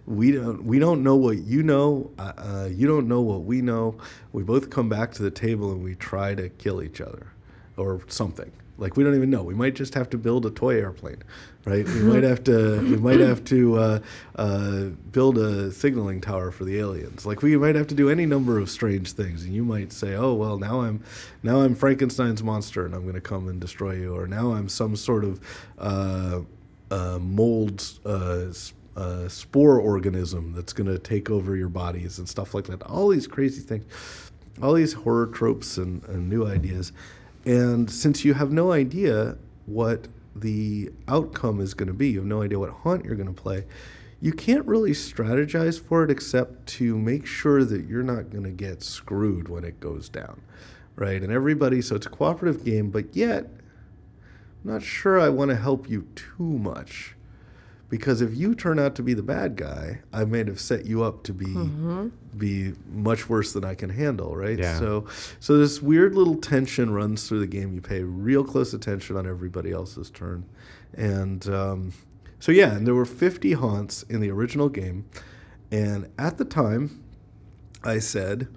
We 0.05 0.31
don't, 0.31 0.63
we 0.63 0.77
don't 0.77 1.01
know 1.01 1.15
what 1.15 1.39
you 1.39 1.63
know. 1.63 2.11
Uh, 2.19 2.33
uh, 2.37 2.69
you 2.71 2.87
don't 2.87 3.07
know 3.07 3.21
what 3.21 3.43
we 3.45 3.61
know. 3.61 3.97
We 4.31 4.43
both 4.43 4.69
come 4.69 4.89
back 4.89 5.11
to 5.13 5.23
the 5.23 5.31
table 5.31 5.71
and 5.71 5.83
we 5.83 5.95
try 5.95 6.35
to 6.35 6.49
kill 6.49 6.83
each 6.83 7.01
other 7.01 7.33
or 7.75 8.01
something. 8.07 8.51
Like 8.79 8.95
we 8.97 9.03
don't 9.03 9.15
even 9.15 9.29
know. 9.29 9.43
We 9.43 9.53
might 9.53 9.75
just 9.75 9.93
have 9.93 10.09
to 10.11 10.17
build 10.17 10.45
a 10.45 10.49
toy 10.49 10.77
airplane, 10.77 11.21
right? 11.65 11.85
We 11.85 11.99
might 12.01 12.23
have 12.23 12.43
to. 12.45 12.79
We 12.81 12.97
might 12.97 13.19
have 13.19 13.43
to 13.45 13.77
uh, 13.77 13.99
uh, 14.35 14.83
build 15.11 15.37
a 15.37 15.71
signaling 15.71 16.21
tower 16.21 16.51
for 16.51 16.63
the 16.63 16.79
aliens. 16.79 17.25
Like 17.25 17.41
we 17.41 17.57
might 17.57 17.75
have 17.75 17.87
to 17.87 17.95
do 17.95 18.09
any 18.09 18.25
number 18.25 18.57
of 18.57 18.69
strange 18.69 19.11
things. 19.11 19.43
And 19.43 19.53
you 19.53 19.63
might 19.63 19.91
say, 19.91 20.15
"Oh 20.15 20.33
well, 20.33 20.57
now 20.57 20.81
I'm, 20.81 21.03
now 21.43 21.61
I'm 21.61 21.75
Frankenstein's 21.75 22.41
monster, 22.41 22.85
and 22.85 22.95
I'm 22.95 23.03
going 23.03 23.15
to 23.15 23.21
come 23.21 23.47
and 23.47 23.59
destroy 23.59 23.93
you," 23.95 24.15
or 24.15 24.27
now 24.27 24.53
I'm 24.53 24.69
some 24.69 24.95
sort 24.95 25.23
of 25.23 25.39
uh, 25.77 26.41
uh, 26.89 27.19
mold. 27.19 27.83
Uh, 28.05 28.47
uh, 28.97 29.29
spore 29.29 29.79
organism 29.79 30.51
that's 30.51 30.73
going 30.73 30.87
to 30.87 30.99
take 30.99 31.29
over 31.29 31.55
your 31.55 31.69
bodies 31.69 32.19
and 32.19 32.27
stuff 32.27 32.53
like 32.53 32.65
that. 32.65 32.81
All 32.83 33.07
these 33.07 33.27
crazy 33.27 33.61
things, 33.61 33.85
all 34.61 34.73
these 34.73 34.91
horror 34.91 35.27
tropes 35.27 35.77
and, 35.77 36.03
and 36.05 36.29
new 36.29 36.45
ideas. 36.45 36.91
And 37.45 37.89
since 37.89 38.25
you 38.25 38.33
have 38.33 38.51
no 38.51 38.71
idea 38.71 39.37
what 39.65 40.07
the 40.35 40.91
outcome 41.07 41.59
is 41.59 41.73
going 41.73 41.87
to 41.87 41.93
be, 41.93 42.09
you 42.09 42.19
have 42.19 42.27
no 42.27 42.41
idea 42.41 42.59
what 42.59 42.69
haunt 42.69 43.05
you're 43.05 43.15
going 43.15 43.33
to 43.33 43.41
play, 43.41 43.65
you 44.21 44.33
can't 44.33 44.65
really 44.65 44.91
strategize 44.91 45.79
for 45.79 46.03
it 46.03 46.11
except 46.11 46.67
to 46.67 46.97
make 46.97 47.25
sure 47.25 47.63
that 47.63 47.85
you're 47.85 48.03
not 48.03 48.29
going 48.29 48.43
to 48.43 48.51
get 48.51 48.83
screwed 48.83 49.47
when 49.47 49.63
it 49.63 49.79
goes 49.79 50.09
down, 50.09 50.41
right? 50.95 51.21
And 51.21 51.31
everybody, 51.31 51.81
so 51.81 51.95
it's 51.95 52.05
a 52.05 52.09
cooperative 52.09 52.65
game, 52.65 52.89
but 52.89 53.15
yet, 53.15 53.45
I'm 54.65 54.71
not 54.71 54.83
sure 54.83 55.19
I 55.19 55.29
want 55.29 55.49
to 55.51 55.55
help 55.55 55.89
you 55.89 56.07
too 56.15 56.43
much. 56.43 57.15
Because 57.89 58.21
if 58.21 58.35
you 58.35 58.53
turn 58.53 58.77
out 58.77 58.93
to 58.95 59.03
be 59.03 59.15
the 59.15 59.23
bad 59.23 59.55
guy, 59.55 60.01
I 60.13 60.23
may 60.23 60.43
have 60.43 60.59
set 60.59 60.85
you 60.85 61.03
up 61.03 61.23
to 61.23 61.33
be 61.33 61.45
be 62.37 62.73
much 62.91 63.27
worse 63.27 63.51
than 63.53 63.65
I 63.65 63.73
can 63.73 63.89
handle, 63.89 64.35
right? 64.35 64.59
Yeah. 64.59 64.77
So 64.77 65.07
so 65.39 65.57
this 65.57 65.81
weird 65.81 66.13
little 66.15 66.35
tension 66.35 66.91
runs 66.93 67.27
through 67.27 67.39
the 67.39 67.47
game. 67.47 67.73
You 67.73 67.81
pay 67.81 68.03
real 68.03 68.43
close 68.43 68.73
attention 68.73 69.15
on 69.17 69.25
everybody 69.27 69.71
else's 69.71 70.11
turn, 70.11 70.45
and 70.93 71.47
um, 71.49 71.93
so 72.39 72.51
yeah, 72.51 72.75
and 72.75 72.85
there 72.85 72.93
were 72.95 73.05
50 73.05 73.53
haunts 73.53 74.03
in 74.03 74.19
the 74.21 74.29
original 74.29 74.69
game, 74.69 75.05
and 75.71 76.09
at 76.19 76.37
the 76.37 76.45
time, 76.45 77.03
I 77.83 77.97
said, 77.99 78.47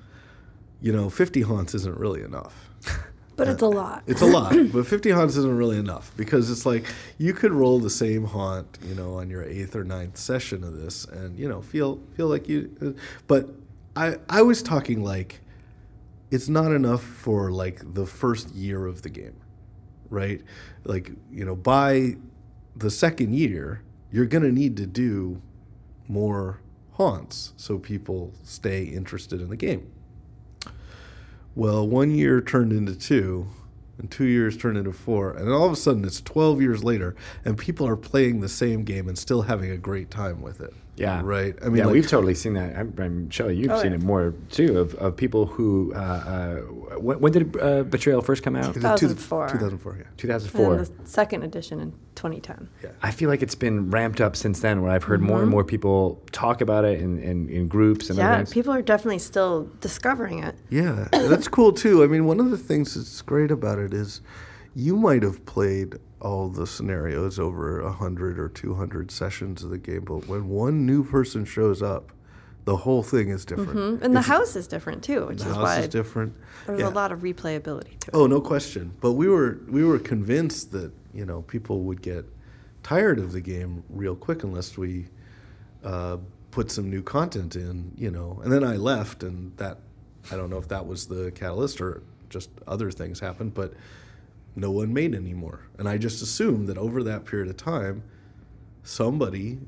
you 0.81 0.93
know, 0.93 1.09
50 1.09 1.41
haunts 1.43 1.75
isn't 1.75 1.97
really 1.97 2.23
enough. 2.23 2.69
but 3.45 3.53
it's 3.53 3.63
a 3.63 3.69
lot. 3.69 4.03
It's 4.07 4.23
a 4.23 4.27
lot, 4.27 4.55
but 4.73 4.87
50 4.87 5.11
haunts 5.11 5.37
isn't 5.37 5.57
really 5.57 5.79
enough 5.79 6.13
because 6.17 6.51
it's 6.51 6.65
like 6.65 6.87
you 7.19 7.35
could 7.35 7.53
roll 7.53 7.79
the 7.79 7.91
same 7.91 8.25
haunt, 8.25 8.79
you 8.85 8.95
know, 8.95 9.15
on 9.15 9.31
your 9.31 9.43
eighth 9.43 9.75
or 9.75 9.85
ninth 9.85 10.17
session 10.17 10.65
of 10.65 10.77
this, 10.77 11.05
and 11.05 11.39
you 11.39 11.49
know, 11.49 11.61
feel 11.61 12.01
feel 12.17 12.29
like 12.29 12.49
you. 12.49 12.97
But 13.27 13.51
I 13.97 14.17
I 14.29 14.43
was 14.43 14.63
talking 14.63 15.03
like 15.03 15.41
it's 16.31 16.49
not 16.49 16.73
enough 16.73 17.03
for 17.03 17.51
like 17.51 17.95
the 17.95 18.07
first 18.07 18.55
year 18.55 18.87
of 18.87 19.03
the 19.03 19.11
game, 19.11 19.37
right? 20.09 20.41
Like 20.85 21.13
you 21.31 21.45
know, 21.45 21.55
by 21.55 22.17
the 22.75 22.91
second 22.91 23.35
year, 23.35 23.83
you're 24.11 24.27
gonna 24.27 24.53
need 24.53 24.77
to 24.79 24.87
do 24.87 25.43
more 26.09 26.61
haunts 26.93 27.53
so 27.57 27.79
people 27.79 28.33
stay 28.43 28.85
interested 28.85 29.41
in 29.41 29.49
the 29.49 29.57
game. 29.57 29.92
Well, 31.55 31.87
one 31.87 32.13
year 32.13 32.41
turned 32.41 32.73
into 32.73 32.95
two, 32.95 33.47
and 33.99 34.11
two 34.11 34.25
years 34.25 34.57
turned 34.57 34.79
into 34.79 34.93
four, 34.93 35.33
and 35.33 35.51
all 35.51 35.67
of 35.67 35.73
a 35.73 35.77
sudden 35.77 36.03
it's 36.05 36.23
12 36.23 36.63
years 36.63 36.83
later, 36.83 37.15
and 37.45 37.59
people 37.59 37.87
are 37.87 37.97
playing 37.97 38.41
the 38.41 38.49
same 38.49 38.85
game 38.85 39.07
and 39.07 39.19
still 39.19 39.43
having 39.43 39.71
a 39.71 39.77
great 39.77 40.11
time 40.11 40.41
with 40.41 40.63
it. 40.63 40.73
Yeah. 40.95 41.23
Right? 41.25 41.55
I 41.63 41.69
mean, 41.69 41.77
yeah, 41.79 41.87
like, 41.87 41.95
we've 41.95 42.07
totally 42.07 42.35
seen 42.35 42.53
that. 42.53 42.77
I'm, 42.77 42.95
I'm 42.99 43.31
Shelley, 43.31 43.57
you've 43.57 43.71
Oh, 43.71 43.81
seen 43.81 43.93
yeah. 43.93 43.97
it 43.99 44.03
more 44.03 44.35
too 44.51 44.79
of, 44.79 44.95
of 44.97 45.17
people 45.17 45.47
who. 45.47 45.93
Uh, 45.95 45.99
uh, 45.99 46.57
when, 46.99 47.19
when 47.19 47.33
did 47.33 47.57
uh, 47.59 47.83
Betrayal 47.85 48.21
first 48.21 48.43
come 48.43 48.55
out? 48.57 48.77
Is 48.77 48.85
it 48.85 48.99
two- 48.99 49.09
2004. 49.09 49.49
2004, 49.49 49.97
yeah. 49.99 50.05
2004. 50.19 50.75
And 50.75 50.87
the 50.87 50.93
second 51.09 51.43
edition 51.45 51.81
in 51.81 51.93
2010. 52.15 52.69
Yeah. 52.83 52.91
I 53.03 53.11
feel 53.11 53.31
like 53.31 53.43
it's 53.43 53.55
been 53.55 53.91
ramped 53.91 54.21
up 54.21 54.37
since 54.37 54.61
then, 54.61 54.83
where 54.83 54.91
I've 54.91 55.05
heard 55.05 55.23
more 55.23 55.41
and 55.41 55.51
more 55.51 55.65
people 55.65 56.23
talk 56.31 56.61
about 56.61 56.85
it 56.85 57.01
in, 57.01 57.19
in, 57.19 57.49
in 57.49 57.69
groups 57.69 58.11
and 58.11 58.19
Mm-hmm. 58.19 58.29
Yeah, 58.29 58.35
events. 58.35 58.53
people 58.53 58.73
are 58.75 58.83
definitely 58.83 59.19
still 59.21 59.71
discovering 59.81 60.43
it. 60.45 60.55
Yeah, 60.69 61.09
that's 61.11 61.49
cool 61.49 61.73
too. 61.73 62.05
I 62.05 62.07
mean, 62.07 62.27
one 62.27 62.39
of 62.39 62.51
the 62.51 62.59
things 62.59 62.95
that's 62.95 63.23
great 63.23 63.51
about 63.51 63.79
it 63.79 63.95
is 63.95 64.21
you 64.75 64.97
might 64.97 65.23
have 65.23 65.45
played 65.47 65.97
all 66.21 66.49
the 66.49 66.67
scenarios 66.67 67.39
over 67.39 67.83
100 67.83 68.39
or 68.39 68.49
200 68.49 69.11
sessions 69.11 69.63
of 69.65 69.71
the 69.71 69.79
game, 69.79 70.03
but 70.05 70.27
when 70.29 70.49
one 70.49 70.87
new 70.87 71.05
person 71.05 71.45
shows 71.45 71.83
up, 71.83 72.13
the 72.65 72.77
whole 72.77 73.03
thing 73.03 73.29
is 73.29 73.45
different. 73.45 73.71
Mhm. 74.01 74.03
And 74.03 74.15
the 74.15 74.21
house 74.23 74.55
is 74.55 74.69
different 74.69 75.03
too, 75.03 75.27
which 75.27 75.39
the 75.43 75.49
is 75.49 75.55
house 75.57 75.65
why 75.65 75.79
is 75.81 75.89
different. 75.89 76.33
there's 76.67 76.79
Yeah. 76.81 76.89
a 76.89 76.91
lot 76.91 77.11
of 77.11 77.21
replayability 77.21 77.99
to 77.99 78.07
it. 78.09 78.15
Oh, 78.15 78.27
no 78.29 78.41
question. 78.41 78.93
But 79.01 79.13
we 79.15 79.29
were 79.29 79.59
we 79.69 79.83
were 79.85 79.99
convinced 79.99 80.71
that 80.73 80.93
you 81.13 81.27
know 81.27 81.43
people 81.43 81.83
would 81.83 82.03
get 82.03 82.25
tired 82.85 83.19
of 83.19 83.33
the 83.33 83.41
game 83.41 83.83
real 83.91 84.15
quick 84.15 84.45
unless 84.45 84.79
we 84.79 85.07
uh, 85.83 86.19
put 86.53 86.71
some 86.71 86.89
new 86.89 87.03
content 87.03 87.57
in. 87.57 87.91
You 87.97 88.13
know, 88.13 88.41
and 88.45 88.53
then 88.53 88.63
I 88.63 88.77
left, 88.77 89.25
and 89.25 89.57
that 89.57 89.81
I 90.31 90.37
don't 90.37 90.49
know 90.49 90.59
if 90.59 90.69
that 90.69 90.87
was 90.87 91.07
the 91.07 91.33
catalyst 91.33 91.81
or 91.81 92.03
just 92.29 92.49
other 92.69 92.93
things 92.93 93.19
happened, 93.19 93.55
but 93.55 93.75
no 94.55 94.71
one 94.71 94.93
made 94.93 95.15
anymore. 95.15 95.69
And 95.79 95.89
I 95.89 95.99
just 95.99 96.23
assumed 96.23 96.69
that 96.69 96.79
over 96.79 97.03
that 97.03 97.25
period 97.25 97.49
of 97.49 97.57
time, 97.57 98.03
somebody 98.83 99.59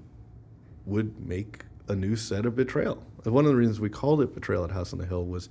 would 0.85 1.27
make 1.27 1.65
a 1.89 1.95
new 1.95 2.17
set 2.17 2.47
of 2.47 2.57
betrayal. 2.57 3.05
One 3.33 3.45
of 3.45 3.51
the 3.51 3.57
reasons 3.57 3.81
we 3.81 3.89
called 3.89 4.21
it 4.21 4.35
Betrayal 4.35 4.65
at 4.65 4.71
House 4.71 4.93
on 4.93 4.99
the 4.99 5.07
Hill 5.07 5.25
was 5.25 5.49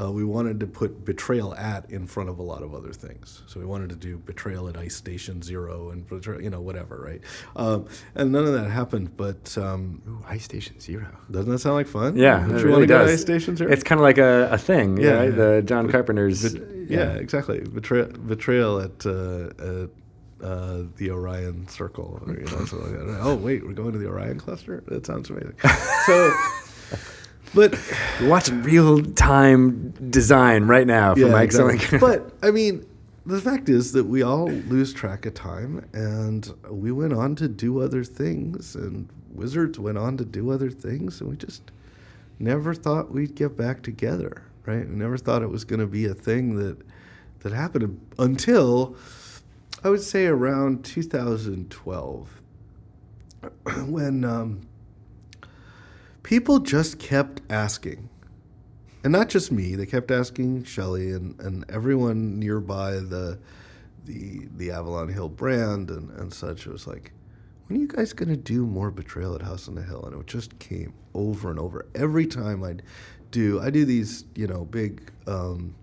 uh, 0.00 0.12
we 0.12 0.24
wanted 0.24 0.60
to 0.60 0.66
put 0.66 1.04
betrayal 1.04 1.54
at 1.54 1.90
in 1.90 2.06
front 2.06 2.28
of 2.28 2.38
a 2.38 2.42
lot 2.42 2.62
of 2.62 2.74
other 2.74 2.92
things. 2.92 3.42
So 3.46 3.58
we 3.58 3.66
wanted 3.66 3.88
to 3.90 3.96
do 3.96 4.18
betrayal 4.18 4.68
at 4.68 4.76
Ice 4.76 4.94
Station 4.94 5.40
Zero 5.42 5.90
and 5.90 6.06
betrayal, 6.06 6.42
you 6.42 6.50
know, 6.50 6.60
whatever, 6.60 6.96
right? 7.00 7.20
Um, 7.56 7.86
and 8.14 8.32
none 8.32 8.44
of 8.46 8.52
that 8.52 8.70
happened. 8.70 9.16
But 9.16 9.56
um, 9.56 10.02
Ooh, 10.08 10.24
Ice 10.28 10.44
Station 10.44 10.78
Zero. 10.80 11.06
doesn't 11.30 11.50
that 11.50 11.58
sound 11.60 11.76
like 11.76 11.86
fun? 11.86 12.16
Yeah, 12.16 12.40
Don't 12.40 12.56
it 12.56 12.60
you 12.60 12.66
really 12.66 12.86
does. 12.86 13.10
Ice 13.10 13.20
Station 13.22 13.56
Zero? 13.56 13.70
It's 13.72 13.82
kind 13.82 13.98
of 13.98 14.02
like 14.02 14.18
a, 14.18 14.48
a 14.52 14.58
thing, 14.58 14.98
yeah. 14.98 15.06
Yeah, 15.06 15.14
Right? 15.16 15.24
yeah. 15.30 15.30
The 15.36 15.62
John 15.64 15.90
Carpenter's. 15.90 16.52
Bet- 16.54 16.62
yeah, 16.90 17.12
exactly. 17.14 17.60
Betrayal, 17.60 18.06
betrayal 18.08 18.80
at, 18.80 19.04
uh, 19.06 19.48
at 19.58 19.90
uh, 20.46 20.82
the 20.96 21.10
Orion 21.10 21.66
Circle, 21.68 22.22
or 22.26 22.34
you 22.34 22.40
know, 22.40 22.64
something 22.66 22.80
like 22.82 23.06
that. 23.06 23.18
Oh, 23.22 23.34
wait, 23.34 23.66
we're 23.66 23.72
going 23.72 23.92
to 23.92 23.98
the 23.98 24.06
Orion 24.06 24.38
cluster. 24.38 24.84
That 24.88 25.06
sounds 25.06 25.30
amazing. 25.30 25.54
so, 26.06 26.32
but 27.54 27.78
We're 28.20 28.28
watching 28.28 28.62
real 28.62 29.02
time 29.02 29.90
design 30.10 30.64
right 30.64 30.86
now 30.86 31.14
for 31.14 31.28
Mike 31.28 31.44
exactly. 31.44 31.98
But 31.98 32.32
I 32.42 32.50
mean, 32.50 32.86
the 33.24 33.40
fact 33.40 33.68
is 33.68 33.92
that 33.92 34.04
we 34.04 34.22
all 34.22 34.48
lose 34.48 34.92
track 34.92 35.26
of 35.26 35.34
time, 35.34 35.88
and 35.92 36.52
we 36.70 36.92
went 36.92 37.12
on 37.12 37.34
to 37.36 37.48
do 37.48 37.80
other 37.80 38.04
things, 38.04 38.74
and 38.74 39.08
Wizards 39.32 39.78
went 39.78 39.98
on 39.98 40.16
to 40.18 40.24
do 40.24 40.50
other 40.50 40.70
things, 40.70 41.20
and 41.20 41.30
we 41.30 41.36
just 41.36 41.70
never 42.38 42.74
thought 42.74 43.10
we'd 43.10 43.34
get 43.34 43.56
back 43.56 43.82
together, 43.82 44.42
right? 44.64 44.88
We 44.88 44.94
never 44.94 45.16
thought 45.16 45.42
it 45.42 45.50
was 45.50 45.64
going 45.64 45.80
to 45.80 45.86
be 45.86 46.06
a 46.06 46.14
thing 46.14 46.56
that 46.56 46.78
that 47.40 47.52
happened 47.52 48.00
until 48.18 48.96
I 49.84 49.88
would 49.90 50.02
say 50.02 50.26
around 50.26 50.84
2012, 50.84 52.40
when 53.86 54.24
um, 54.24 54.60
people 56.26 56.58
just 56.58 56.98
kept 56.98 57.40
asking 57.48 58.08
and 59.04 59.12
not 59.12 59.28
just 59.28 59.52
me. 59.52 59.76
They 59.76 59.86
kept 59.86 60.10
asking 60.10 60.64
Shelley 60.64 61.12
and, 61.12 61.38
and 61.40 61.64
everyone 61.70 62.40
nearby 62.40 62.94
the 62.94 63.38
the 64.04 64.48
the 64.56 64.72
Avalon 64.72 65.08
Hill 65.08 65.28
brand 65.28 65.88
and, 65.88 66.10
and 66.18 66.34
such. 66.34 66.66
It 66.66 66.72
was 66.72 66.88
like, 66.88 67.12
when 67.66 67.78
are 67.78 67.82
you 67.82 67.86
guys 67.86 68.12
gonna 68.12 68.36
do 68.36 68.66
more 68.66 68.90
Betrayal 68.90 69.36
at 69.36 69.42
House 69.42 69.68
on 69.68 69.76
the 69.76 69.82
Hill? 69.82 70.02
And 70.04 70.20
it 70.20 70.26
just 70.26 70.58
came 70.58 70.94
over 71.14 71.48
and 71.48 71.60
over. 71.60 71.86
Every 71.94 72.26
time 72.26 72.64
I'd 72.64 72.82
do 73.30 73.60
I 73.60 73.70
do 73.70 73.84
these, 73.84 74.24
you 74.34 74.48
know, 74.48 74.64
big 74.64 75.12
um, 75.28 75.76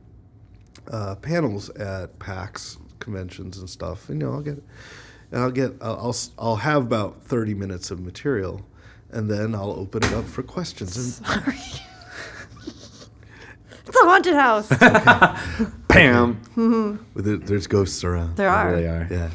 uh, 0.91 1.15
panels 1.15 1.69
at 1.69 2.19
PAX 2.19 2.77
conventions 2.99 3.59
and 3.59 3.69
stuff. 3.69 4.09
And 4.09 4.19
you 4.19 4.27
know, 4.27 4.33
I'll 4.33 4.41
get 4.41 4.61
I'll 5.31 5.51
get 5.51 5.71
I'll, 5.81 5.97
I'll 5.97 6.15
I'll 6.37 6.55
have 6.57 6.83
about 6.83 7.23
thirty 7.23 7.53
minutes 7.53 7.91
of 7.91 8.01
material 8.01 8.65
and 9.13 9.29
then 9.29 9.55
I'll 9.55 9.71
open 9.71 10.03
it 10.03 10.13
up 10.13 10.25
for 10.25 10.43
questions. 10.43 10.97
And 10.97 11.27
Sorry. 11.27 11.57
it's 13.85 13.95
a 13.95 14.05
haunted 14.05 14.35
house. 14.35 14.69
Bam! 15.87 16.41
with 17.13 17.27
it, 17.27 17.45
there's 17.45 17.67
ghosts 17.67 18.03
around. 18.03 18.35
There 18.35 18.49
are. 18.49 18.75
They 18.75 18.87
are. 18.87 19.07
Yeah. 19.09 19.29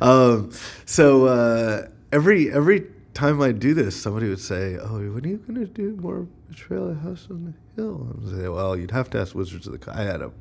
Um, 0.00 0.52
so 0.84 1.26
uh, 1.26 1.88
every 2.12 2.52
every 2.52 2.86
time 3.14 3.40
I 3.42 3.52
do 3.52 3.74
this, 3.74 4.00
somebody 4.00 4.28
would 4.28 4.40
say, 4.40 4.76
"Oh, 4.76 4.98
when 4.98 5.24
are 5.24 5.28
you 5.28 5.38
going 5.38 5.54
to 5.54 5.66
do 5.66 5.96
more 5.96 6.28
Betrayal 6.50 6.90
at 6.90 6.98
House 6.98 7.26
on 7.30 7.44
the 7.44 7.80
Hill?" 7.80 8.16
I 8.26 8.36
say, 8.36 8.48
"Well, 8.48 8.76
you'd 8.76 8.90
have 8.90 9.10
to 9.10 9.20
ask 9.20 9.34
Wizards 9.34 9.66
of 9.66 9.72
the 9.72 9.78
Coast." 9.78 9.96
I 9.96 10.02
had 10.02 10.20
a 10.20 10.32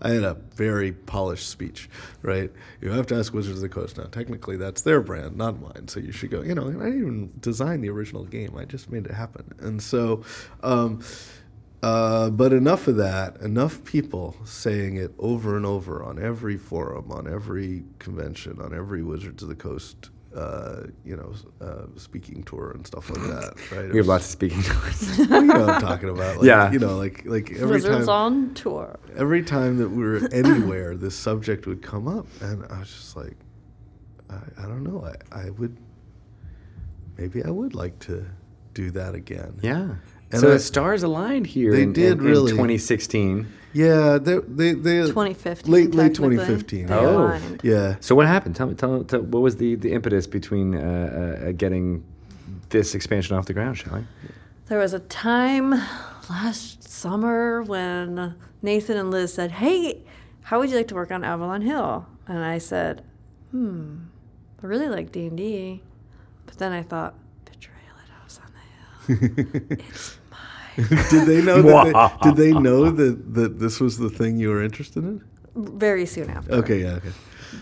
I 0.00 0.10
had 0.10 0.24
a 0.24 0.34
very 0.54 0.92
polished 0.92 1.48
speech, 1.48 1.88
right? 2.22 2.52
You 2.80 2.90
have 2.90 3.06
to 3.08 3.16
ask 3.16 3.32
Wizards 3.32 3.56
of 3.58 3.62
the 3.62 3.68
Coast. 3.68 3.96
Now, 3.96 4.04
technically, 4.04 4.56
that's 4.56 4.82
their 4.82 5.00
brand, 5.00 5.36
not 5.36 5.60
mine. 5.60 5.88
So 5.88 6.00
you 6.00 6.12
should 6.12 6.30
go. 6.30 6.42
You 6.42 6.54
know, 6.54 6.66
and 6.66 6.82
I 6.82 6.86
didn't 6.86 7.00
even 7.00 7.32
design 7.40 7.80
the 7.80 7.90
original 7.90 8.24
game. 8.24 8.56
I 8.56 8.64
just 8.64 8.90
made 8.90 9.06
it 9.06 9.12
happen. 9.12 9.54
And 9.58 9.82
so. 9.82 10.22
Um, 10.62 11.02
uh, 11.82 12.30
but 12.30 12.50
enough 12.54 12.88
of 12.88 12.96
that. 12.96 13.36
Enough 13.42 13.84
people 13.84 14.34
saying 14.44 14.96
it 14.96 15.12
over 15.18 15.54
and 15.54 15.66
over 15.66 16.02
on 16.02 16.18
every 16.18 16.56
forum, 16.56 17.12
on 17.12 17.30
every 17.30 17.84
convention, 17.98 18.58
on 18.58 18.74
every 18.74 19.02
Wizards 19.02 19.42
of 19.42 19.50
the 19.50 19.54
Coast, 19.54 20.08
uh, 20.34 20.88
you 21.04 21.16
know, 21.16 21.32
uh, 21.60 21.86
speaking 21.96 22.42
tour 22.42 22.72
and 22.72 22.86
stuff 22.86 23.08
like 23.10 23.22
that. 23.28 23.54
Right? 23.72 23.90
We 23.90 23.98
have 23.98 24.06
lots 24.08 24.24
of 24.26 24.30
speaking 24.32 24.62
tours. 24.70 25.18
you 25.18 25.26
know 25.26 25.42
what 25.60 25.70
I'm 25.70 25.80
talking 25.80 26.08
about. 26.08 26.36
Like, 26.38 26.46
Yeah. 26.46 26.72
You 26.72 26.78
know, 26.80 26.96
like 26.96 27.22
like 27.24 27.52
every 27.52 27.66
Wizards 27.76 28.06
time 28.06 28.08
on 28.08 28.54
tour. 28.54 28.98
every 29.16 29.42
time 29.42 29.78
that 29.78 29.88
we 29.90 30.02
were 30.02 30.28
anywhere, 30.32 30.96
this 30.96 31.14
subject 31.16 31.66
would 31.66 31.82
come 31.82 32.08
up, 32.08 32.26
and 32.40 32.64
I 32.70 32.80
was 32.80 32.90
just 32.90 33.16
like, 33.16 33.36
I, 34.30 34.38
I 34.58 34.62
don't 34.62 34.82
know. 34.82 35.04
I, 35.32 35.44
I 35.46 35.50
would 35.50 35.76
maybe 37.16 37.44
I 37.44 37.50
would 37.50 37.74
like 37.74 37.98
to 38.00 38.26
do 38.74 38.90
that 38.92 39.14
again. 39.14 39.58
yeah. 39.62 39.94
And 40.32 40.40
so 40.40 40.48
I- 40.48 40.54
the 40.54 40.58
stars 40.58 41.02
aligned 41.04 41.46
here 41.46 41.70
They 41.72 41.82
in, 41.82 41.92
did 41.92 42.18
in, 42.18 42.26
in 42.26 42.34
2016. 42.34 43.46
Yeah, 43.74 44.18
they 44.18 44.38
they, 44.38 44.72
they 44.72 45.00
2015. 45.02 45.70
late 45.72 45.94
late 45.94 46.14
2015. 46.14 46.90
Oh. 46.90 47.26
aligned. 47.26 47.60
Yeah. 47.64 47.96
So 48.00 48.14
what 48.14 48.26
happened? 48.26 48.54
Tell 48.54 48.68
me. 48.68 48.74
Tell, 48.74 49.02
tell 49.04 49.20
what 49.20 49.42
was 49.42 49.56
the, 49.56 49.74
the 49.74 49.92
impetus 49.92 50.26
between 50.28 50.76
uh, 50.76 51.46
uh, 51.48 51.52
getting 51.52 52.04
this 52.68 52.94
expansion 52.94 53.36
off 53.36 53.46
the 53.46 53.52
ground, 53.52 53.76
Shelley? 53.76 54.04
There 54.66 54.78
was 54.78 54.94
a 54.94 55.00
time 55.00 55.70
last 56.30 56.88
summer 56.88 57.62
when 57.62 58.36
Nathan 58.62 58.96
and 58.96 59.10
Liz 59.10 59.34
said, 59.34 59.50
"Hey, 59.52 60.02
how 60.42 60.60
would 60.60 60.70
you 60.70 60.76
like 60.76 60.88
to 60.88 60.94
work 60.94 61.10
on 61.10 61.24
Avalon 61.24 61.62
Hill?" 61.62 62.06
And 62.28 62.44
I 62.44 62.58
said, 62.58 63.02
"Hmm, 63.50 64.04
I 64.62 64.66
really 64.66 64.88
like 64.88 65.10
D 65.10 65.26
and 65.26 65.36
D," 65.36 65.82
but 66.46 66.58
then 66.58 66.72
I 66.72 66.82
thought, 66.82 67.14
"Betrayal 67.44 67.96
at 68.02 68.08
House 68.20 68.40
on 68.40 68.52
the 68.54 69.14
Hill." 69.16 69.64
it's 69.80 70.18
did 71.10 71.26
they 71.26 71.40
know 71.42 71.62
that 71.62 71.84
they, 72.22 72.28
did 72.30 72.36
they 72.36 72.52
know 72.58 72.90
that, 72.90 73.34
that 73.34 73.58
this 73.58 73.80
was 73.80 73.98
the 73.98 74.10
thing 74.10 74.38
you 74.38 74.48
were 74.50 74.62
interested 74.62 75.04
in? 75.04 75.22
very 75.56 76.04
soon 76.04 76.28
after. 76.30 76.52
Okay, 76.52 76.82
yeah, 76.82 76.94
okay. 76.94 77.12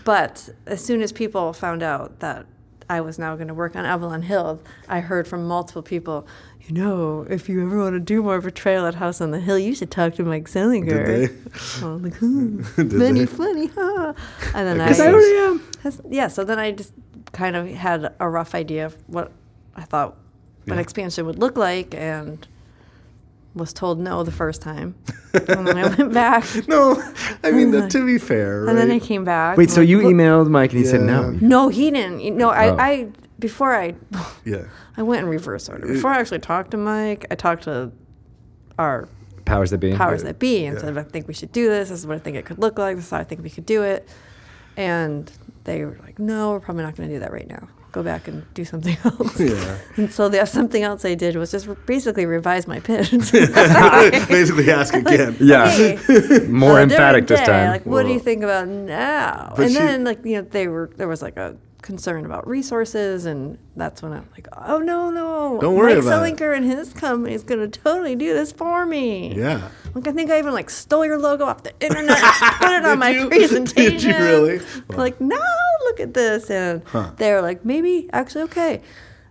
But 0.03 0.49
as 0.65 0.83
soon 0.83 1.01
as 1.03 1.11
people 1.11 1.53
found 1.53 1.83
out 1.83 2.19
that 2.21 2.47
I 2.89 3.01
was 3.01 3.19
now 3.19 3.35
going 3.35 3.49
to 3.49 3.53
work 3.53 3.75
on 3.75 3.85
Avalon 3.85 4.23
Hill, 4.23 4.59
I 4.89 4.99
heard 4.99 5.27
from 5.27 5.47
multiple 5.47 5.83
people, 5.83 6.25
you 6.67 6.73
know, 6.73 7.27
if 7.29 7.47
you 7.47 7.61
ever 7.63 7.77
want 7.77 7.93
to 7.93 7.99
do 7.99 8.23
more 8.23 8.41
Betrayal 8.41 8.87
at 8.87 8.95
House 8.95 9.21
on 9.21 9.29
the 9.29 9.39
Hill, 9.39 9.59
you 9.59 9.75
should 9.75 9.91
talk 9.91 10.15
to 10.15 10.23
Mike 10.23 10.45
Selinker. 10.49 11.05
Did 11.05 11.83
I 11.83 11.85
was 11.87 12.01
like, 12.01 12.15
hmm, 12.15 12.61
Did 12.75 12.91
funny, 12.93 13.19
they? 13.19 13.25
funny, 13.27 13.67
huh? 13.67 14.13
And 14.55 14.67
then 14.67 14.81
I, 14.81 14.85
Because 14.85 14.99
I 14.99 15.11
already 15.11 15.37
am. 15.37 15.61
Yeah, 16.09 16.27
so 16.29 16.43
then 16.43 16.57
I 16.57 16.71
just 16.71 16.93
kind 17.31 17.55
of 17.55 17.67
had 17.69 18.11
a 18.19 18.27
rough 18.27 18.55
idea 18.55 18.87
of 18.87 18.97
what 19.07 19.31
I 19.75 19.83
thought 19.83 20.15
an 20.65 20.73
Yeah. 20.73 20.79
expansion 20.79 21.27
would 21.27 21.37
look 21.37 21.57
like 21.57 21.93
and 21.93 22.47
was 23.55 23.71
told 23.73 23.99
no 23.99 24.23
the 24.23 24.31
first 24.31 24.61
time. 24.61 24.95
and 25.33 25.67
then 25.67 25.77
I 25.77 25.87
went 25.95 26.13
back. 26.13 26.45
No, 26.67 27.01
I 27.43 27.51
mean 27.51 27.71
that, 27.71 27.91
to 27.91 28.05
be 28.05 28.17
fair, 28.17 28.65
And 28.67 28.77
then 28.77 28.89
I 28.91 28.99
came 28.99 29.23
back. 29.23 29.57
Wait, 29.57 29.69
so 29.69 29.81
and 29.81 29.89
you 29.89 30.01
"Look- 30.01 30.13
emailed 30.13 30.49
Mike 30.49 30.71
and 30.71 30.79
he 30.79 30.85
said 30.85 31.01
no. 31.01 31.29
No, 31.31 31.69
he 31.69 31.91
didn't. 31.91 32.35
No, 32.37 32.49
I, 32.49 32.67
Oh. 32.69 32.77
I 32.77 33.07
before 33.39 33.75
I 33.75 33.95
yeah. 34.45 34.63
I 34.97 35.03
went 35.03 35.23
in 35.23 35.29
reverse 35.29 35.69
order. 35.69 35.85
Before 35.87 36.11
I 36.11 36.19
actually 36.19 36.39
talked 36.39 36.71
to 36.71 36.77
Mike, 36.77 37.25
I 37.31 37.35
talked 37.35 37.63
to 37.63 37.91
our 38.79 39.07
Powers 39.45 39.71
that 39.71 39.79
be. 39.79 39.93
powers 39.93 40.23
that 40.23 40.39
be 40.39 40.65
and 40.65 40.77
Yeah. 40.77 40.81
said, 40.83 40.97
I 40.97 41.03
think 41.03 41.27
we 41.27 41.33
should 41.33 41.51
do 41.51 41.67
this. 41.67 41.89
This 41.89 41.99
is 41.99 42.07
what 42.07 42.15
I 42.15 42.19
think 42.19 42.37
it 42.37 42.45
could 42.45 42.59
look 42.59 42.77
like. 42.79 42.95
This 42.95 43.05
is 43.05 43.11
how 43.11 43.17
I 43.17 43.23
think 43.25 43.43
we 43.43 43.49
could 43.49 43.65
do 43.65 43.83
it. 43.83 44.07
And 44.77 45.29
they 45.65 45.83
were 45.83 45.97
like, 46.01 46.17
no, 46.17 46.51
we're 46.51 46.59
probably 46.61 46.83
not 46.83 46.95
going 46.95 47.09
to 47.09 47.15
do 47.15 47.19
that 47.19 47.31
right 47.33 47.47
now. 47.47 47.67
Go 47.93 48.01
back 48.03 48.27
and 48.27 48.43
do 48.55 48.65
something 48.65 48.97
else. 49.05 49.39
Yeah. 49.39 49.77
And 49.97 50.11
so 50.11 50.27
the 50.27 50.43
something 50.45 50.81
else 50.83 51.05
I 51.05 51.13
did 51.15 51.35
was 51.35 51.51
just 51.51 51.67
basically 51.85 52.25
revise 52.25 52.67
my 52.67 52.79
pitch. 52.79 53.11
Basically, 53.31 54.69
ask 54.71 54.93
again. 54.95 55.37
Yeah. 55.39 55.71
Okay. 55.71 56.47
More 56.47 56.71
On 56.71 56.79
a 56.79 56.81
emphatic 56.83 57.27
this 57.27 57.39
day, 57.39 57.45
time. 57.45 57.69
Like, 57.69 57.85
what 57.85 58.03
do 58.05 58.11
you 58.11 58.19
think 58.19 58.43
about 58.43 58.67
now? 58.67 59.53
But 59.55 59.65
and 59.65 59.71
she- 59.71 59.77
then, 59.77 60.03
like, 60.03 60.25
you 60.25 60.41
know, 60.41 60.47
they 60.49 60.67
were 60.67 60.89
there 60.97 61.07
was 61.07 61.21
like 61.21 61.37
a 61.37 61.55
concern 61.83 62.25
about 62.25 62.47
resources, 62.47 63.25
and 63.25 63.59
that's 63.75 64.01
when 64.01 64.11
I'm 64.13 64.27
like, 64.31 64.47
oh 64.57 64.79
no, 64.79 65.11
no, 65.11 65.59
Don't 65.61 65.75
worry 65.75 65.93
Mike 65.95 66.03
about 66.05 66.25
it. 66.27 66.35
Selinker 66.37 66.55
and 66.57 66.65
his 66.65 66.91
company 66.93 67.35
is 67.35 67.43
gonna 67.43 67.67
totally 67.67 68.15
do 68.15 68.33
this 68.33 68.51
for 68.51 68.85
me. 68.87 69.35
Yeah. 69.35 69.69
Like, 69.93 70.07
I 70.07 70.11
think 70.13 70.31
I 70.31 70.39
even 70.39 70.53
like 70.53 70.71
stole 70.71 71.05
your 71.05 71.19
logo 71.19 71.45
off 71.45 71.61
the 71.61 71.73
internet, 71.79 72.17
and 72.17 72.55
put 72.59 72.71
it 72.71 72.85
on 72.85 72.97
my 72.97 73.09
you? 73.11 73.27
presentation. 73.27 73.75
Did 73.99 74.03
you 74.03 74.15
really? 74.17 74.59
Like, 74.89 75.21
no, 75.21 75.39
look 75.83 75.99
at 75.99 76.15
this, 76.15 76.49
and 76.49 76.81
Huh. 76.87 77.11
they're 77.17 77.41
like, 77.43 77.63
maybe 77.63 78.09
actually 78.11 78.43
okay. 78.45 78.81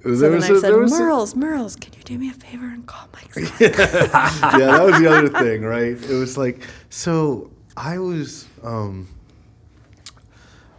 There 0.05 0.15
so 0.17 0.21
then 0.21 0.33
was 0.35 0.45
I 0.51 0.53
a- 0.55 0.59
said, 0.61 0.73
there 0.73 0.79
was 0.79 0.93
a- 0.93 0.99
Mearls, 1.01 1.35
Mearls, 1.37 1.77
can 1.77 1.93
you 1.97 2.03
do 2.05 2.19
me 2.19 2.29
a 2.29 2.33
favor 2.33 2.67
and 2.67 2.87
call 2.87 3.09
Mike? 3.13 3.33
Selinker?" 3.35 4.59
yeah, 4.59 4.67
that 4.67 4.83
was 4.85 4.99
the 5.01 5.09
other 5.09 5.29
thing, 5.29 5.63
right? 5.63 5.93
It 5.93 6.15
was 6.15 6.37
like, 6.37 6.63
so 6.91 7.51
I 7.77 7.99
was, 7.99 8.47
um, 8.63 9.09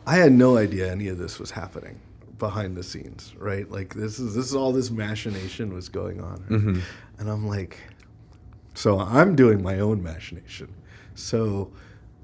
I 0.05 0.15
had 0.17 0.31
no 0.33 0.57
idea 0.57 0.91
any 0.91 1.07
of 1.07 1.17
this 1.17 1.39
was 1.39 1.51
happening 1.51 1.99
behind 2.39 2.75
the 2.75 2.83
scenes, 2.83 3.33
right? 3.37 3.69
Like 3.69 3.93
this 3.93 4.19
is 4.19 4.35
this 4.35 4.45
is 4.45 4.55
all 4.55 4.71
this 4.73 4.91
machination 4.91 5.73
was 5.73 5.89
going 5.89 6.21
on, 6.21 6.43
right? 6.49 6.83
and 7.19 7.29
I'm 7.29 7.47
like, 7.47 7.77
so 8.73 8.99
I'm 8.99 9.35
doing 9.35 9.61
my 9.63 9.79
own 9.79 10.03
machination. 10.03 10.73
So 11.15 11.71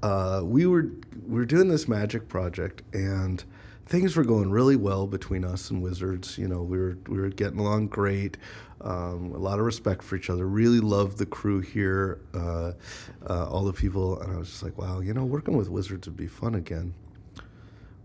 uh, 0.02 0.42
we 0.44 0.66
were 0.66 0.90
we 1.26 1.38
were 1.38 1.46
doing 1.46 1.68
this 1.68 1.88
magic 1.88 2.28
project 2.28 2.82
and 2.92 3.42
things 3.86 4.14
were 4.16 4.24
going 4.24 4.50
really 4.50 4.76
well 4.76 5.06
between 5.06 5.44
us 5.44 5.70
and 5.70 5.82
Wizards. 5.82 6.38
You 6.38 6.48
know, 6.48 6.62
we 6.62 6.78
were 6.78 6.98
we 7.08 7.18
were 7.18 7.28
getting 7.28 7.58
along 7.58 7.88
great. 7.88 8.36
Um, 8.82 9.32
a 9.34 9.38
lot 9.38 9.58
of 9.58 9.66
respect 9.66 10.02
for 10.02 10.16
each 10.16 10.30
other. 10.30 10.46
Really 10.46 10.80
loved 10.80 11.18
the 11.18 11.26
crew 11.26 11.60
here, 11.60 12.18
uh, 12.32 12.72
uh, 13.28 13.46
all 13.50 13.64
the 13.64 13.74
people, 13.74 14.18
and 14.20 14.34
I 14.34 14.38
was 14.38 14.48
just 14.48 14.62
like, 14.62 14.78
wow, 14.78 15.00
you 15.00 15.12
know, 15.12 15.26
working 15.26 15.54
with 15.54 15.68
Wizards 15.68 16.08
would 16.08 16.16
be 16.16 16.26
fun 16.26 16.54
again. 16.54 16.94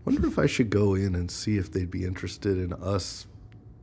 Wonder 0.06 0.28
if 0.28 0.38
I 0.38 0.46
should 0.46 0.70
go 0.70 0.94
in 0.94 1.14
and 1.14 1.30
see 1.30 1.58
if 1.58 1.72
they'd 1.72 1.90
be 1.90 2.04
interested 2.04 2.56
in 2.56 2.72
us 2.74 3.26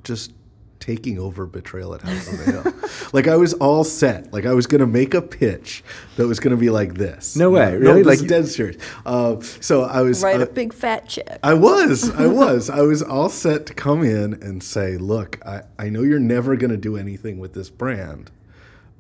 just 0.04 0.32
taking 0.80 1.18
over 1.20 1.46
Betrayal 1.46 1.94
at 1.96 2.02
House 2.02 2.28
on 2.28 2.38
the 2.38 2.44
Hill. 2.44 2.74
like 3.14 3.28
I 3.28 3.36
was 3.36 3.54
all 3.54 3.84
set. 3.84 4.34
Like 4.34 4.46
I 4.46 4.54
was 4.54 4.66
gonna 4.66 4.88
make 4.88 5.14
a 5.14 5.22
pitch 5.22 5.84
that 6.16 6.26
was 6.26 6.40
gonna 6.40 6.58
be 6.58 6.70
like 6.70 6.96
this. 6.96 7.36
No 7.36 7.52
way, 7.52 7.72
No, 7.74 7.78
really? 7.78 8.04
this 8.04 8.22
Like 8.22 8.30
dead 8.30 8.48
serious. 8.48 8.82
Uh, 9.06 9.40
so 9.42 9.84
I 9.84 10.02
was. 10.02 10.24
Write 10.24 10.40
uh, 10.40 10.44
a 10.44 10.50
big 10.50 10.74
fat 10.74 11.08
check. 11.08 11.40
I 11.44 11.54
was, 11.54 12.10
I 12.16 12.28
was, 12.28 12.70
I 12.70 12.82
was 12.82 13.02
all 13.02 13.30
set 13.30 13.66
to 13.68 13.74
come 13.74 14.04
in 14.04 14.34
and 14.42 14.64
say, 14.64 14.98
look, 14.98 15.46
I, 15.46 15.64
I 15.78 15.90
know 15.90 16.04
you're 16.04 16.20
never 16.20 16.56
going 16.56 16.72
to 16.72 16.78
do 16.78 16.98
anything 16.98 17.38
with 17.38 17.54
this 17.54 17.70
brand 17.70 18.32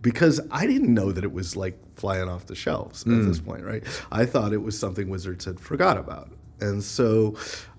because 0.01 0.41
I 0.51 0.67
didn't 0.67 0.93
know 0.93 1.11
that 1.13 1.24
it 1.24 1.32
was 1.32 1.55
like 1.55 1.80
flying 1.95 2.28
off 2.28 2.45
the 2.45 2.55
shelves 2.55 3.03
at 3.03 3.24
this 3.24 3.39
point, 3.39 3.63
right? 3.63 3.84
I 4.11 4.26
thought 4.26 4.51
it 4.51 4.61
was 4.61 4.78
something 4.78 5.09
Wizards 5.09 5.45
had 5.45 5.59
forgot 5.59 5.97
about. 5.97 6.30
And 6.64 6.82
so 6.82 7.36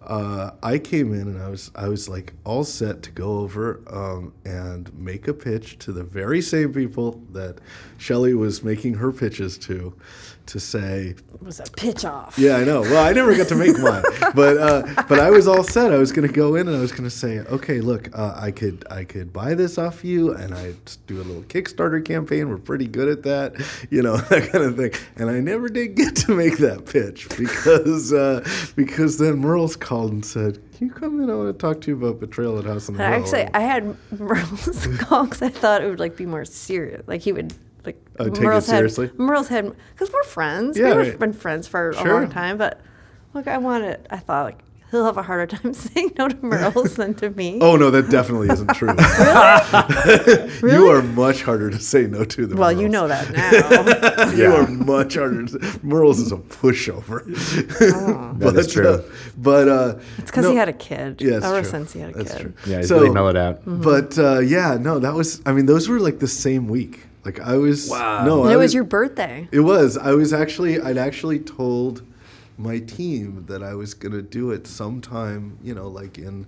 uh, 0.07 0.51
I 0.63 0.79
came 0.79 1.13
in 1.13 1.23
and 1.29 1.43
I 1.43 1.49
was 1.49 1.71
I 1.75 1.89
was 1.89 2.09
like 2.09 2.35
all 2.45 2.65
set 2.65 3.03
to 3.05 3.11
go 3.11 3.39
over 3.39 3.81
um, 3.89 4.33
and 4.45 4.93
make 4.99 5.27
a 5.29 5.35
pitch 5.35 5.79
to 5.81 5.93
the 5.93 6.05
very 6.05 6.41
same 6.43 6.73
people 6.73 7.23
that 7.33 7.59
Shelley 7.99 8.35
was 8.35 8.63
making 8.63 8.95
her 8.95 9.13
pitches 9.13 9.57
to, 9.59 9.95
to 10.47 10.61
say, 10.61 11.15
It 11.35 11.43
was 11.43 11.59
a 11.61 11.65
pitch 11.73 12.05
off. 12.05 12.39
yeah, 12.39 12.57
I 12.57 12.65
know. 12.65 12.83
Well, 12.83 13.03
I 13.03 13.13
never 13.13 13.35
got 13.35 13.49
to 13.49 13.55
make 13.55 13.79
mine, 13.79 14.03
but 14.35 14.59
uh, 14.59 15.05
but 15.09 15.19
I 15.21 15.31
was 15.31 15.49
all 15.49 15.65
set. 15.65 15.91
I 15.91 15.97
was 15.97 16.13
going 16.13 16.29
to 16.29 16.35
go 16.35 16.57
in 16.57 16.69
and 16.69 16.77
I 16.77 16.81
was 16.81 16.93
going 16.93 17.05
to 17.05 17.11
say, 17.11 17.39
okay, 17.39 17.81
look, 17.81 18.11
uh, 18.17 18.35
I 18.37 18.51
could 18.51 18.85
I 18.91 19.05
could 19.05 19.33
buy 19.33 19.55
this 19.55 19.79
off 19.79 20.05
you, 20.05 20.35
and 20.35 20.53
I 20.55 20.75
do 21.07 21.17
a 21.17 21.25
little 21.25 21.45
Kickstarter 21.45 22.05
campaign. 22.05 22.49
We're 22.51 22.59
pretty 22.59 22.89
good 22.89 23.09
at 23.09 23.23
that, 23.23 23.55
you 23.91 24.03
know, 24.03 24.17
that 24.31 24.53
kind 24.53 24.65
of 24.65 24.77
thing. 24.77 24.93
And 25.17 25.31
I 25.31 25.41
never 25.41 25.69
did 25.71 25.95
get 25.95 26.15
to 26.17 26.35
make 26.35 26.59
that 26.59 26.85
pitch 26.85 27.27
because 27.39 28.13
uh, 28.13 28.47
because 28.77 29.17
then 29.19 29.39
Mearls 29.39 29.77
called 29.77 29.94
and 30.03 30.25
said, 30.25 30.59
"Can 30.77 30.89
you 30.89 30.93
come 30.93 31.21
in? 31.23 31.31
I 31.31 31.35
want 31.35 31.57
to 31.57 31.59
talk 31.59 31.81
to 31.83 31.91
you 31.91 31.97
about 31.97 32.21
Betrayal 32.21 32.59
at 32.59 32.65
House 32.65 32.89
on 32.89 32.97
the 32.97 33.05
Hill." 33.07 33.13
actually, 33.25 33.49
I 33.55 33.61
had 33.61 33.97
Mearls 34.19 34.87
call 34.99 35.25
because 35.25 35.43
I 35.43 35.49
thought 35.49 35.83
it 35.83 35.89
would 35.89 36.01
like 36.01 36.17
be 36.17 36.27
more 36.27 36.45
serious. 36.45 37.07
Like 37.07 37.21
he 37.23 37.33
would 37.33 37.55
like 37.85 37.97
Oh, 38.19 38.25
take 38.29 38.37
it 38.39 38.43
Mearls 38.43 38.67
seriously? 38.67 39.07
Had, 39.09 39.19
Mearls 39.19 39.49
had 39.49 39.75
because 39.95 40.13
we're 40.13 40.23
friends. 40.25 40.79
Yeah, 40.79 40.97
We've 40.97 41.09
right. 41.11 41.19
been 41.19 41.33
friends 41.33 41.67
for 41.69 41.91
a 41.91 42.05
long 42.05 42.29
time. 42.31 42.57
But 42.59 42.81
look, 43.33 43.47
I 43.49 43.59
wanted. 43.59 44.07
I 44.11 44.19
thought 44.19 44.45
like 44.45 44.59
he'll 44.95 45.05
have 45.05 45.17
a 45.19 45.23
harder 45.23 45.47
time 45.57 45.75
saying 45.85 46.13
no 46.19 46.29
to 46.29 46.37
Mearls 46.45 46.97
than 46.97 47.15
to 47.15 47.31
me. 47.31 47.59
Oh 47.63 47.77
no, 47.77 47.91
that 47.91 48.11
definitely 48.11 48.49
isn't 48.51 48.75
true. 48.75 48.89
you 48.91 50.61
Really? 50.63 50.79
You 50.79 50.91
are 50.91 51.03
much 51.03 51.43
harder 51.43 51.71
to 51.71 51.79
say 51.79 52.07
no 52.07 52.25
to 52.25 52.47
than 52.47 52.57
well, 52.59 52.73
you 52.73 52.89
know 52.89 53.07
that 53.09 53.31
now. 53.33 54.31
you 54.33 54.47
are 54.53 54.67
much 54.69 55.15
harder. 55.15 55.47
To, 55.47 55.63
say. 55.63 55.79
Mearls 55.83 56.21
is 56.21 56.33
a 56.33 56.37
pushover. 56.37 57.25
That 58.39 58.57
is 58.57 58.73
true. 58.73 58.89
Uh, 58.89 59.03
but 59.37 59.69
uh, 59.69 59.99
it's 60.19 60.31
because 60.31 60.45
no- 60.45 60.51
he 60.51 60.57
had 60.57 60.69
a 60.69 60.73
kid. 60.73 61.21
Yeah, 61.21 61.37
it's 61.37 61.45
Ever 61.47 61.63
true. 61.63 61.71
since 61.71 61.93
he 61.93 62.01
had 62.01 62.11
a 62.11 62.13
That's 62.15 62.33
kid. 62.33 62.41
true. 62.41 62.53
Yeah, 62.67 62.79
he's 62.79 62.89
So- 62.89 63.01
really 63.01 63.11
mellowed 63.11 63.37
out. 63.37 63.61
Mm-hmm. 63.61 63.83
But 63.83 64.19
uh, 64.19 64.39
yeah, 64.41 64.77
no, 64.81 64.99
that 64.99 65.15
was. 65.15 65.43
I 65.47 65.53
mean, 65.53 65.67
those 65.67 65.89
were 65.89 65.99
like 66.01 66.19
the 66.19 66.29
same 66.29 66.69
week. 66.69 67.01
Like 67.25 67.41
I 67.41 67.57
was. 67.57 67.89
Wow. 67.91 68.25
No, 68.25 68.41
And 68.43 68.51
I 68.51 68.55
it 68.55 68.57
was 68.57 68.75
your 68.75 68.85
birthday. 68.85 69.49
It 69.53 69.61
was. 69.61 69.97
I 69.97 70.13
was 70.13 70.33
actually. 70.33 70.81
I'd 70.81 70.99
actually 70.99 71.39
told 71.39 72.03
my 72.57 72.79
team 72.79 73.45
that 73.47 73.63
I 73.63 73.75
was 73.75 73.95
gonna 73.95 74.23
do 74.23 74.51
it 74.51 74.67
sometime. 74.67 75.59
You 75.63 75.75
know, 75.75 75.89
like 75.89 76.19
in. 76.19 76.47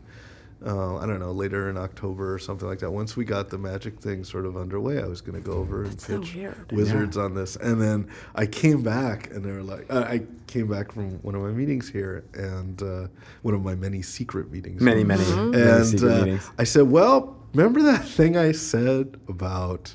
Uh, 0.65 0.97
I 0.97 1.05
don't 1.07 1.21
know, 1.21 1.33
later 1.33 1.69
in 1.69 1.77
October 1.77 2.33
or 2.33 2.39
something 2.39 2.67
like 2.67 2.79
that. 2.79 2.91
Once 2.91 3.15
we 3.15 3.27
got 3.27 3.51
the 3.51 3.59
magic 3.59 4.01
thing 4.01 4.25
sort 4.25 4.47
of 4.47 4.57
underway, 4.57 5.01
I 5.03 5.07
was 5.07 5.21
going 5.21 5.41
to 5.41 5.47
go 5.47 5.53
over 5.53 5.83
and 5.85 5.93
That's 5.93 6.07
so 6.07 6.19
pitch 6.19 6.35
weird. 6.35 6.73
Wizards 6.73 7.19
on 7.19 7.35
this. 7.35 7.57
And 7.57 7.79
then 7.81 8.09
I 8.35 8.47
came 8.47 8.83
back, 8.83 9.31
and 9.31 9.45
they 9.45 9.53
were 9.53 9.63
like, 9.63 9.85
uh, 9.93 10.07
I 10.09 10.23
came 10.47 10.67
back 10.67 10.93
from 10.93 11.19
one 11.23 11.35
of 11.35 11.43
my 11.43 11.51
meetings 11.51 11.91
here, 11.91 12.25
and 12.33 12.83
uh, 12.83 13.07
one 13.43 13.53
of 13.55 13.63
my 13.63 13.75
many 13.75 14.01
secret 14.01 14.51
meetings. 14.51 14.81
Many, 14.81 15.05
many, 15.05 15.25
Mm-hmm. 15.25 15.51
many 15.51 15.63
And 15.71 15.87
secret 15.87 16.11
uh, 16.11 16.25
meetings. 16.25 16.51
I 16.59 16.65
said, 16.65 16.85
Well, 16.91 17.37
remember 17.53 17.83
that 17.83 18.07
thing 18.09 18.39
I 18.39 18.53
said 18.53 19.21
about 19.29 19.95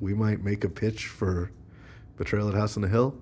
we 0.00 0.12
might 0.12 0.42
make 0.42 0.64
a 0.64 0.68
pitch 0.68 1.06
for 1.06 1.52
Betrayal 2.16 2.48
at 2.48 2.54
House 2.54 2.76
on 2.76 2.82
the 2.82 2.88
Hill? 2.88 3.14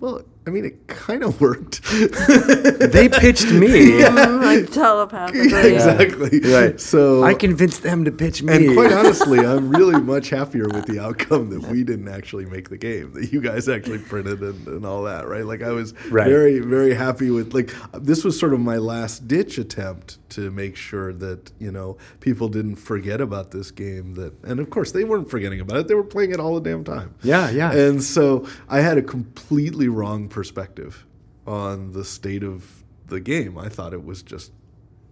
Well, 0.00 0.22
I 0.46 0.50
mean, 0.50 0.64
it 0.66 0.86
kind 0.88 1.22
of 1.24 1.40
worked. 1.40 1.82
They 1.90 3.08
pitched 3.08 3.50
me. 3.50 4.02
Mm, 4.14 4.42
like 4.62 4.70
telepathically. 4.70 5.72
exactly. 5.74 6.40
Right. 6.40 6.78
So 6.80 7.24
I 7.24 7.34
convinced 7.34 7.82
them 7.82 8.04
to 8.04 8.12
pitch 8.12 8.42
me. 8.42 8.66
and 8.66 8.74
quite 8.76 8.92
honestly, 8.92 9.40
I'm 9.40 9.70
really 9.70 10.00
much 10.00 10.30
happier 10.30 10.68
with 10.68 10.86
the 10.86 11.00
outcome 11.00 11.50
that 11.50 11.68
we 11.70 11.82
didn't 11.84 12.08
actually 12.08 12.44
make 12.46 12.68
the 12.68 12.76
game, 12.76 13.12
that 13.14 13.32
you 13.32 13.40
guys 13.40 13.68
actually 13.68 13.98
printed 13.98 14.40
and, 14.40 14.66
and 14.68 14.86
all 14.86 15.02
that, 15.04 15.26
right? 15.26 15.44
Like 15.44 15.62
I 15.62 15.70
was 15.70 15.94
Right. 16.10 16.28
very, 16.28 16.58
very 16.60 16.94
happy 16.94 17.30
with 17.30 17.54
like 17.54 17.72
this 17.94 18.24
was 18.24 18.38
sort 18.38 18.52
of 18.54 18.60
my 18.60 18.76
last 18.76 19.26
ditch 19.26 19.58
attempt 19.58 20.18
to 20.30 20.50
make 20.50 20.76
sure 20.76 21.12
that, 21.14 21.50
you 21.58 21.70
know, 21.72 21.96
people 22.20 22.48
didn't 22.48 22.76
forget 22.76 23.20
about 23.20 23.50
this 23.52 23.70
game 23.70 24.14
that 24.14 24.32
and 24.44 24.60
of 24.60 24.70
course 24.70 24.92
they 24.92 25.04
weren't 25.04 25.30
forgetting 25.30 25.60
about 25.60 25.78
it. 25.78 25.88
They 25.88 25.94
were 25.94 26.04
playing 26.04 26.32
it 26.32 26.40
all 26.40 26.54
the 26.60 26.68
damn 26.70 26.84
time. 26.84 27.14
Yeah, 27.22 27.50
yeah. 27.50 27.72
And 27.72 28.02
so 28.02 28.46
I 28.68 28.80
had 28.80 28.98
a 28.98 29.02
completely 29.02 29.88
wrong 29.88 30.28
perspective 30.34 31.06
on 31.46 31.92
the 31.92 32.04
state 32.04 32.42
of 32.42 32.84
the 33.06 33.20
game. 33.20 33.56
I 33.56 33.68
thought 33.68 33.92
it 33.94 34.04
was 34.04 34.22
just, 34.22 34.52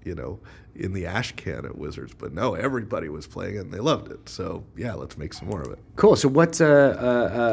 you 0.05 0.15
know, 0.15 0.41
in 0.75 0.93
the 0.95 1.05
ash 1.07 1.33
can 1.33 1.65
at 1.67 1.77
Wizards, 1.77 2.15
but 2.19 2.33
no, 2.33 2.55
everybody 2.55 3.09
was 3.11 3.27
playing 3.27 3.57
it 3.57 3.59
and 3.59 3.73
they 3.73 3.79
loved 3.79 4.11
it. 4.11 4.29
So 4.29 4.65
yeah, 4.77 4.95
let's 4.95 5.17
make 5.19 5.33
some 5.35 5.49
more 5.49 5.61
of 5.63 5.71
it. 5.71 5.79
Cool. 5.97 6.17
So 6.17 6.29
what? 6.29 6.61
Uh, 6.61 6.65
uh, 6.65 6.69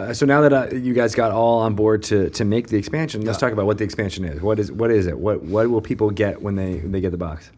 uh, 0.10 0.14
so 0.14 0.26
now 0.26 0.42
that 0.42 0.54
uh, 0.54 0.76
you 0.76 0.94
guys 0.94 1.14
got 1.14 1.32
all 1.32 1.60
on 1.60 1.76
board 1.76 2.02
to, 2.04 2.30
to 2.32 2.46
make 2.46 2.70
the 2.70 2.78
expansion, 2.78 3.22
let's 3.22 3.36
Yeah. 3.38 3.48
talk 3.48 3.54
about 3.54 3.66
what 3.66 3.78
the 3.78 3.84
expansion 3.84 4.24
is. 4.26 4.42
What 4.42 4.58
is 4.60 4.72
what 4.72 4.90
is 4.90 5.06
it? 5.08 5.20
What 5.20 5.44
what 5.44 5.70
will 5.70 5.82
people 5.82 6.10
get 6.10 6.42
when 6.42 6.56
they 6.56 6.78
when 6.80 6.92
they 6.92 7.02
get 7.02 7.12
the 7.12 7.18
box? 7.18 7.52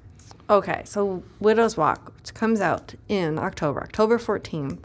Okay, 0.50 0.82
so 0.84 1.24
Widow's 1.40 1.78
Walk, 1.78 2.12
which 2.18 2.34
comes 2.34 2.60
out 2.60 2.96
in 3.08 3.40
October, 3.40 3.82
October 3.84 4.18
14th, 4.18 4.84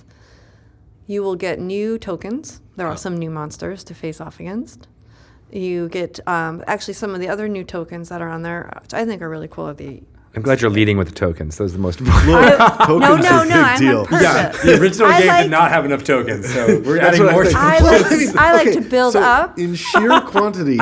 you 1.09 1.23
will 1.25 1.35
get 1.35 1.59
new 1.59 1.99
tokens. 1.99 2.61
There 2.77 2.87
are 2.87 2.97
some 2.97 3.17
new 3.17 3.31
monsters 3.31 3.83
to 3.85 3.95
face 3.95 4.21
off 4.21 4.39
against. 4.39 4.87
You 5.51 5.89
get 5.89 6.19
um, 6.29 6.63
actually 6.67 6.95
some 6.95 7.15
of 7.15 7.21
the 7.21 7.29
other 7.29 7.49
new 7.49 7.65
tokens 7.65 8.09
that 8.09 8.21
are 8.21 8.29
on 8.29 8.43
there, 8.43 8.71
which 8.83 8.93
I 8.95 9.05
think 9.05 9.23
are 9.23 9.29
really 9.29 9.49
cool. 9.49 9.69
Are 9.69 9.75
the 9.75 10.03
I'm 10.35 10.43
glad 10.43 10.61
you're 10.61 10.71
leading 10.71 10.99
with 10.99 11.09
the 11.09 11.15
tokens. 11.15 11.57
Those 11.57 11.73
are 11.73 11.77
the 11.79 11.83
most 11.83 11.99
important. 12.01 12.59
Look, 12.59 12.59
no, 13.01 13.17
tokens 13.17 13.25
no, 13.25 13.37
are 13.39 13.45
a 13.45 13.49
no, 13.49 13.55
big 13.55 13.57
I'm 13.65 13.79
deal. 13.81 14.01
on 14.01 14.07
purpose. 14.07 14.63
the 14.63 14.79
original 14.81 15.09
I 15.09 15.19
game 15.21 15.29
like- 15.29 15.43
did 15.45 15.51
not 15.51 15.71
have 15.71 15.85
enough 15.87 16.05
tokens, 16.05 16.53
so 16.53 16.81
we're 16.85 17.01
adding 17.01 17.21
what 17.23 17.31
I 17.31 17.33
more. 17.33 17.45
think. 17.45 17.57
I 17.57 17.79
like- 17.79 18.37
I 18.37 18.53
like 18.53 18.73
to 18.75 18.81
build 18.83 19.15
so 19.15 19.23
up. 19.23 19.59
in 19.59 19.75
sheer 19.75 20.21
quantity 20.27 20.79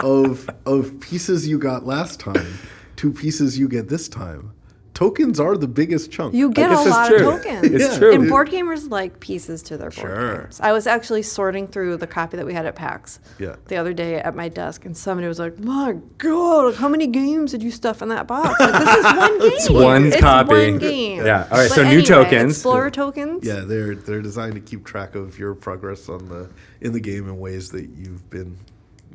of 0.00 0.48
of 0.64 0.98
pieces 1.00 1.46
you 1.46 1.58
got 1.58 1.86
last 1.86 2.18
time 2.18 2.58
to 2.96 3.12
pieces 3.12 3.58
you 3.58 3.68
get 3.68 3.88
this 3.88 4.08
time. 4.08 4.52
Tokens 4.96 5.38
are 5.38 5.58
the 5.58 5.68
biggest 5.68 6.10
chunk. 6.10 6.32
You 6.34 6.50
get 6.50 6.70
a 6.72 6.80
lot 6.80 7.08
true. 7.08 7.28
of 7.28 7.42
tokens. 7.42 7.64
It's 7.64 7.92
Yeah. 7.92 7.98
true. 7.98 8.14
And 8.14 8.30
board 8.30 8.48
gamers 8.48 8.90
like 8.90 9.20
pieces 9.20 9.62
to 9.64 9.76
their 9.76 9.90
board 9.90 10.08
Sure. 10.08 10.36
games. 10.38 10.58
I 10.62 10.72
was 10.72 10.86
actually 10.86 11.20
sorting 11.22 11.66
through 11.68 11.98
the 11.98 12.06
copy 12.06 12.38
that 12.38 12.46
we 12.46 12.54
had 12.54 12.64
at 12.64 12.76
PAX 12.76 13.20
Yeah. 13.38 13.56
the 13.68 13.76
other 13.76 13.92
day 13.92 14.14
at 14.14 14.34
my 14.34 14.48
desk, 14.48 14.86
and 14.86 14.96
somebody 14.96 15.28
was 15.28 15.38
like, 15.38 15.58
"My 15.62 15.96
God, 16.16 16.76
how 16.76 16.88
many 16.88 17.06
games 17.06 17.50
did 17.50 17.62
you 17.62 17.70
stuff 17.70 18.00
in 18.00 18.08
that 18.08 18.26
box? 18.26 18.58
Like, 18.58 18.72
this 18.72 18.96
is 18.96 19.04
one 19.04 19.38
game. 19.38 19.50
It's 19.52 19.70
one 19.70 20.06
it's 20.06 20.16
copy. 20.16 20.48
one 20.70 20.78
game. 20.78 21.26
Yeah. 21.26 21.46
All 21.50 21.58
right, 21.58 21.68
But 21.68 21.74
so 21.74 21.86
new 21.86 22.00
tokens. 22.00 22.52
Explorer 22.54 22.90
tokens. 22.90 23.44
Yeah, 23.44 23.60
they're 23.66 23.94
they're 23.96 24.22
designed 24.22 24.54
to 24.54 24.60
keep 24.60 24.86
track 24.86 25.14
of 25.14 25.38
your 25.38 25.54
progress 25.54 26.08
on 26.08 26.26
the 26.30 26.48
in 26.80 26.92
the 26.94 27.00
game 27.00 27.28
in 27.28 27.38
ways 27.38 27.70
that 27.72 27.86
you've 27.98 28.30
been 28.30 28.56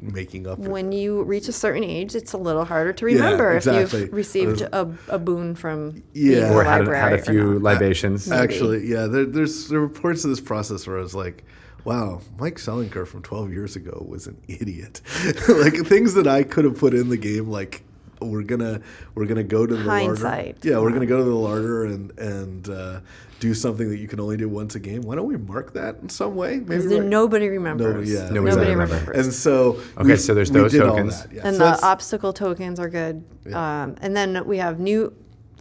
making 0.01 0.47
up. 0.47 0.57
When 0.59 0.91
you 0.91 1.23
reach 1.23 1.47
a 1.47 1.51
certain 1.51 1.83
age, 1.83 2.15
it's 2.15 2.33
a 2.33 2.37
little 2.37 2.65
harder 2.65 2.91
to 2.93 3.07
Yeah, 3.07 3.15
remember 3.15 3.55
exactly. 3.55 3.81
if 3.83 3.93
you've 4.07 4.13
received 4.13 4.61
Uh, 4.63 4.85
a, 5.09 5.15
a 5.15 5.19
boon 5.19 5.55
from 5.55 6.01
Yeah. 6.13 6.31
being 6.35 6.43
in 6.47 6.51
or 6.53 6.63
the 6.63 6.69
had, 6.69 6.77
library 6.79 6.99
had 6.99 7.13
a 7.13 7.21
few 7.21 7.53
not. 7.53 7.61
libations. 7.61 8.27
Maybe. 8.27 8.41
Actually, 8.41 8.87
yeah, 8.87 9.07
there, 9.07 9.25
there's 9.25 9.67
there 9.69 9.79
were 9.79 9.89
parts 9.89 10.23
of 10.23 10.29
this 10.31 10.41
process 10.41 10.87
where 10.87 10.97
I 10.97 11.01
was 11.01 11.13
like, 11.15 11.43
wow, 11.85 12.21
Mike 12.39 12.57
Selinker 12.57 13.07
from 13.07 13.21
12 13.21 13.51
years 13.53 13.75
ago 13.75 14.05
was 14.07 14.27
an 14.27 14.37
idiot. 14.47 15.01
like 15.47 15.75
things 15.85 16.13
that 16.15 16.27
I 16.27 16.43
could 16.43 16.65
have 16.65 16.77
put 16.77 16.93
in 16.93 17.09
the 17.09 17.17
game, 17.17 17.49
like 17.49 17.83
we're 18.21 18.43
gonna 18.43 18.81
we're 19.15 19.25
gonna 19.25 19.43
go 19.43 19.65
to 19.65 19.75
the 19.75 19.83
Hindsight. 19.83 20.55
larder. 20.55 20.69
Yeah, 20.69 20.79
we're 20.79 20.91
gonna 20.91 21.05
go 21.05 21.17
to 21.17 21.23
the 21.23 21.35
larder 21.35 21.85
and 21.85 22.17
and 22.19 22.69
uh, 22.69 22.99
do 23.39 23.53
something 23.53 23.89
that 23.89 23.97
you 23.97 24.07
can 24.07 24.19
only 24.19 24.37
do 24.37 24.47
once 24.47 24.75
a 24.75 24.79
game. 24.79 25.01
Why 25.01 25.15
don't 25.15 25.25
we 25.25 25.35
mark 25.37 25.73
that 25.73 25.97
in 26.01 26.09
some 26.09 26.35
way? 26.35 26.51
Maybe 26.57 26.65
Because 26.65 26.87
then 26.89 26.99
right- 27.01 27.09
nobody 27.09 27.49
remembers. 27.49 28.09
yeah, 28.11 28.29
Nobody's 28.29 28.55
nobody 28.55 28.71
gonna 28.75 28.85
remembers. 28.85 29.25
And 29.25 29.33
so 29.33 29.79
Okay, 29.97 30.09
we- 30.09 30.15
so 30.17 30.33
there's 30.33 30.51
those 30.51 30.71
tokens. 30.73 31.23
that, 31.23 31.33
yeah. 31.33 31.41
and 31.47 31.55
So 31.57 31.63
the 31.63 31.83
obstacle 31.85 32.33
tokens 32.33 32.79
are 32.79 32.89
good. 32.89 33.23
Um, 33.51 33.95
and 34.01 34.15
then 34.15 34.45
we 34.45 34.57
have 34.57 34.79
new 34.79 35.11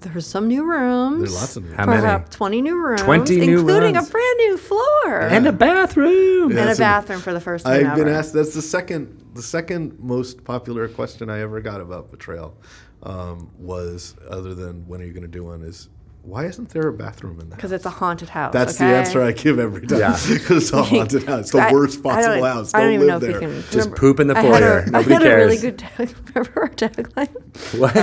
there's 0.00 0.26
some 0.26 0.48
new 0.48 0.64
rooms. 0.64 1.20
There's 1.20 1.34
lots 1.34 1.56
of 1.56 1.64
new. 1.64 1.72
How 1.74 1.86
many? 1.86 2.00
Perhaps 2.00 2.36
20 2.36 2.62
new 2.62 2.76
rooms, 2.76 3.02
20 3.02 3.36
new 3.40 3.58
including 3.60 3.94
rooms. 3.94 4.08
a 4.08 4.10
brand 4.12 4.36
new 4.38 4.56
floor 4.56 5.20
And 5.20 5.46
a 5.46 5.52
bathroom. 5.52 6.52
Yeah. 6.52 6.60
and 6.60 6.70
a 6.70 6.74
so 6.74 6.80
bathroom 6.80 7.20
for 7.20 7.32
the 7.32 7.40
first 7.40 7.64
time 7.64 7.86
I've 7.86 7.96
been 7.96 8.08
ever. 8.08 8.16
asked. 8.16 8.32
That's 8.32 8.54
the 8.54 8.62
second, 8.62 9.24
the 9.34 9.42
second 9.42 9.98
most 10.00 10.42
popular 10.44 10.88
question 10.88 11.28
I 11.30 11.40
ever 11.40 11.60
got 11.60 11.80
about 11.80 12.10
Betrayal, 12.10 12.56
um, 13.02 13.50
was 13.58 14.14
other 14.28 14.54
than 14.54 14.86
when 14.86 15.00
are 15.00 15.04
you 15.04 15.12
going 15.12 15.22
to 15.22 15.28
do 15.28 15.44
one? 15.44 15.62
Is 15.62 15.88
why 16.22 16.44
isn't 16.46 16.68
there 16.70 16.86
a 16.88 16.92
bathroom 16.92 17.40
in 17.40 17.48
that? 17.50 17.56
Because 17.56 17.72
it's 17.72 17.86
a 17.86 17.90
haunted 17.90 18.28
house. 18.28 18.52
That's 18.52 18.76
okay? 18.76 18.90
the 18.90 18.96
answer 18.96 19.22
I 19.22 19.32
give 19.32 19.58
every 19.58 19.86
time. 19.86 19.98
Yeah. 20.00 20.18
because 20.28 20.64
it's 20.64 20.72
a 20.72 20.82
haunted 20.84 21.24
house. 21.24 21.40
It's 21.40 21.50
the 21.52 21.58
I- 21.60 21.72
worst 21.72 22.00
I 22.00 22.02
possible 22.02 22.34
don't- 22.36 22.44
house. 22.44 22.74
I 22.74 22.78
Don't 22.80 22.86
don't 22.88 22.94
even 22.94 23.06
know 23.08 23.14
live 23.18 23.22
if 23.24 23.30
there. 23.30 23.40
can. 23.40 23.50
Just 23.62 23.74
remember- 23.74 23.96
poop 23.96 24.20
in 24.20 24.26
the 24.28 24.34
I 24.38 24.40
had 24.42 24.58
foyer. 24.60 24.78
a- 24.78 24.90
Nobody 24.90 25.14
I 25.14 25.18
had 25.18 25.26
a 25.26 25.36
really 25.36 25.58
cares. 25.58 25.60
good 25.62 25.78
tag. 25.78 26.14
Remember 26.34 26.60
our 26.62 26.68
tagline? 26.68 27.78
What? 27.78 27.94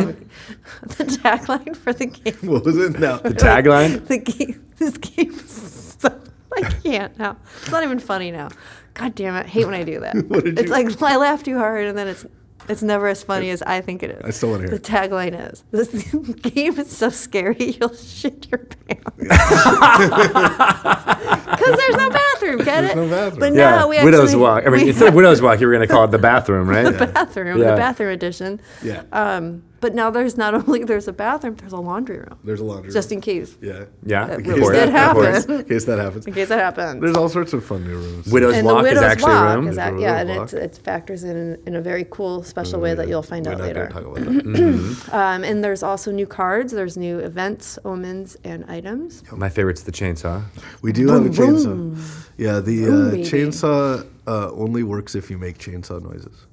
the 0.97 1.03
tagline 1.05 1.75
for 1.75 1.93
the 1.93 2.05
game. 2.07 2.35
What 2.41 2.65
was 2.65 2.77
it 2.77 2.99
now? 2.99 3.17
The 3.17 3.29
tagline? 3.29 4.05
The 4.07 4.17
game. 4.17 4.63
This 4.77 4.97
game 4.97 5.31
is 5.31 5.95
so. 5.99 6.21
I 6.55 6.61
can't 6.61 7.17
now. 7.19 7.37
It's 7.61 7.71
not 7.71 7.83
even 7.83 7.99
funny 7.99 8.31
now. 8.31 8.49
God 8.95 9.13
damn 9.15 9.35
it! 9.35 9.45
I 9.45 9.47
hate 9.47 9.65
when 9.65 9.75
I 9.75 9.83
do 9.83 9.99
that. 9.99 10.15
What 10.27 10.43
did 10.43 10.57
it's 10.59 10.67
you- 10.69 10.73
like 10.73 11.01
I 11.03 11.17
laugh 11.17 11.43
too 11.43 11.57
hard, 11.57 11.85
and 11.85 11.97
then 11.97 12.07
it's 12.07 12.25
it's 12.69 12.81
never 12.81 13.07
as 13.07 13.23
funny 13.23 13.49
as 13.49 13.61
I 13.63 13.81
think 13.81 14.03
it 14.03 14.11
is. 14.11 14.21
I 14.23 14.29
still 14.31 14.51
wanna 14.51 14.63
hear 14.63 14.71
The 14.71 14.79
tagline 14.79 15.51
is: 15.51 15.63
"This 15.71 15.89
game 16.41 16.77
is 16.79 16.95
so 16.95 17.09
scary, 17.09 17.77
you'll 17.79 17.93
shit 17.95 18.47
your 18.51 18.59
pants." 18.59 19.17
Because 21.49 21.77
there's 21.79 21.95
no 21.95 22.09
bathroom. 22.09 22.57
Get 22.59 22.81
There's 22.81 22.91
it? 22.91 22.95
no 22.95 23.09
bathroom. 23.09 23.39
But 23.39 23.53
Yeah, 23.53 23.69
now 23.71 23.87
we 23.87 24.03
Widow's 24.03 24.29
actually, 24.29 24.41
Walk. 24.41 24.63
I 24.65 24.69
mean, 24.69 24.81
we 24.83 24.89
instead 24.89 25.07
of 25.09 25.13
Widow's 25.15 25.41
Walk, 25.41 25.59
you 25.61 25.67
were 25.67 25.73
going 25.73 25.87
to 25.87 25.91
call 25.93 26.03
it 26.03 26.11
the 26.11 26.17
bathroom, 26.17 26.67
right? 26.69 26.83
the 26.97 27.07
bathroom, 27.07 27.59
Yeah. 27.59 27.71
the 27.71 27.77
bathroom 27.77 28.09
edition. 28.11 28.59
Yeah. 28.83 29.03
Um, 29.11 29.63
but 29.79 29.93
now 29.93 30.09
there's 30.09 30.37
not 30.37 30.55
only 30.55 30.83
there's 30.83 31.07
a 31.07 31.13
bathroom, 31.13 31.53
there's 31.55 31.71
a 31.71 31.77
laundry 31.77 32.17
room, 32.17 32.39
There's 32.43 32.59
a 32.61 32.63
laundry. 32.63 32.87
Room. 32.87 32.93
Just 32.93 33.11
room. 33.11 33.17
in 33.17 33.21
case, 33.21 33.55
yeah. 33.61 33.83
Yeah, 34.03 34.25
That 34.25 34.39
of 34.39 34.47
really 34.47 34.61
course, 34.61 34.75
did 34.75 34.87
of 34.87 34.89
happen. 34.89 35.21
course. 35.21 35.45
In 35.45 35.63
case 35.65 35.85
that 35.85 35.99
happens. 35.99 36.25
in 36.25 36.33
case 36.33 36.47
that 36.49 36.59
happens. 36.59 36.99
There's 37.01 37.15
all 37.15 37.29
sorts 37.29 37.53
of 37.53 37.63
fun 37.63 37.83
new 37.85 37.95
rooms. 37.95 38.25
Widow's 38.27 38.55
and 38.55 38.65
Walk 38.65 38.81
the 38.85 38.89
is 38.89 38.95
widow's 38.95 39.03
actually 39.11 39.33
a 39.33 39.55
room. 39.55 39.67
is 39.67 39.75
There's 39.75 39.87
a 39.87 39.91
that, 39.93 40.01
yeah, 40.01 40.17
and 40.21 40.29
widow's 40.31 40.53
it's, 40.55 40.77
it 40.79 40.83
factors 40.83 41.23
in, 41.23 41.37
in 41.37 41.57
in 41.67 41.75
a 41.75 41.81
very 41.81 42.07
cool 42.09 42.41
special 42.41 42.77
Oh, 42.79 42.81
way 42.81 42.89
yeah. 42.89 42.95
that 42.95 43.07
you'll 43.07 43.21
find 43.21 43.45
We're 43.45 43.51
out 43.51 43.57
not 43.59 43.67
later. 43.67 43.87
talk 43.89 44.01
about 44.03 44.15
that. 44.15 44.97
Um, 45.13 45.43
and 45.43 45.63
there's 45.63 45.83
also 45.83 46.11
new 46.11 46.25
cards. 46.25 46.73
There's 46.73 46.97
new 46.97 47.19
events, 47.19 47.77
omens, 47.85 48.35
and 48.43 48.65
items. 48.65 49.23
My 49.31 49.47
favorite's 49.49 49.83
the 49.83 49.91
chainsaw. 49.91 50.41
We 50.81 50.91
do 50.91 51.07
have 51.09 51.23
a 51.25 51.29
Vroom, 51.37 51.95
chainsaw. 51.95 52.29
Yeah, 52.37 52.59
the 52.59 52.85
uh, 52.85 52.89
chainsaw 53.25 54.07
uh, 54.27 54.51
only 54.51 54.83
works 54.83 55.15
if 55.15 55.31
you 55.31 55.37
make 55.37 55.57
chainsaw 55.57 56.01
noises. 56.01 56.45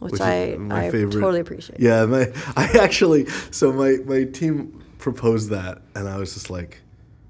Which, 0.00 0.14
is 0.14 0.20
I, 0.20 0.56
I 0.70 0.90
favorite. 0.90 1.20
totally 1.20 1.40
appreciate. 1.40 1.80
Yeah, 1.80 2.04
my 2.06 2.32
I 2.56 2.70
actually 2.80 3.26
so 3.50 3.72
my 3.72 3.98
my 4.04 4.24
team 4.24 4.84
proposed 4.98 5.50
that, 5.50 5.82
and 5.94 6.08
I 6.08 6.18
was 6.18 6.34
just 6.34 6.50
like, 6.50 6.80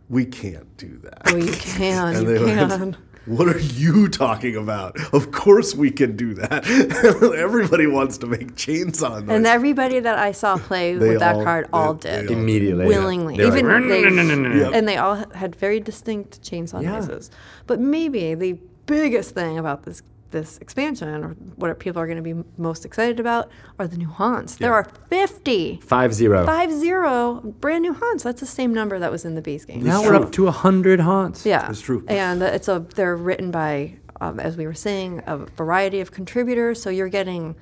we 0.09 0.25
can't 0.25 0.77
do 0.77 0.99
that. 0.99 1.23
Oh, 1.27 1.37
you 1.37 1.53
can, 1.53 2.23
you 2.23 2.27
went, 2.27 2.71
can. 2.71 2.97
What 3.29 3.49
are 3.49 3.59
you 3.59 4.09
talking 4.09 4.57
about? 4.57 4.97
Of 5.13 5.31
course 5.33 5.75
we 5.75 5.91
can 5.91 6.17
do 6.17 6.35
that. 6.35 6.67
Everybody 7.39 7.87
wants 7.87 8.19
to 8.19 8.27
make 8.27 8.55
chainsaw 8.55 9.11
noises. 9.21 9.29
And 9.29 9.47
everybody 9.47 10.01
that 10.01 10.19
I 10.19 10.33
saw 10.33 10.57
play 10.57 10.97
with 10.97 11.19
that 11.21 11.37
all- 11.37 11.45
card 11.45 11.67
they- 11.67 11.71
all 11.73 11.95
they 11.95 12.11
did. 12.23 12.31
all- 12.31 12.37
Immediately. 12.39 12.87
willingly. 12.87 13.37
They're 13.37 13.51
like, 13.51 13.59
Even 13.63 13.89
they, 13.89 14.03
"No, 14.03 14.09
no, 14.09 14.23
no, 14.23 14.35
no, 14.35 14.49
no." 14.49 14.65
Yep. 14.65 14.73
and 14.75 14.89
they 14.89 14.97
all 14.97 15.17
had 15.35 15.55
very 15.57 15.81
distinct 15.81 16.43
chainsaw 16.43 16.83
Yeah. 16.83 16.93
noises. 16.99 17.31
But 17.67 17.81
maybe 17.81 18.35
the 18.35 18.59
biggest 18.87 19.35
thing 19.35 19.59
about 19.59 19.83
this 19.85 20.03
this 20.31 20.59
expansion, 20.59 21.25
or 21.25 21.31
what 21.57 21.79
people 21.79 22.01
are 22.01 22.07
going 22.07 22.23
to 22.23 22.35
be 22.35 22.43
most 22.57 22.85
excited 22.85 23.19
about, 23.21 23.51
are 23.79 23.87
the 23.87 23.97
new 23.97 24.09
haunts. 24.09 24.57
There 24.57 24.75
are 24.75 24.85
50, 25.09 25.81
Five 25.83 26.13
zero. 26.15 26.45
five 26.47 26.73
zero 26.73 27.41
brand 27.61 27.83
new 27.83 27.95
haunts. 27.95 28.25
That's 28.25 28.41
the 28.41 28.47
same 28.47 28.73
number 28.75 28.99
that 28.99 29.11
was 29.11 29.25
in 29.25 29.35
the 29.35 29.43
base 29.43 29.65
game. 29.65 29.83
Now 29.83 30.03
we're 30.03 30.15
up 30.15 30.33
to 30.33 30.47
a 30.47 30.51
hundred 30.53 31.01
haunts. 31.01 31.45
Yeah, 31.47 31.69
It's 31.71 31.81
true. 31.81 32.05
And 32.09 32.43
uh, 32.43 32.47
it's 32.47 32.69
a 32.69 32.81
they're 32.95 33.17
written 33.17 33.51
by, 33.51 33.95
um, 34.21 34.39
as 34.41 34.57
we 34.57 34.67
were 34.67 34.75
saying, 34.75 35.23
a 35.27 35.39
variety 35.39 36.01
of 36.01 36.11
contributors. 36.13 36.81
So 36.83 36.91
you're 36.91 37.09
getting 37.09 37.57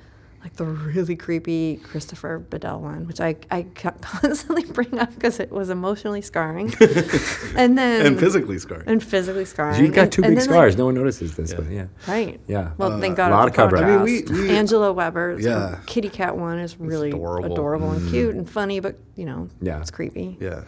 like 0.47 0.55
the 0.55 0.65
really 0.65 1.17
creepy 1.17 1.81
Christopher 1.83 2.39
Badell 2.39 2.79
one, 2.79 3.09
which 3.09 3.21
I 3.21 3.35
I 3.51 3.65
ca- 3.75 3.91
constantly 4.01 4.65
bring 4.65 4.97
up 4.97 5.13
because 5.13 5.41
it 5.41 5.51
was 5.51 5.71
emotionally 5.71 6.23
scarring, 6.23 6.73
and 7.57 7.77
then 7.77 8.07
and 8.07 8.21
physically 8.21 8.57
scarring. 8.61 8.85
and 8.87 9.03
physically 9.03 9.45
scarring. 9.45 9.85
You've 9.85 9.93
got 9.93 10.13
two 10.13 10.23
and 10.23 10.37
big 10.37 10.39
then, 10.39 10.47
like- 10.47 10.55
scars. 10.55 10.77
no 10.77 10.85
one 10.85 10.95
notices 10.95 11.35
this, 11.35 11.53
but 11.53 11.69
yeah. 11.69 11.87
Right. 12.07 12.39
Yeah. 12.47 12.71
Well, 12.79 13.01
thank 13.01 13.15
uh, 13.15 13.17
God. 13.17 13.33
A 13.33 13.35
lot 13.35 13.49
of 13.49 13.55
cover-up. 13.55 13.83
I 13.85 13.89
mean, 13.89 14.03
we- 14.03 14.23
we- 14.23 14.51
Angela 14.51 14.93
Weber. 14.93 15.37
Yeah. 15.41 15.49
Yeah. 15.49 15.79
Kitty 15.87 16.11
cat 16.11 16.37
one 16.37 16.61
is 16.61 16.79
really 16.79 17.09
adorable. 17.09 17.53
adorable, 17.53 17.91
and 17.91 18.03
mm-hmm. 18.03 18.11
cute 18.11 18.35
and 18.37 18.49
funny, 18.49 18.79
but 18.79 18.97
you 19.17 19.25
know, 19.25 19.49
Yeah. 19.61 19.81
it's 19.81 19.91
creepy. 19.91 20.37
yeah. 20.41 20.63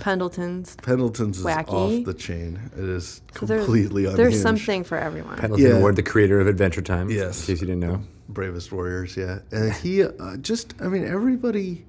Pendleton's. 0.00 0.76
Pendleton's 0.76 1.38
is 1.38 1.44
Wacky. 1.46 2.00
off 2.00 2.04
the 2.04 2.14
chain. 2.14 2.58
It 2.76 2.84
is 2.84 3.22
So 3.38 3.46
there's- 3.46 3.64
completely 3.64 4.04
unhinged. 4.04 4.18
There's 4.18 4.42
something 4.42 4.84
for 4.84 4.98
everyone. 4.98 5.38
Pendleton 5.38 5.66
Yeah. 5.66 5.78
Ward, 5.78 5.96
the 5.96 6.02
creator 6.02 6.40
of 6.40 6.46
Adventure 6.46 6.82
Time. 6.82 7.08
Yes. 7.10 7.40
In 7.48 7.54
case 7.54 7.60
you 7.62 7.68
didn't 7.68 7.80
know. 7.80 8.00
Bravest 8.28 8.72
Warriors, 8.72 9.16
yeah. 9.16 9.40
And 9.50 9.72
he 9.72 10.02
uh, 10.02 10.36
just, 10.38 10.74
I 10.80 10.88
mean, 10.88 11.06
everybody. 11.06 11.86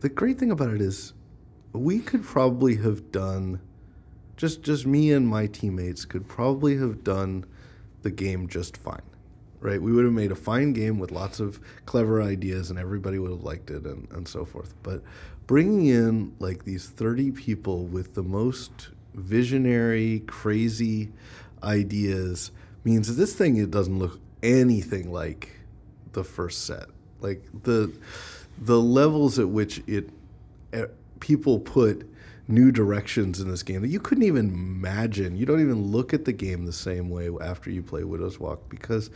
The 0.00 0.08
great 0.08 0.38
thing 0.38 0.50
about 0.50 0.70
it 0.70 0.80
is, 0.80 1.12
we 1.72 2.00
could 2.00 2.24
probably 2.24 2.76
have 2.76 3.12
done, 3.12 3.60
just 4.36 4.62
just 4.62 4.86
me 4.86 5.12
and 5.12 5.26
my 5.26 5.46
teammates 5.46 6.04
could 6.04 6.28
probably 6.28 6.76
have 6.76 7.04
done 7.04 7.44
the 8.02 8.10
game 8.10 8.48
just 8.48 8.76
fine, 8.76 9.02
right? 9.60 9.80
We 9.80 9.92
would 9.92 10.04
have 10.04 10.12
made 10.12 10.32
a 10.32 10.36
fine 10.36 10.72
game 10.72 10.98
with 10.98 11.12
lots 11.12 11.40
of 11.40 11.60
clever 11.86 12.20
ideas, 12.20 12.68
and 12.70 12.78
everybody 12.78 13.18
would 13.18 13.30
have 13.30 13.42
liked 13.42 13.70
it, 13.70 13.84
and 13.84 14.08
and 14.10 14.26
so 14.26 14.44
forth. 14.44 14.74
But 14.82 15.02
bringing 15.46 15.86
in 15.86 16.34
like 16.40 16.64
these 16.64 16.88
thirty 16.88 17.30
people 17.30 17.86
with 17.86 18.14
the 18.14 18.22
most 18.24 18.88
visionary, 19.14 20.24
crazy 20.26 21.12
ideas 21.62 22.50
means 22.84 23.06
that 23.08 23.14
this 23.14 23.34
thing 23.34 23.56
it 23.56 23.70
doesn't 23.70 23.98
look 23.98 24.18
anything 24.42 25.12
like 25.12 25.60
the 26.12 26.24
first 26.24 26.64
set. 26.64 26.86
Like 27.20 27.44
the 27.62 27.92
the 28.58 28.80
levels 28.80 29.38
at 29.38 29.48
which 29.48 29.82
it 29.86 30.10
eh, 30.72 30.86
people 31.20 31.58
put 31.58 32.08
new 32.48 32.70
directions 32.72 33.40
in 33.40 33.50
this 33.50 33.62
game 33.62 33.80
that 33.82 33.88
you 33.88 34.00
couldn't 34.00 34.24
even 34.24 34.48
imagine. 34.50 35.36
You 35.36 35.46
don't 35.46 35.60
even 35.60 35.86
look 35.86 36.12
at 36.12 36.24
the 36.24 36.32
game 36.32 36.66
the 36.66 36.72
same 36.72 37.08
way 37.08 37.30
after 37.40 37.70
you 37.70 37.82
play 37.82 38.04
Widow's 38.04 38.38
Walk 38.38 38.68
because 38.68 39.10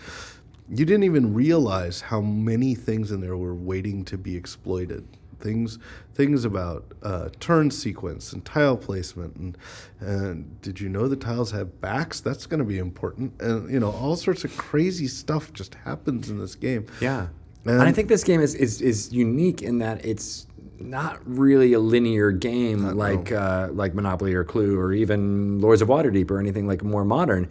you 0.68 0.84
didn't 0.84 1.04
even 1.04 1.34
realize 1.34 2.00
how 2.00 2.20
many 2.20 2.74
things 2.74 3.10
in 3.12 3.20
there 3.20 3.36
were 3.36 3.54
waiting 3.54 4.04
to 4.06 4.18
be 4.18 4.36
exploited. 4.36 5.06
Things, 5.38 5.78
things 6.14 6.44
about 6.44 6.92
uh, 7.02 7.28
turn 7.40 7.70
sequence 7.70 8.32
and 8.32 8.44
tile 8.44 8.76
placement, 8.76 9.36
and, 9.36 9.58
and 10.00 10.60
did 10.62 10.80
you 10.80 10.88
know 10.88 11.08
the 11.08 11.16
tiles 11.16 11.50
have 11.52 11.80
backs? 11.80 12.20
That's 12.20 12.46
going 12.46 12.58
to 12.58 12.64
be 12.64 12.78
important, 12.78 13.40
and 13.40 13.70
you 13.70 13.80
know 13.80 13.90
all 13.90 14.16
sorts 14.16 14.44
of 14.44 14.56
crazy 14.56 15.08
stuff 15.08 15.52
just 15.52 15.74
happens 15.74 16.30
in 16.30 16.38
this 16.38 16.54
game. 16.54 16.86
Yeah. 17.00 17.28
And, 17.64 17.82
I 17.82 17.90
think 17.90 18.08
this 18.08 18.22
game 18.22 18.40
is, 18.40 18.54
is, 18.54 18.80
is 18.80 19.12
unique 19.12 19.60
in 19.60 19.78
that 19.78 20.04
it's 20.04 20.46
not 20.78 21.18
really 21.24 21.72
a 21.72 21.80
linear 21.80 22.30
game 22.30 22.96
like 22.96 23.32
uh, 23.32 23.68
like 23.72 23.94
Monopoly 23.94 24.34
or 24.34 24.44
Clue 24.44 24.78
or 24.78 24.92
even 24.92 25.60
Lords 25.60 25.82
of 25.82 25.88
Waterdeep 25.88 26.30
or 26.30 26.38
anything 26.38 26.66
like 26.66 26.82
more 26.82 27.04
modern. 27.04 27.48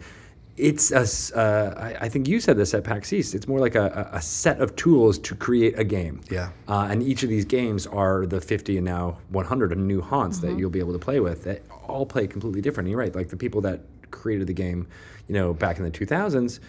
It's 0.56 0.90
a, 0.90 1.00
s- 1.00 1.32
uh, 1.32 1.74
I, 2.00 2.06
I 2.06 2.08
think 2.08 2.26
you 2.28 2.40
said 2.40 2.56
this 2.56 2.72
at 2.72 2.82
PAX 2.84 3.12
East. 3.12 3.34
It's 3.34 3.46
more 3.46 3.58
like 3.60 3.74
a, 3.74 4.08
a 4.12 4.16
a 4.16 4.22
set 4.22 4.60
of 4.60 4.74
tools 4.76 5.18
to 5.18 5.34
create 5.34 5.78
a 5.78 5.84
game. 5.84 6.22
Yeah. 6.30 6.50
Uh, 6.66 6.88
and 6.90 7.02
each 7.02 7.22
of 7.22 7.28
these 7.28 7.44
games 7.44 7.86
are 7.86 8.24
the 8.26 8.40
50 8.40 8.78
and 8.78 8.86
now 8.86 9.18
100 9.28 9.76
new 9.76 10.00
haunts 10.00 10.38
that 10.38 10.56
you'll 10.58 10.70
be 10.70 10.78
able 10.78 10.94
to 10.94 10.98
play 10.98 11.20
with 11.20 11.44
that 11.44 11.62
all 11.86 12.06
play 12.06 12.26
completely 12.26 12.62
different. 12.62 12.88
You're 12.88 12.98
right. 12.98 13.14
Like 13.14 13.28
the 13.28 13.36
people 13.36 13.60
that 13.62 13.80
created 14.10 14.46
the 14.46 14.54
game, 14.54 14.86
you 15.28 15.34
know, 15.34 15.52
back 15.52 15.76
in 15.78 15.84
the 15.84 15.90
2000s, 15.90 16.60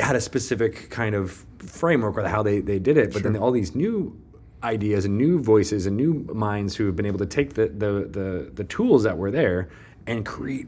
had 0.00 0.14
a 0.14 0.20
specific 0.20 0.88
kind 0.90 1.14
of 1.14 1.44
framework 1.58 2.16
or 2.18 2.28
how 2.28 2.42
they, 2.42 2.60
they 2.60 2.78
did 2.78 2.96
it. 2.96 3.12
But 3.12 3.22
then 3.24 3.36
all 3.36 3.50
these 3.50 3.74
new 3.74 4.16
ideas 4.62 5.04
and 5.06 5.16
new 5.18 5.40
voices 5.42 5.86
and 5.86 5.96
new 5.96 6.24
minds 6.34 6.76
who 6.76 6.86
have 6.86 6.94
been 6.96 7.06
able 7.06 7.18
to 7.18 7.26
take 7.26 7.54
the, 7.54 7.66
the, 7.68 8.06
the, 8.10 8.50
the 8.54 8.64
tools 8.64 9.02
that 9.04 9.16
were 9.18 9.30
there 9.30 9.70
and 10.06 10.24
create 10.24 10.66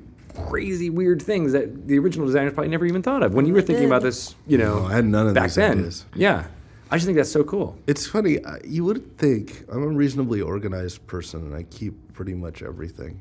crazy 0.49 0.91
weird 0.91 1.20
things 1.22 1.53
that 1.53 1.86
the 1.89 1.99
original 1.99 2.26
designers 2.26 2.53
probably 2.53 2.70
never 2.70 2.86
even 2.86 3.03
thought 3.03 3.22
of. 3.22 3.34
When 3.34 3.47
you 3.47 3.53
were 3.53 3.62
thinking 3.62 3.86
about 3.86 4.03
this, 4.03 4.34
you 4.47 4.59
know, 4.59 4.80
No, 4.80 4.86
I 4.86 4.95
had 4.95 5.05
none 5.05 5.26
of 5.28 5.34
back 5.34 5.45
these 5.45 5.55
then. 5.57 5.78
ideas. 5.78 6.05
Yeah. 6.14 6.47
I 6.91 6.97
just 6.97 7.05
think 7.07 7.16
that's 7.16 7.30
so 7.30 7.45
cool. 7.45 7.78
It's 7.86 8.07
funny. 8.07 8.43
I- 8.45 8.61
You 8.64 8.84
would 8.84 9.18
think 9.18 9.64
I'm 9.70 9.82
a 9.82 9.89
reasonably 9.89 10.41
organized 10.41 11.07
person, 11.07 11.43
and 11.43 11.55
I 11.55 11.64
keep 11.64 12.14
pretty 12.14 12.34
much 12.34 12.62
everything. 12.62 13.20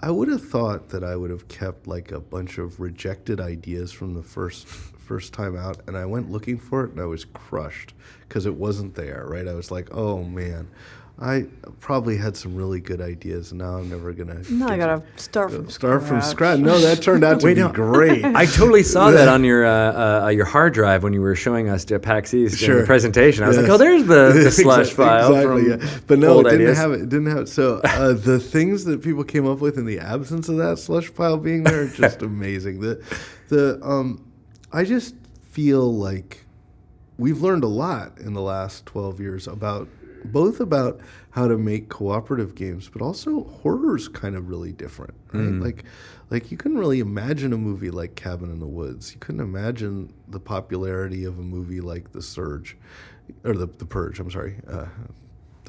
I 0.00 0.10
would 0.10 0.28
have 0.28 0.42
thought 0.44 0.88
that 0.88 1.04
I 1.04 1.14
would 1.14 1.30
have 1.30 1.46
kept 1.46 1.86
like 1.86 2.10
a 2.10 2.18
bunch 2.20 2.58
of 2.58 2.80
rejected 2.80 3.40
ideas 3.40 3.92
from 3.92 4.14
the 4.14 4.22
first 4.22 4.66
first 4.66 5.32
time 5.34 5.54
out, 5.54 5.76
and 5.86 5.96
I 5.98 6.06
went 6.06 6.30
looking 6.32 6.58
for 6.58 6.82
it, 6.84 6.92
and 6.92 7.00
I 7.00 7.04
was 7.04 7.26
crushed 7.26 7.92
because 8.26 8.44
it 8.46 8.54
wasn't 8.56 8.94
there. 8.94 9.24
Right, 9.28 9.46
I 9.46 9.52
was 9.54 9.70
like, 9.70 9.88
oh 9.92 10.24
man. 10.24 10.66
I 11.16 11.46
probably 11.78 12.16
had 12.16 12.36
some 12.36 12.56
really 12.56 12.80
good 12.80 13.00
ideas, 13.00 13.52
and 13.52 13.60
now 13.60 13.76
I'm 13.76 13.88
never 13.88 14.12
gonna. 14.12 14.42
No, 14.50 14.66
I 14.66 14.76
gotta 14.76 15.00
start 15.14 15.52
from 15.52 15.70
start 15.70 16.00
from 16.02 16.20
scratch. 16.20 16.30
scratch. 16.30 16.58
No, 16.58 16.76
that 16.80 17.02
turned 17.02 17.22
out 17.22 17.38
to 17.38 17.46
Wait, 17.46 17.54
be 17.54 17.60
no. 17.60 17.68
great. 17.70 18.24
I 18.34 18.46
totally 18.46 18.82
saw 18.82 19.12
that 19.12 19.28
on 19.28 19.44
your 19.44 19.64
uh, 19.64 20.24
uh, 20.24 20.28
your 20.30 20.44
hard 20.44 20.74
drive 20.74 21.04
when 21.04 21.12
you 21.12 21.20
were 21.20 21.36
showing 21.36 21.68
us 21.68 21.84
to 21.86 22.00
PAX 22.00 22.34
East 22.34 22.60
in 22.64 22.78
the 22.78 22.84
presentation. 22.84 23.44
I 23.44 23.48
was 23.48 23.56
like, 23.56 23.68
oh, 23.68 23.76
there's 23.78 24.04
the, 24.06 24.32
the 24.32 24.50
slush 24.50 24.90
Exactly, 24.90 25.04
file 25.04 25.34
exactly, 25.36 25.70
from 25.78 25.80
yeah. 25.88 26.00
But 26.08 26.18
no, 26.18 26.32
old 26.34 26.46
it 26.46 26.50
didn't 26.50 26.66
ideas. 26.66 26.78
have 26.78 26.90
it. 26.92 27.00
it 27.02 27.08
Didn't 27.10 27.26
have 27.26 27.38
it. 27.38 27.48
So 27.48 27.80
uh, 27.84 28.12
the 28.14 28.40
things 28.40 28.84
that 28.86 29.00
people 29.00 29.22
came 29.22 29.46
up 29.46 29.60
with 29.60 29.78
in 29.78 29.86
the 29.86 30.00
absence 30.00 30.48
of 30.48 30.56
that 30.56 30.80
slush 30.80 31.14
pile 31.14 31.36
being 31.36 31.62
there 31.62 31.82
are 31.84 31.88
just 31.88 32.22
amazing. 32.22 32.80
The 32.80 33.00
the 33.50 33.78
um, 33.84 34.24
I 34.72 34.82
just 34.82 35.14
feel 35.50 35.94
like 35.96 36.40
we've 37.18 37.40
learned 37.40 37.62
a 37.62 37.68
lot 37.68 38.18
in 38.18 38.32
the 38.34 38.40
last 38.42 38.84
12 38.86 39.20
years 39.20 39.46
about 39.46 39.86
both 40.24 40.60
about 40.60 41.00
how 41.30 41.48
to 41.48 41.56
make 41.56 41.88
cooperative 41.88 42.54
games 42.54 42.88
but 42.88 43.02
also 43.02 43.44
horror's 43.44 44.08
kind 44.08 44.36
of 44.36 44.48
really 44.48 44.72
different 44.72 45.14
right 45.32 45.60
like 45.60 45.84
like 46.30 46.50
you 46.50 46.56
couldn't 46.56 46.78
really 46.78 47.00
imagine 47.00 47.52
a 47.52 47.58
movie 47.58 47.90
like 47.90 48.14
cabin 48.14 48.50
in 48.50 48.60
the 48.60 48.66
woods 48.66 49.12
you 49.12 49.20
couldn't 49.20 49.40
imagine 49.40 50.12
the 50.28 50.40
popularity 50.40 51.24
of 51.24 51.38
a 51.38 51.42
movie 51.42 51.80
like 51.80 52.12
the 52.12 52.22
surge 52.22 52.76
or 53.44 53.54
the, 53.54 53.66
the 53.66 53.86
purge 53.86 54.20
i'm 54.20 54.30
sorry 54.30 54.60
uh, 54.68 54.86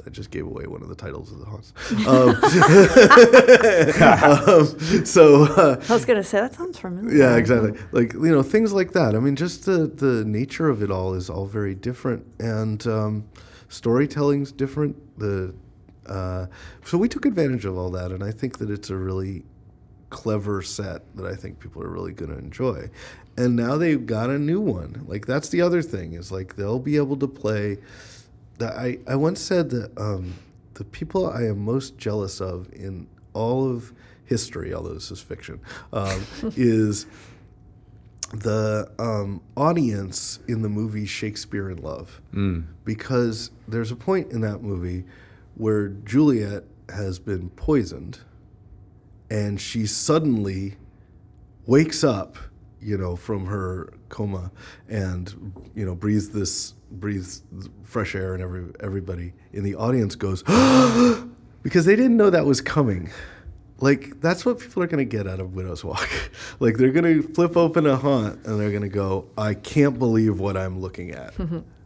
I 0.05 0.09
just 0.09 0.31
gave 0.31 0.45
away 0.45 0.67
one 0.67 0.81
of 0.81 0.89
the 0.89 0.95
titles 0.95 1.31
of 1.31 1.39
the 1.39 1.45
haunts. 1.45 1.71
Um, 2.05 2.29
um, 4.49 5.05
so 5.05 5.43
uh, 5.43 5.81
I 5.87 5.93
was 5.93 6.05
gonna 6.05 6.23
say 6.23 6.41
that 6.41 6.53
sounds 6.53 6.77
familiar. 6.77 7.15
yeah, 7.15 7.37
exactly. 7.37 7.79
Like 7.91 8.13
you 8.13 8.31
know 8.31 8.43
things 8.43 8.73
like 8.73 8.91
that. 8.91 9.15
I 9.15 9.19
mean, 9.19 9.35
just 9.35 9.65
the 9.65 9.87
the 9.87 10.23
nature 10.25 10.69
of 10.69 10.83
it 10.83 10.91
all 10.91 11.13
is 11.13 11.29
all 11.29 11.45
very 11.45 11.75
different, 11.75 12.25
and 12.39 12.85
um, 12.87 13.25
storytelling's 13.69 14.51
different. 14.51 14.95
The 15.19 15.53
uh, 16.05 16.47
so 16.83 16.97
we 16.97 17.09
took 17.09 17.25
advantage 17.25 17.65
of 17.65 17.77
all 17.77 17.89
that, 17.91 18.11
and 18.11 18.23
I 18.23 18.31
think 18.31 18.59
that 18.59 18.69
it's 18.69 18.89
a 18.89 18.95
really 18.95 19.43
clever 20.09 20.61
set 20.61 21.01
that 21.15 21.25
I 21.25 21.35
think 21.35 21.59
people 21.59 21.83
are 21.83 21.89
really 21.89 22.13
going 22.13 22.31
to 22.31 22.37
enjoy. 22.37 22.89
And 23.37 23.55
now 23.55 23.75
they've 23.77 24.05
got 24.05 24.29
a 24.29 24.39
new 24.39 24.61
one. 24.61 25.03
Like 25.07 25.25
that's 25.25 25.49
the 25.49 25.61
other 25.61 25.81
thing 25.81 26.13
is 26.13 26.31
like 26.31 26.55
they'll 26.55 26.79
be 26.79 26.97
able 26.97 27.17
to 27.17 27.27
play. 27.27 27.79
That 28.59 28.77
I 28.77 28.99
I 29.07 29.15
once 29.15 29.41
said 29.41 29.69
that 29.71 29.97
um, 29.97 30.35
the 30.75 30.85
people 30.85 31.29
I 31.29 31.43
am 31.43 31.59
most 31.59 31.97
jealous 31.97 32.39
of 32.39 32.71
in 32.71 33.07
all 33.33 33.69
of 33.69 33.91
history, 34.25 34.73
although 34.73 34.93
this 34.93 35.11
is 35.11 35.19
fiction, 35.19 35.59
um, 35.91 36.25
is 36.55 37.05
the 38.33 38.91
um, 38.99 39.41
audience 39.55 40.39
in 40.47 40.61
the 40.61 40.69
movie 40.69 41.05
Shakespeare 41.05 41.69
in 41.69 41.77
Love. 41.77 42.21
Because 42.83 43.51
there's 43.67 43.91
a 43.91 43.95
point 43.95 44.31
in 44.31 44.41
that 44.41 44.61
movie 44.61 45.05
where 45.55 45.89
Juliet 45.89 46.63
has 46.89 47.19
been 47.19 47.49
poisoned 47.51 48.19
and 49.29 49.59
she 49.59 49.85
suddenly 49.85 50.75
wakes 51.65 52.03
up, 52.03 52.37
you 52.79 52.97
know, 52.97 53.15
from 53.15 53.45
her 53.47 53.93
coma 54.09 54.51
and, 54.87 55.53
you 55.73 55.85
know, 55.85 55.95
breathes 55.95 56.29
this, 56.29 56.73
breathes 56.91 57.41
fresh 57.83 58.15
air 58.15 58.33
and 58.33 58.43
every, 58.43 58.65
everybody 58.79 59.33
in 59.53 59.63
the 59.63 59.75
audience 59.75 60.15
goes, 60.15 60.43
because 61.63 61.85
they 61.85 61.95
didn't 61.95 62.17
know 62.17 62.29
that 62.29 62.45
was 62.45 62.61
coming. 62.61 63.09
Like 63.79 64.21
that's 64.21 64.45
what 64.45 64.59
people 64.59 64.81
are 64.83 64.87
going 64.87 65.05
to 65.07 65.17
get 65.17 65.27
out 65.27 65.39
of 65.39 65.53
Widow's 65.53 65.83
Walk. 65.83 66.07
like 66.59 66.77
they're 66.77 66.91
going 66.91 67.21
to 67.21 67.27
flip 67.27 67.57
open 67.57 67.85
a 67.85 67.97
haunt 67.97 68.45
and 68.45 68.59
they're 68.59 68.69
going 68.71 68.83
to 68.83 68.89
go, 68.89 69.27
"I 69.37 69.53
can't 69.53 69.99
believe 69.99 70.39
what 70.39 70.55
I'm 70.55 70.79
looking 70.79 71.11
at." 71.11 71.33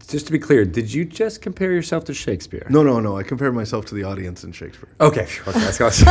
Just 0.07 0.25
to 0.25 0.31
be 0.31 0.39
clear, 0.39 0.65
did 0.65 0.91
you 0.91 1.05
just 1.05 1.39
compare 1.39 1.71
yourself 1.71 2.05
to 2.05 2.15
Shakespeare? 2.15 2.65
no, 2.71 2.81
no, 2.81 2.99
no. 2.99 3.15
I 3.15 3.21
compare 3.21 3.51
myself 3.51 3.85
to 3.87 3.95
the 3.95 4.05
audience 4.05 4.43
in 4.43 4.51
Shakespeare. 4.51 4.89
Okay, 4.99 5.27
okay, 5.47 5.59
that's 5.59 5.77
close. 5.77 5.99
Just 5.99 6.07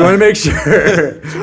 want 0.00 0.12
to 0.12 0.18
make 0.18 0.36
sure. 0.36 0.52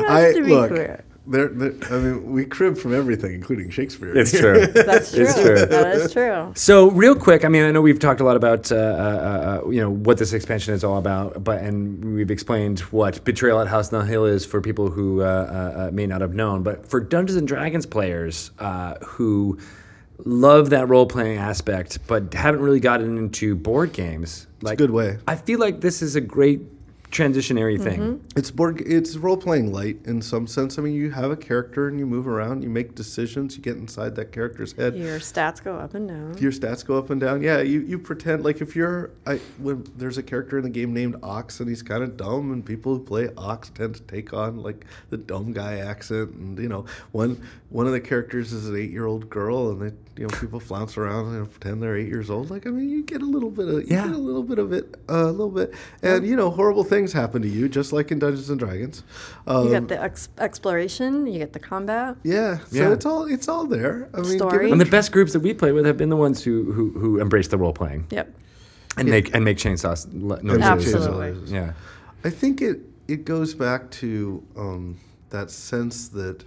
I 0.08 0.32
to 0.34 0.42
be 0.44 0.54
look. 0.54 0.68
clear. 0.70 1.04
There, 1.24 1.48
there, 1.48 1.72
I 1.90 1.98
mean, 2.00 2.32
we 2.32 2.44
crib 2.44 2.76
from 2.76 2.92
everything, 2.92 3.32
including 3.32 3.70
Shakespeare. 3.70 4.16
It's 4.16 4.32
true. 4.38 4.66
That's 4.66 5.12
true. 5.12 5.24
It's 5.24 5.34
true. 5.34 5.66
That 5.66 5.94
is 5.94 6.12
true. 6.12 6.52
So, 6.56 6.90
real 6.90 7.14
quick, 7.14 7.44
I 7.44 7.48
mean, 7.48 7.62
I 7.62 7.70
know 7.70 7.80
we've 7.80 8.00
talked 8.00 8.20
a 8.20 8.24
lot 8.24 8.36
about, 8.36 8.72
uh, 8.72 8.76
uh, 8.76 9.62
uh, 9.64 9.70
you 9.70 9.80
know, 9.80 9.90
what 9.90 10.18
this 10.18 10.32
expansion 10.32 10.74
is 10.74 10.82
all 10.82 10.98
about, 10.98 11.44
but 11.44 11.62
and 11.62 12.16
we've 12.16 12.30
explained 12.30 12.80
what 12.80 13.24
Betrayal 13.24 13.60
at 13.60 13.68
House 13.68 13.92
on 13.92 14.00
the 14.00 14.06
Hill 14.06 14.24
is 14.24 14.44
for 14.44 14.60
people 14.60 14.90
who 14.90 15.22
uh, 15.22 15.24
uh, 15.24 15.90
may 15.92 16.06
not 16.06 16.22
have 16.22 16.34
known. 16.34 16.64
But 16.64 16.88
for 16.88 16.98
Dungeons 16.98 17.36
and 17.36 17.46
Dragons 17.46 17.86
players 17.86 18.50
uh, 18.58 18.94
who 19.04 19.58
love 20.24 20.70
that 20.70 20.88
role 20.88 21.06
playing 21.06 21.38
aspect, 21.38 21.98
but 22.08 22.34
haven't 22.34 22.60
really 22.60 22.80
gotten 22.80 23.16
into 23.16 23.54
board 23.54 23.92
games, 23.92 24.48
like 24.60 24.78
good 24.78 24.90
way. 24.90 25.18
I 25.28 25.36
feel 25.36 25.60
like 25.60 25.80
this 25.80 26.02
is 26.02 26.16
a 26.16 26.20
great 26.20 26.62
transitionary 27.12 27.80
thing. 27.80 28.24
It's 28.34 28.50
board. 28.50 28.80
It's 28.84 29.16
role 29.16 29.36
playing 29.36 29.72
light 29.72 29.98
in 30.06 30.22
some 30.22 30.46
sense. 30.46 30.78
I 30.78 30.82
mean, 30.82 30.94
you 30.94 31.10
have 31.10 31.30
a 31.30 31.36
character 31.36 31.86
and 31.86 31.98
you 31.98 32.06
move 32.06 32.26
around, 32.26 32.62
you 32.62 32.70
make 32.70 32.94
decisions, 32.94 33.54
you 33.56 33.62
get 33.62 33.76
inside 33.76 34.16
that 34.16 34.32
character's 34.32 34.72
head. 34.72 34.96
Your 34.96 35.20
stats 35.20 35.62
go 35.62 35.76
up 35.76 35.94
and 35.94 36.08
down. 36.08 36.38
Your 36.38 36.50
stats 36.50 36.84
go 36.84 36.96
up 36.98 37.10
and 37.10 37.20
down. 37.20 37.42
Yeah, 37.42 37.60
you, 37.60 37.80
you 37.80 37.98
pretend 37.98 38.42
like 38.44 38.60
if 38.62 38.74
you're 38.74 39.10
I 39.26 39.36
when 39.58 39.84
there's 39.96 40.18
a 40.18 40.22
character 40.22 40.56
in 40.56 40.64
the 40.64 40.70
game 40.70 40.92
named 40.94 41.16
Ox 41.22 41.60
and 41.60 41.68
he's 41.68 41.82
kind 41.82 42.02
of 42.02 42.16
dumb 42.16 42.50
and 42.50 42.64
people 42.64 42.96
who 42.96 43.04
play 43.04 43.28
Ox 43.36 43.68
tend 43.70 43.94
to 43.96 44.02
take 44.02 44.32
on 44.32 44.56
like 44.62 44.84
the 45.10 45.18
dumb 45.18 45.52
guy 45.52 45.76
accent 45.76 46.30
and 46.32 46.58
you 46.58 46.68
know 46.68 46.86
one 47.12 47.40
one 47.68 47.86
of 47.86 47.92
the 47.92 48.00
characters 48.00 48.52
is 48.52 48.68
an 48.68 48.76
eight 48.76 48.90
year 48.90 49.06
old 49.06 49.28
girl 49.28 49.70
and 49.70 49.82
they 49.82 49.94
you 50.20 50.26
know 50.28 50.38
people 50.40 50.60
flounce 50.60 50.96
around 50.98 51.34
and 51.34 51.50
pretend 51.50 51.82
they're 51.82 51.96
eight 51.96 52.08
years 52.08 52.30
old. 52.30 52.50
Like 52.50 52.66
I 52.66 52.70
mean, 52.70 52.88
you 52.88 53.02
get 53.02 53.22
a 53.22 53.26
little 53.26 53.50
bit 53.50 53.68
of 53.68 53.74
you 53.74 53.86
Yeah. 53.96 54.06
get 54.06 54.14
a 54.14 54.18
little 54.18 54.42
bit 54.42 54.58
of 54.58 54.72
it, 54.72 54.94
uh, 55.10 55.24
a 55.28 55.30
little 55.32 55.50
bit, 55.50 55.74
and 56.02 56.26
you 56.26 56.36
know 56.36 56.50
horrible 56.50 56.84
things 56.84 57.01
happen 57.10 57.42
to 57.42 57.48
you 57.48 57.68
just 57.68 57.92
like 57.92 58.12
in 58.12 58.20
Dungeons 58.20 58.48
and 58.50 58.60
Dragons. 58.60 59.02
Um, 59.48 59.64
You 59.64 59.70
get 59.72 59.88
the 59.88 60.00
ex- 60.00 60.28
exploration. 60.38 61.26
You 61.26 61.38
get 61.40 61.52
the 61.52 61.58
combat. 61.58 62.16
yeah, 62.22 62.58
so 62.58 62.64
Yeah. 62.70 62.92
it's 62.92 63.04
all 63.04 63.24
it's 63.24 63.48
all 63.48 63.66
there. 63.66 64.08
I 64.14 64.20
mean, 64.20 64.38
Story. 64.38 64.70
And 64.70 64.80
the 64.80 64.84
best 64.84 65.10
groups 65.10 65.32
that 65.32 65.40
we 65.40 65.52
play 65.54 65.72
with 65.72 65.84
have 65.86 65.96
been 65.96 66.10
the 66.10 66.16
ones 66.16 66.44
who 66.44 66.70
who, 66.72 66.90
who 66.90 67.18
embrace 67.18 67.48
the 67.48 67.58
role 67.58 67.72
playing 67.72 68.06
Yep. 68.10 68.32
and 68.98 69.08
make 69.08 69.34
and 69.34 69.44
make 69.44 69.56
chainsaws. 69.58 70.06
l- 70.06 70.34
and 70.34 70.44
noises. 70.44 70.94
Absolutely. 70.94 71.52
Yeah. 71.52 71.72
I 72.24 72.30
think 72.30 72.62
it 72.62 72.78
it 73.08 73.24
goes 73.24 73.52
back 73.54 73.90
to 74.02 74.42
um, 74.56 74.96
that 75.30 75.50
sense 75.50 76.08
that 76.10 76.44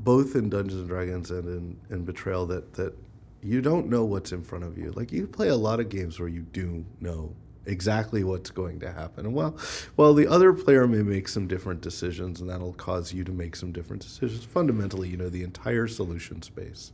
both 0.00 0.34
in 0.36 0.48
Dungeons 0.48 0.80
and 0.80 0.88
Dragons 0.88 1.30
and 1.30 1.46
in, 1.48 1.76
in 1.90 2.04
Betrayal 2.04 2.46
that 2.46 2.74
that 2.74 2.94
you 3.42 3.60
don't 3.60 3.88
know 3.90 4.04
what's 4.06 4.32
in 4.32 4.42
front 4.42 4.64
of 4.64 4.78
you. 4.78 4.90
Like 4.92 5.12
you 5.12 5.26
play 5.26 5.48
a 5.48 5.56
lot 5.56 5.78
of 5.80 5.88
games 5.90 6.18
where 6.18 6.28
you 6.28 6.42
do 6.52 6.84
know 7.00 7.32
exactly 7.66 8.24
what's 8.24 8.50
going 8.50 8.80
to 8.80 8.92
happen. 8.92 9.32
While 9.32 9.56
while 9.96 10.14
the 10.14 10.26
other 10.26 10.52
player 10.52 10.86
may 10.86 11.02
make 11.02 11.28
some 11.28 11.46
different 11.46 11.80
decisions 11.80 12.40
and 12.40 12.48
that'll 12.50 12.74
cause 12.74 13.12
you 13.12 13.24
to 13.24 13.32
make 13.32 13.56
some 13.56 13.72
different 13.72 14.02
decisions, 14.02 14.44
fundamentally 14.44 15.08
you 15.08 15.16
know 15.16 15.28
the 15.28 15.42
entire 15.42 15.88
solution 15.88 16.42
space 16.42 16.92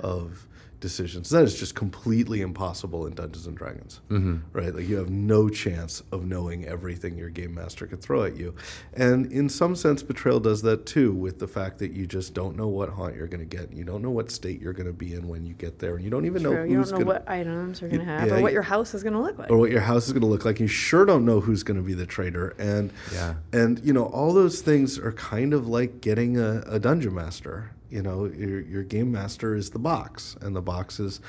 of 0.00 0.46
decisions. 0.80 1.30
That 1.30 1.44
is 1.44 1.58
just 1.58 1.74
completely 1.74 2.42
impossible 2.42 3.06
in 3.06 3.14
Dungeons 3.14 3.46
and 3.46 3.56
Dragons, 3.56 4.02
mm-hmm. 4.10 4.36
right? 4.52 4.74
Like 4.74 4.86
you 4.86 4.96
have 4.96 5.08
no 5.08 5.48
chance 5.48 6.02
of 6.12 6.26
knowing 6.26 6.66
everything 6.66 7.16
your 7.16 7.30
game 7.30 7.54
master 7.54 7.86
could 7.86 8.02
throw 8.02 8.22
at 8.24 8.36
you, 8.36 8.54
and 8.92 9.32
in 9.32 9.48
some 9.48 9.76
sense, 9.76 10.02
Betrayal 10.02 10.40
does 10.40 10.60
that 10.60 10.84
too, 10.84 11.14
with 11.14 11.38
the 11.38 11.48
fact 11.48 11.78
that 11.78 11.92
you 11.92 12.06
just 12.06 12.34
don't 12.34 12.54
know 12.54 12.68
what 12.68 12.90
haunt 12.90 13.16
you're 13.16 13.28
going 13.28 13.48
to 13.48 13.56
get, 13.56 13.72
you 13.72 13.82
don't 13.82 14.02
know 14.02 14.10
what 14.10 14.30
state 14.30 14.60
you're 14.60 14.74
going 14.74 14.86
to 14.86 14.92
be 14.92 15.14
in 15.14 15.26
when 15.26 15.46
you 15.46 15.54
get 15.54 15.78
there, 15.78 15.94
and 15.94 16.04
you 16.04 16.10
don't 16.10 16.26
even 16.26 16.42
know 16.42 16.52
True. 16.52 16.64
You 16.68 16.76
don't 16.76 16.90
know 16.90 16.96
going 16.98 17.06
what 17.06 17.28
items 17.30 17.80
you're 17.80 17.88
gonna 17.88 18.04
have 18.04 18.28
yeah, 18.28 18.34
or 18.34 18.42
what 18.42 18.52
your 18.52 18.62
house 18.62 18.92
is 18.92 19.02
gonna 19.02 19.22
look 19.22 19.38
like. 19.38 19.50
or 19.50 19.56
what 19.56 19.70
your 19.70 19.80
house 19.80 20.06
is 20.06 20.12
going 20.12 20.20
to 20.20 20.28
look 20.28 20.44
like. 20.44 20.60
You 20.60 20.66
sure 20.66 21.06
don't 21.06 21.24
know 21.24 21.40
who's 21.40 21.62
going 21.62 21.78
to 21.78 21.82
be 21.82 21.94
the 21.94 22.06
traitor, 22.06 22.54
and 22.58 22.92
Yeah. 23.10 23.36
and 23.54 23.80
you 23.82 23.94
know 23.94 24.04
all 24.04 24.34
those 24.34 24.60
things 24.60 24.98
are 24.98 25.12
kind 25.12 25.54
of 25.54 25.66
like 25.66 26.02
getting 26.02 26.36
a, 26.36 26.62
a 26.66 26.78
dungeon 26.78 27.14
master. 27.14 27.70
You 27.94 28.02
know, 28.02 28.24
your 28.26 28.60
your 28.60 28.82
game 28.82 29.12
master 29.12 29.54
is 29.54 29.70
the 29.70 29.78
box, 29.78 30.36
and 30.40 30.54
the 30.56 30.60
box 30.62 30.98
is 30.98 31.20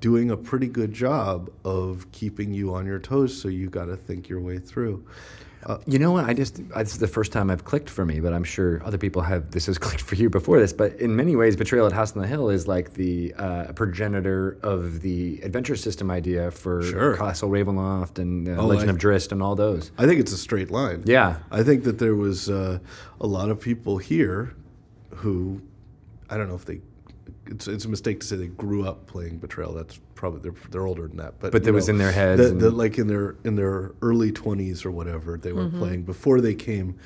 doing 0.00 0.30
a 0.30 0.36
pretty 0.36 0.68
good 0.68 0.92
job 0.92 1.50
of 1.64 2.10
keeping 2.12 2.54
you 2.54 2.74
on 2.74 2.86
your 2.86 2.98
toes. 3.00 3.38
So 3.40 3.48
you 3.48 3.68
got 3.68 3.86
to 3.86 3.96
think 3.96 4.28
your 4.28 4.40
way 4.40 4.58
through. 4.58 5.04
You 5.86 6.00
know 6.00 6.10
what? 6.10 6.24
I 6.24 6.34
just 6.34 6.56
this 6.70 6.92
is 6.92 6.98
the 6.98 7.06
first 7.06 7.30
time 7.32 7.48
I've 7.50 7.64
clicked 7.64 7.88
for 7.90 8.04
me, 8.04 8.18
but 8.20 8.32
I'm 8.32 8.42
sure 8.42 8.82
other 8.84 8.98
people 8.98 9.22
have. 9.22 9.50
This 9.52 9.66
has 9.66 9.78
clicked 9.86 10.00
for 10.02 10.14
you 10.16 10.28
before 10.30 10.58
this, 10.60 10.72
but 10.72 10.94
in 10.96 11.14
many 11.16 11.34
ways, 11.36 11.54
Betrayal 11.56 11.86
at 11.86 11.92
House 11.92 12.14
on 12.16 12.22
the 12.22 12.26
Hill 12.28 12.48
is 12.50 12.66
like 12.68 12.94
the 12.94 13.32
uh, 13.34 13.72
progenitor 13.72 14.58
of 14.62 15.00
the 15.02 15.40
adventure 15.42 15.76
system 15.76 16.08
idea 16.10 16.50
for 16.52 16.82
Sure. 16.82 17.16
Castle 17.16 17.48
Ravenloft 17.50 18.18
and 18.18 18.48
uh, 18.48 18.60
Oh, 18.60 18.66
Legend 18.66 18.90
I- 18.90 18.94
of 18.94 18.98
Drizzt 19.00 19.30
and 19.32 19.40
all 19.42 19.54
those. 19.56 19.90
I 19.98 20.06
think 20.06 20.18
it's 20.20 20.32
a 20.32 20.36
straight 20.38 20.70
line. 20.72 21.02
Yeah. 21.04 21.38
I 21.52 21.62
think 21.64 21.82
that 21.84 21.98
there 22.00 22.14
was 22.16 22.48
uh, 22.50 22.78
a 23.20 23.26
lot 23.26 23.48
of 23.48 23.60
people 23.60 23.98
here 23.98 24.54
who, 25.16 25.62
I 26.32 26.36
don't 26.36 26.48
know 26.48 26.54
if 26.54 26.64
they, 26.64 26.80
it's, 27.46 27.68
it's 27.68 27.84
a 27.84 27.88
mistake 27.88 28.20
to 28.20 28.26
say 28.26 28.36
they 28.36 28.46
grew 28.46 28.86
up 28.86 29.06
playing 29.06 29.38
Betrayal. 29.38 29.74
That's 29.74 30.00
probably 30.14 30.40
they're, 30.40 30.70
they're 30.70 30.86
older 30.86 31.06
than 31.08 31.18
that. 31.18 31.38
But 31.38 31.52
But 31.52 31.62
you 31.62 31.66
that 31.66 31.72
was 31.72 31.88
in 31.88 31.98
their 31.98 32.12
heads 32.12 32.40
that- 32.40 32.52
and- 32.52 32.60
that, 32.60 32.72
like 32.72 32.98
in 32.98 33.06
their 33.06 33.36
in 33.44 33.56
their 33.56 33.92
early 34.00 34.32
twenties 34.32 34.84
or 34.84 34.90
whatever, 34.90 35.36
they 35.36 35.52
were 35.52 35.64
mm-hmm. 35.66 35.78
playing 35.78 36.02
before 36.02 36.40
they 36.40 36.54
came 36.54 36.98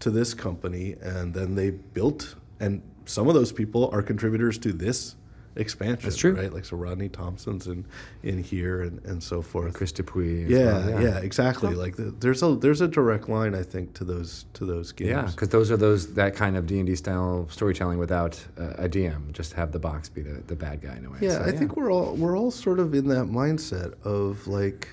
to 0.00 0.10
this 0.10 0.34
company, 0.34 0.96
and 1.00 1.32
then 1.32 1.54
they 1.54 1.70
built 1.70 2.34
and 2.60 2.82
some 3.06 3.28
of 3.28 3.34
those 3.34 3.52
people 3.52 3.90
are 3.92 4.02
contributors 4.02 4.58
to 4.58 4.72
this 4.72 5.16
expansion. 5.56 6.08
That's 6.08 6.16
true. 6.16 6.34
right? 6.34 6.52
Like 6.52 6.64
so, 6.64 6.76
Rodney 6.76 7.08
Thompson's 7.08 7.66
in 7.66 7.84
in 8.22 8.42
here 8.42 8.82
and 8.82 9.04
and 9.04 9.22
so 9.22 9.42
forth. 9.42 9.74
Chris 9.74 9.92
Dupuis. 9.92 10.48
yeah, 10.48 10.86
well, 10.86 11.02
yeah, 11.02 11.18
exactly. 11.18 11.74
Like 11.74 11.96
the, 11.96 12.14
there's 12.18 12.42
a 12.42 12.54
there's 12.56 12.80
a 12.80 12.88
direct 12.88 13.28
line 13.28 13.54
I 13.54 13.62
think 13.62 13.94
to 13.94 14.04
those 14.04 14.46
to 14.54 14.64
those 14.64 14.92
games. 14.92 15.10
Yeah, 15.10 15.22
because 15.22 15.48
those 15.50 15.70
are 15.70 15.76
those 15.76 16.14
that 16.14 16.34
kind 16.34 16.56
of 16.56 16.66
D 16.66 16.78
and 16.78 16.86
D 16.86 16.96
style 16.96 17.48
storytelling 17.50 17.98
without 17.98 18.44
uh, 18.58 18.74
a 18.78 18.88
DM. 18.88 19.32
Just 19.32 19.52
have 19.54 19.72
the 19.72 19.78
box 19.78 20.08
be 20.08 20.22
the, 20.22 20.42
the 20.46 20.56
bad 20.56 20.80
guy 20.80 20.96
in 20.96 21.06
a 21.06 21.10
way. 21.10 21.18
Yeah, 21.20 21.38
So, 21.38 21.44
I 21.44 21.52
think 21.52 21.76
we're 21.76 21.92
all 21.92 22.14
we're 22.14 22.36
all 22.36 22.50
sort 22.50 22.78
of 22.78 22.94
in 22.94 23.08
that 23.08 23.26
mindset 23.26 23.94
of 24.04 24.46
like, 24.46 24.88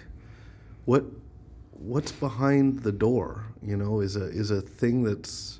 what 0.85 1.05
what's 1.71 2.11
behind 2.11 2.83
the 2.83 2.91
door? 2.91 3.45
You 3.63 3.77
know, 3.77 3.99
is 3.99 4.15
a 4.15 4.25
is 4.25 4.51
a 4.51 4.61
thing 4.61 5.03
that's 5.03 5.59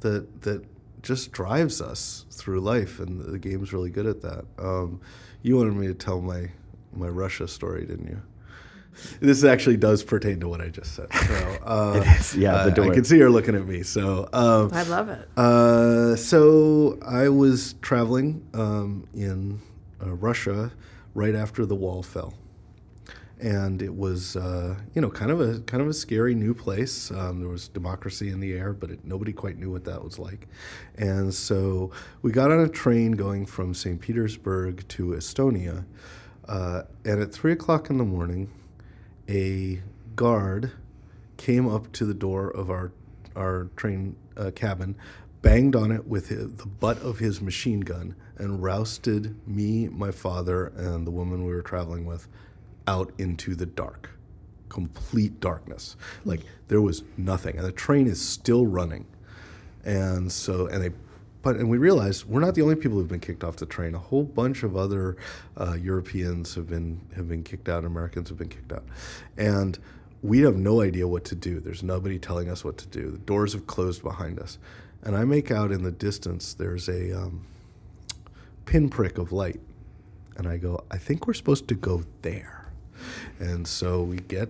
that 0.00 0.42
that 0.42 0.64
just 1.02 1.32
drives 1.32 1.80
us 1.80 2.24
through 2.30 2.60
life, 2.60 3.00
and 3.00 3.20
the 3.20 3.38
game's 3.38 3.72
really 3.72 3.90
good 3.90 4.06
at 4.06 4.22
that. 4.22 4.44
Um, 4.58 5.00
you 5.42 5.56
wanted 5.56 5.74
me 5.74 5.86
to 5.88 5.94
tell 5.94 6.20
my 6.20 6.50
my 6.94 7.08
Russia 7.08 7.48
story, 7.48 7.86
didn't 7.86 8.08
you? 8.08 8.22
This 9.20 9.42
actually 9.42 9.78
does 9.78 10.02
pertain 10.04 10.38
to 10.40 10.48
what 10.48 10.60
I 10.60 10.68
just 10.68 10.94
said. 10.94 11.08
So, 11.14 11.58
uh, 11.64 11.94
It 12.04 12.20
is, 12.20 12.36
yeah, 12.36 12.52
the 12.52 12.58
uh, 12.58 12.66
I 12.66 12.70
door. 12.70 12.92
can 12.92 13.04
see 13.04 13.16
you're 13.16 13.30
looking 13.30 13.54
at 13.54 13.66
me. 13.66 13.82
So, 13.82 14.28
um, 14.34 14.70
I 14.72 14.82
love 14.82 15.08
it. 15.08 15.26
uh, 15.38 16.14
so 16.16 16.98
I 17.00 17.30
was 17.30 17.74
traveling 17.80 18.46
um, 18.52 19.06
in 19.14 19.62
uh, 20.04 20.10
Russia 20.12 20.70
right 21.14 21.34
after 21.34 21.64
the 21.64 21.74
wall 21.74 22.02
fell, 22.02 22.34
and 23.42 23.82
it 23.82 23.94
was 23.94 24.36
uh, 24.36 24.76
you 24.94 25.02
know 25.02 25.10
kind 25.10 25.30
of 25.30 25.40
a 25.40 25.58
kind 25.60 25.82
of 25.82 25.88
a 25.88 25.92
scary 25.92 26.34
new 26.34 26.54
place. 26.54 27.10
Um, 27.10 27.40
there 27.40 27.48
was 27.48 27.68
democracy 27.68 28.30
in 28.30 28.40
the 28.40 28.52
air, 28.52 28.72
but 28.72 28.90
it, 28.90 29.04
nobody 29.04 29.32
quite 29.32 29.58
knew 29.58 29.70
what 29.70 29.84
that 29.84 30.02
was 30.02 30.18
like. 30.18 30.46
And 30.96 31.34
so 31.34 31.90
we 32.22 32.30
got 32.30 32.52
on 32.52 32.60
a 32.60 32.68
train 32.68 33.12
going 33.12 33.44
from 33.46 33.74
St. 33.74 34.00
Petersburg 34.00 34.86
to 34.88 35.08
Estonia, 35.08 35.84
uh, 36.48 36.82
and 37.04 37.20
at 37.20 37.32
three 37.32 37.52
o'clock 37.52 37.90
in 37.90 37.98
the 37.98 38.04
morning, 38.04 38.48
a 39.28 39.82
guard 40.14 40.70
came 41.36 41.68
up 41.68 41.90
to 41.92 42.04
the 42.04 42.14
door 42.14 42.48
of 42.48 42.70
our 42.70 42.92
our 43.34 43.70
train 43.74 44.14
uh, 44.36 44.52
cabin, 44.54 44.94
banged 45.42 45.74
on 45.74 45.90
it 45.90 46.06
with 46.06 46.28
hi 46.28 46.36
the 46.36 46.66
butt 46.66 46.98
of 46.98 47.18
his 47.18 47.40
machine 47.40 47.80
gun, 47.80 48.14
and 48.38 48.62
rousted 48.62 49.36
me, 49.48 49.88
my 49.88 50.12
father, 50.12 50.66
and 50.76 51.08
the 51.08 51.10
woman 51.10 51.44
we 51.44 51.52
were 51.52 51.62
traveling 51.62 52.06
with 52.06 52.28
out 52.86 53.12
into 53.18 53.54
the 53.54 53.66
dark, 53.66 54.10
complete 54.68 55.40
darkness. 55.40 55.96
Like 56.24 56.40
there 56.68 56.80
was 56.80 57.02
nothing, 57.16 57.56
and 57.56 57.64
the 57.64 57.72
train 57.72 58.06
is 58.06 58.20
still 58.20 58.66
running. 58.66 59.06
And 59.84 60.30
so, 60.30 60.66
and 60.66 60.82
they, 60.82 60.90
but 61.42 61.56
and 61.56 61.68
we 61.68 61.78
realized 61.78 62.24
we're 62.26 62.40
not 62.40 62.54
the 62.54 62.62
only 62.62 62.76
people 62.76 62.98
who've 62.98 63.08
been 63.08 63.20
kicked 63.20 63.42
off 63.42 63.56
the 63.56 63.66
train. 63.66 63.94
A 63.94 63.98
whole 63.98 64.24
bunch 64.24 64.62
of 64.62 64.76
other 64.76 65.16
uh, 65.56 65.74
Europeans 65.74 66.54
have 66.54 66.68
been 66.68 67.00
have 67.16 67.28
been 67.28 67.42
kicked 67.42 67.68
out. 67.68 67.84
Americans 67.84 68.28
have 68.28 68.38
been 68.38 68.48
kicked 68.48 68.72
out, 68.72 68.84
and 69.36 69.78
we 70.22 70.40
have 70.40 70.56
no 70.56 70.80
idea 70.80 71.08
what 71.08 71.24
to 71.24 71.34
do. 71.34 71.58
There's 71.58 71.82
nobody 71.82 72.18
telling 72.18 72.48
us 72.48 72.64
what 72.64 72.78
to 72.78 72.86
do. 72.86 73.10
The 73.10 73.18
doors 73.18 73.54
have 73.54 73.66
closed 73.66 74.02
behind 74.02 74.38
us, 74.38 74.58
and 75.02 75.16
I 75.16 75.24
make 75.24 75.50
out 75.50 75.72
in 75.72 75.82
the 75.82 75.90
distance 75.90 76.54
there's 76.54 76.88
a 76.88 77.18
um, 77.18 77.44
pinprick 78.64 79.18
of 79.18 79.32
light, 79.32 79.60
and 80.36 80.46
I 80.46 80.58
go, 80.58 80.84
I 80.90 80.98
think 80.98 81.26
we're 81.26 81.34
supposed 81.34 81.66
to 81.68 81.74
go 81.74 82.04
there, 82.22 82.61
and 83.38 83.66
so 83.66 84.02
we 84.02 84.16
get 84.16 84.48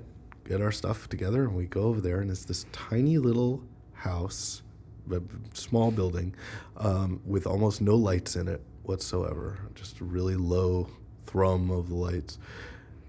get 0.48 0.60
our 0.60 0.72
stuff 0.72 1.08
together 1.08 1.44
and 1.44 1.54
we 1.54 1.66
go 1.66 1.82
over 1.82 2.00
there, 2.00 2.20
and 2.20 2.30
it's 2.30 2.44
this 2.44 2.66
tiny 2.72 3.18
little 3.18 3.62
house, 3.94 4.62
a 5.10 5.20
small 5.54 5.90
building, 5.90 6.34
um, 6.76 7.20
with 7.24 7.46
almost 7.46 7.80
no 7.80 7.94
lights 7.94 8.36
in 8.36 8.48
it 8.48 8.60
whatsoever, 8.82 9.58
just 9.74 10.00
a 10.00 10.04
really 10.04 10.36
low 10.36 10.88
thrum 11.26 11.70
of 11.70 11.88
the 11.88 11.94
lights. 11.94 12.38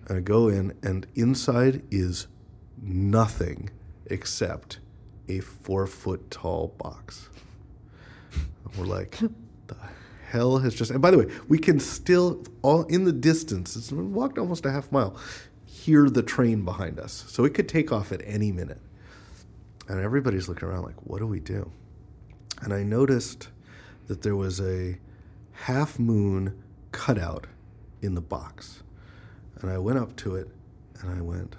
And 0.07 0.17
I 0.17 0.21
go 0.21 0.47
in, 0.47 0.73
and 0.83 1.07
inside 1.15 1.83
is 1.89 2.27
nothing 2.81 3.69
except 4.07 4.79
a 5.29 5.39
four 5.39 5.87
foot 5.87 6.29
tall 6.29 6.75
box. 6.77 7.29
And 8.33 8.75
we're 8.77 8.85
like, 8.85 9.17
the 9.67 9.75
hell 10.33 10.57
has 10.57 10.73
just. 10.73 10.89
And 10.89 10.99
by 10.99 11.11
the 11.11 11.19
way, 11.19 11.27
we 11.47 11.59
can 11.59 11.79
still, 11.79 12.43
all 12.63 12.83
in 12.85 13.05
the 13.05 13.11
distance, 13.11 13.75
it's 13.75 13.91
walked 13.91 14.39
almost 14.39 14.65
a 14.65 14.71
half 14.71 14.91
mile, 14.91 15.15
hear 15.67 16.09
the 16.09 16.23
train 16.23 16.65
behind 16.65 16.99
us. 16.99 17.23
So 17.27 17.45
it 17.45 17.53
could 17.53 17.69
take 17.69 17.91
off 17.91 18.11
at 18.11 18.21
any 18.25 18.51
minute. 18.51 18.81
And 19.87 19.99
everybody's 19.99 20.49
looking 20.49 20.67
around 20.67 20.85
like, 20.85 20.95
what 21.03 21.19
do 21.19 21.27
we 21.27 21.39
do? 21.39 21.71
And 22.61 22.73
I 22.73 22.81
noticed 22.81 23.49
that 24.07 24.23
there 24.23 24.35
was 24.35 24.59
a 24.59 24.97
half 25.51 25.99
moon 25.99 26.63
cutout 26.91 27.45
in 28.01 28.15
the 28.15 28.21
box. 28.21 28.81
And 29.61 29.69
I 29.69 29.77
went 29.77 29.99
up 29.99 30.15
to 30.17 30.35
it 30.35 30.49
and 30.99 31.13
I 31.15 31.21
went, 31.21 31.55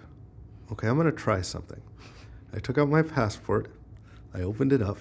okay, 0.72 0.88
I'm 0.88 0.96
going 0.96 1.06
to 1.06 1.12
try 1.12 1.42
something. 1.42 1.80
I 2.52 2.58
took 2.58 2.76
out 2.76 2.88
my 2.88 3.02
passport, 3.02 3.70
I 4.34 4.40
opened 4.40 4.72
it 4.72 4.82
up, 4.82 4.98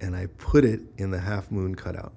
and 0.00 0.16
I 0.16 0.26
put 0.38 0.64
it 0.64 0.80
in 0.96 1.10
the 1.10 1.20
half 1.20 1.50
moon 1.50 1.74
cutout. 1.74 2.14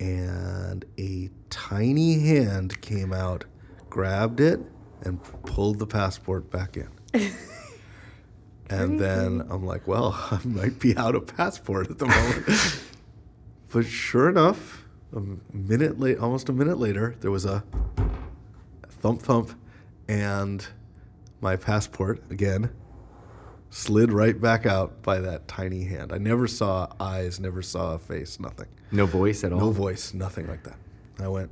And 0.00 0.84
a 0.98 1.30
tiny 1.50 2.20
hand 2.20 2.80
came 2.80 3.12
out, 3.12 3.44
grabbed 3.90 4.40
it, 4.40 4.60
and 5.02 5.22
pulled 5.44 5.78
the 5.78 5.86
passport 5.86 6.50
back 6.50 6.76
in. 6.76 6.88
and 8.70 9.00
then 9.00 9.44
I'm 9.48 9.64
like, 9.64 9.86
well, 9.86 10.12
I 10.30 10.40
might 10.44 10.78
be 10.78 10.96
out 10.96 11.14
of 11.14 11.36
passport 11.36 11.90
at 11.90 11.98
the 11.98 12.06
moment. 12.06 12.46
but 13.72 13.86
sure 13.86 14.28
enough, 14.28 14.84
a 15.14 15.22
minute 15.52 15.98
late, 15.98 16.18
almost 16.18 16.48
a 16.48 16.52
minute 16.52 16.78
later, 16.78 17.16
there 17.20 17.30
was 17.30 17.44
a 17.44 17.64
thump 18.88 19.22
thump, 19.22 19.52
and 20.08 20.66
my 21.40 21.56
passport 21.56 22.22
again 22.30 22.70
slid 23.70 24.12
right 24.12 24.40
back 24.40 24.66
out 24.66 25.02
by 25.02 25.20
that 25.20 25.48
tiny 25.48 25.84
hand. 25.84 26.12
I 26.12 26.18
never 26.18 26.46
saw 26.46 26.88
eyes, 26.98 27.38
never 27.40 27.62
saw 27.62 27.94
a 27.94 27.98
face, 27.98 28.40
nothing. 28.40 28.68
no 28.90 29.06
voice 29.06 29.44
at 29.44 29.52
all. 29.52 29.60
No 29.60 29.70
voice, 29.70 30.14
nothing 30.14 30.46
like 30.48 30.64
that. 30.64 30.76
I 31.20 31.28
went, 31.28 31.50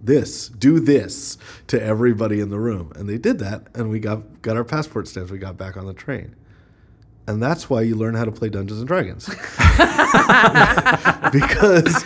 this, 0.00 0.48
do 0.48 0.80
this 0.80 1.38
to 1.68 1.82
everybody 1.82 2.40
in 2.40 2.48
the 2.48 2.58
room. 2.58 2.92
And 2.96 3.08
they 3.08 3.18
did 3.18 3.38
that, 3.40 3.68
and 3.74 3.90
we 3.90 4.00
got, 4.00 4.42
got 4.42 4.56
our 4.56 4.64
passport 4.64 5.08
stamps. 5.08 5.30
We 5.30 5.38
got 5.38 5.56
back 5.56 5.76
on 5.76 5.86
the 5.86 5.94
train. 5.94 6.34
And 7.28 7.42
that's 7.42 7.68
why 7.68 7.82
you 7.82 7.96
learn 7.96 8.14
how 8.14 8.24
to 8.24 8.30
play 8.30 8.48
Dungeons 8.48 8.78
and 8.78 8.86
Dragons. 8.86 9.26
because, 11.32 12.04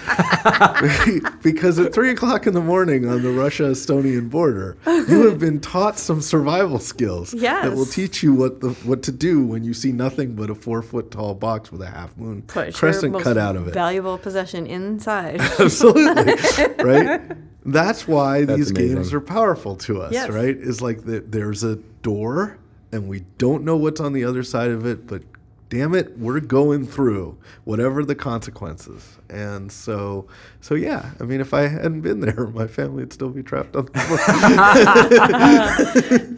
because 1.43 1.79
at 1.79 1.93
three 1.93 2.11
o'clock 2.11 2.47
in 2.47 2.55
the 2.55 2.61
morning 2.61 3.07
on 3.09 3.23
the 3.23 3.31
Russia 3.31 3.65
Estonian 3.65 4.31
border, 4.31 4.77
you 4.87 5.29
have 5.29 5.39
been 5.39 5.61
taught 5.61 5.99
some 5.99 6.21
survival 6.21 6.79
skills 6.79 7.33
that 7.33 7.73
will 7.75 7.87
teach 7.87 8.23
you 8.23 8.33
what 8.35 8.61
the 8.61 8.71
what 8.85 9.03
to 9.03 9.13
do 9.13 9.45
when 9.45 9.63
you 9.63 9.75
see 9.75 9.93
nothing 9.93 10.35
but 10.35 10.49
a 10.51 10.55
four 10.55 10.83
foot 10.83 11.11
tall 11.11 11.35
box 11.35 11.71
with 11.71 11.83
a 11.83 11.87
half 11.87 12.17
moon 12.17 12.43
Put 12.43 12.67
your 12.69 12.73
crescent 12.73 13.13
most 13.13 13.25
cut 13.25 13.37
out 13.37 13.57
of 13.57 13.69
it. 13.69 13.75
Valuable 13.75 14.19
possession 14.19 14.67
inside. 14.67 15.41
Absolutely. 15.41 16.35
right? 16.83 17.21
That's 17.65 18.09
why 18.09 18.45
That's 18.45 18.59
these 18.59 18.73
games 18.73 19.13
are 19.13 19.21
powerful 19.21 19.77
to 19.77 20.01
us, 20.01 20.13
Yes. 20.13 20.31
right? 20.31 20.57
Is 20.57 20.81
like 20.81 21.05
the, 21.05 21.21
there's 21.21 21.63
a 21.63 21.77
door 21.77 22.59
and 22.93 23.09
we 23.09 23.21
don't 23.39 23.65
know 23.65 23.77
what's 23.77 24.01
on 24.01 24.13
the 24.13 24.25
other 24.25 24.43
side 24.43 24.71
of 24.71 24.85
it, 24.85 25.07
but 25.07 25.23
damn 25.69 25.95
it, 25.95 26.19
we're 26.19 26.41
going 26.41 26.87
through 26.87 27.39
whatever 27.65 28.05
the 28.05 28.15
consequences. 28.15 29.20
And 29.31 29.71
so 29.71 30.27
so 30.61 30.75
yeah, 30.75 31.11
I 31.21 31.25
mean 31.25 31.41
if 31.41 31.55
I 31.55 31.69
hadn't 31.69 32.01
been 32.01 32.21
there, 32.21 32.47
my 32.49 32.67
family 32.67 33.03
would 33.05 33.13
still 33.13 33.29
be 33.31 33.43
trapped 33.43 33.77
on 33.77 33.87
the 33.87 33.93
boat. 33.93 34.01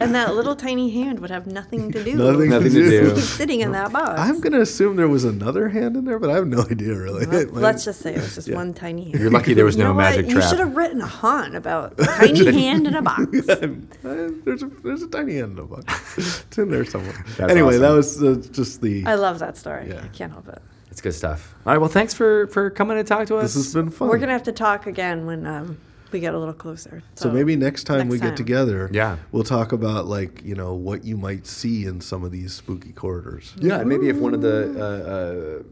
and 0.01 0.13
that 0.15 0.35
little 0.35 0.55
tiny 0.55 0.89
hand 0.91 1.19
would 1.19 1.29
have 1.31 1.47
nothing 1.47 1.91
to 1.91 2.03
do. 2.03 2.15
Nothing, 2.15 2.49
Nothing 2.51 2.71
to 2.71 2.83
to 2.83 2.89
do. 2.89 3.15
do. 3.15 3.21
Sitting 3.21 3.61
in 3.61 3.71
that 3.71 3.91
box. 3.91 4.19
I'm 4.19 4.39
gonna 4.39 4.61
assume 4.61 4.95
there 4.95 5.07
was 5.07 5.23
another 5.23 5.69
hand 5.69 5.97
in 5.97 6.05
there, 6.05 6.19
but 6.19 6.29
I 6.29 6.35
have 6.35 6.47
no 6.47 6.63
idea 6.69 6.95
really. 6.95 7.25
Well, 7.25 7.45
My- 7.53 7.59
let's 7.61 7.83
just 7.83 8.01
say 8.01 8.13
it 8.13 8.21
was 8.21 8.35
just 8.35 8.47
Yeah. 8.47 8.55
one 8.55 8.73
tiny 8.73 9.05
hand. 9.05 9.19
You're 9.19 9.31
lucky 9.31 9.53
there 9.53 9.65
was 9.65 9.75
You 9.75 9.83
no 9.83 9.89
know 9.89 9.95
what? 9.95 10.15
magic 10.15 10.29
You 10.29 10.41
should 10.41 10.59
have 10.59 10.75
written 10.75 11.01
a 11.01 11.07
haunt 11.07 11.55
about 11.55 11.99
a 11.99 12.05
tiny 12.05 12.51
hand 12.61 12.87
in 12.87 12.95
a 12.95 13.01
box. 13.01 13.25
There's 13.31 14.63
a 14.63 14.67
there's 14.83 15.03
a 15.03 15.07
tiny 15.07 15.35
hand 15.35 15.57
in 15.57 15.59
a 15.59 15.63
box. 15.67 16.17
it's 16.17 16.57
in 16.57 16.69
there 16.69 16.85
somewhere. 16.85 17.25
That's 17.37 17.51
anyway, 17.51 17.77
that 17.79 17.91
was 17.91 18.21
uh, 18.21 18.41
just 18.51 18.81
the. 18.81 19.05
I 19.05 19.15
love 19.15 19.39
that 19.39 19.57
story. 19.57 19.89
Yeah. 19.89 20.01
I 20.03 20.07
can't 20.09 20.31
help 20.31 20.47
it. 20.47 20.61
It's 20.93 21.01
good 21.01 21.15
stuff. 21.15 21.55
All 21.65 21.73
right. 21.73 21.79
Well, 21.79 21.89
thanks 21.89 22.13
for 22.13 22.45
for 22.49 22.69
coming 22.69 22.97
to 22.97 23.03
talk 23.03 23.25
to 23.29 23.37
us. 23.37 23.55
this 23.55 23.65
has 23.65 23.73
been 23.73 23.89
fun. 23.89 24.09
We're 24.09 24.19
gonna 24.19 24.31
have 24.33 24.43
to 24.43 24.51
talk 24.51 24.85
again 24.85 25.25
when 25.25 25.47
um, 25.47 25.79
we 26.11 26.19
get 26.19 26.35
a 26.35 26.37
little 26.37 26.53
closer. 26.53 27.01
so 27.15 27.31
maybe 27.31 27.55
next 27.55 27.85
time 27.85 28.09
we 28.09 28.19
next 28.19 28.29
get 28.29 28.37
together, 28.37 28.91
Yeah. 28.93 29.17
we'll 29.31 29.43
talk 29.43 29.71
about 29.71 30.05
like 30.05 30.43
you 30.45 30.53
know 30.53 30.75
what 30.75 31.03
you 31.03 31.17
might 31.17 31.47
see 31.47 31.87
in 31.87 31.99
some 31.99 32.23
of 32.23 32.31
these 32.31 32.53
spooky 32.53 32.91
corridors. 32.91 33.55
Yeah, 33.57 33.79
and 33.79 33.89
maybe 33.89 34.07
if 34.07 34.17
one 34.17 34.35
of 34.35 34.41
the 34.41 35.63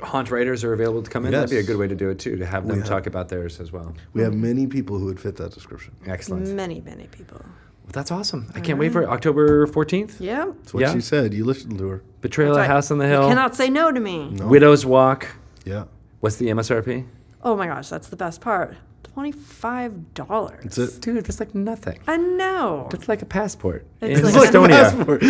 uh, 0.00 0.04
uh, 0.04 0.06
haunt 0.06 0.30
writers 0.30 0.62
are 0.62 0.72
available 0.74 1.02
to 1.02 1.10
come 1.10 1.26
in, 1.26 1.32
that'd 1.32 1.50
be 1.50 1.56
a 1.58 1.64
good 1.64 1.76
way 1.76 1.88
to 1.88 1.96
do 1.96 2.08
it 2.10 2.20
too. 2.20 2.36
To 2.36 2.46
have 2.46 2.68
them 2.68 2.78
have- 2.78 2.88
talk 2.88 3.08
about 3.08 3.30
theirs 3.30 3.58
as 3.58 3.72
well. 3.72 3.96
We 4.12 4.22
have 4.22 4.32
many 4.34 4.68
people 4.68 4.96
who 4.96 5.06
would 5.06 5.18
fit 5.18 5.34
that 5.38 5.50
description. 5.54 5.96
Excellent. 6.06 6.46
many, 6.54 6.80
many 6.82 7.08
people. 7.08 7.40
Well, 7.42 7.90
that's 7.92 8.12
awesome. 8.12 8.52
I 8.54 8.60
can't 8.60 8.78
wait 8.78 8.92
for 8.92 9.02
it. 9.02 9.08
October 9.08 9.66
fourteenth. 9.66 10.20
Yeah. 10.20 10.52
That's 10.58 10.72
what 10.72 10.82
Yeah. 10.82 10.92
she 10.92 11.00
said. 11.00 11.34
You 11.34 11.44
listened 11.44 11.78
to 11.78 11.88
her. 11.88 12.02
Betrayal 12.20 12.56
at 12.56 12.60
right. 12.62 12.66
House 12.66 12.90
on 12.90 12.98
the 12.98 13.04
You 13.04 13.10
Hill. 13.12 13.28
cannot 13.28 13.54
say 13.54 13.70
no 13.70 13.92
to 13.92 14.00
me. 14.00 14.28
No. 14.30 14.48
Widow's 14.48 14.84
Walk. 14.84 15.28
Yeah. 15.64 15.84
What's 16.20 16.36
the 16.36 16.46
MSRP? 16.46 17.06
Oh 17.42 17.56
my 17.56 17.66
gosh, 17.66 17.88
that's 17.88 18.08
the 18.08 18.16
best 18.16 18.40
part. 18.40 18.76
Twenty-five 19.14 20.14
dollars. 20.14 20.62
That's 20.64 20.78
it. 20.96 21.00
Dude, 21.00 21.24
that's 21.24 21.38
like 21.40 21.54
nothing. 21.54 21.98
I 22.06 22.16
know. 22.16 22.88
That's 22.90 23.08
like 23.08 23.22
a 23.22 23.26
passport 23.26 23.86
It's 24.00 24.20
in 24.20 24.26
like 24.26 24.34
It's 24.34 24.54
a 24.54 24.58
Estonia. 24.58 24.68
passport. 24.68 25.20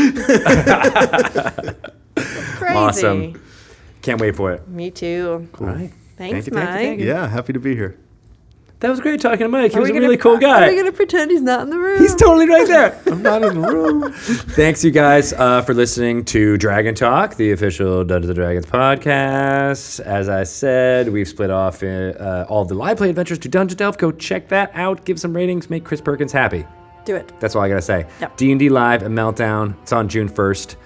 Crazy. 2.58 2.74
Awesome. 2.74 3.40
Can't 4.02 4.20
wait 4.20 4.36
for 4.36 4.52
it. 4.52 4.66
Me 4.68 4.90
too. 4.90 5.48
All 5.60 5.66
right. 5.66 5.90
Thanks, 6.16 6.32
Thank 6.32 6.46
you, 6.46 6.52
Mike. 6.54 6.64
thank 6.68 6.80
you, 6.80 6.86
thank 6.88 7.00
you. 7.00 7.06
yeah, 7.06 7.28
happy 7.28 7.52
to 7.52 7.60
be 7.60 7.74
here. 7.76 7.96
That 8.80 8.90
was 8.90 9.00
great 9.00 9.20
talking 9.20 9.40
to 9.40 9.48
Mike. 9.48 9.72
He 9.72 9.78
was 9.80 9.88
a 9.88 9.92
gonna- 9.92 10.04
really 10.04 10.16
cool 10.16 10.36
guy. 10.38 10.48
Are 10.58 10.60
guy. 10.60 10.68
we 10.68 10.76
gonna 10.76 10.92
pretend 10.92 11.32
he's 11.32 11.42
not 11.42 11.62
in 11.62 11.70
the 11.70 11.78
room? 11.78 12.00
He's 12.00 12.14
totally 12.14 12.48
right 12.48 12.66
there. 12.68 13.00
I'm 13.06 13.22
not 13.22 13.42
in 13.42 13.60
the 13.60 13.68
room. 13.68 14.12
Thanks, 14.12 14.84
you 14.84 14.92
guys, 14.92 15.32
uh, 15.32 15.62
for 15.62 15.74
listening 15.74 16.24
to 16.26 16.56
Dragon 16.58 16.94
Talk, 16.94 17.34
the 17.34 17.50
official 17.50 18.04
Dungeons 18.04 18.30
and 18.30 18.36
Dragons 18.36 18.66
podcast. 18.66 19.98
As 20.00 20.28
I 20.28 20.44
said, 20.44 21.08
we've 21.08 21.26
split 21.26 21.50
off 21.50 21.82
uh, 21.82 22.46
all 22.48 22.62
of 22.62 22.68
the 22.68 22.74
live 22.74 22.98
play 22.98 23.10
adventures 23.10 23.40
to 23.40 23.48
Dungeon 23.48 23.76
Delve. 23.78 23.98
Go 23.98 24.12
check 24.12 24.48
that 24.48 24.70
out. 24.74 25.04
Give 25.04 25.18
some 25.18 25.34
ratings. 25.34 25.68
Make 25.68 25.84
Chris 25.84 26.00
Perkins 26.00 26.30
happy. 26.30 26.64
Do 27.04 27.16
it. 27.16 27.32
That's 27.40 27.56
all 27.56 27.62
I 27.62 27.68
gotta 27.68 27.82
say. 27.82 28.06
Yep. 28.20 28.36
D 28.36 28.50
and 28.52 28.58
D 28.60 28.68
live 28.68 29.02
at 29.02 29.10
Meltdown. 29.10 29.74
It's 29.82 29.92
on 29.92 30.08
June 30.08 30.28
first. 30.28 30.76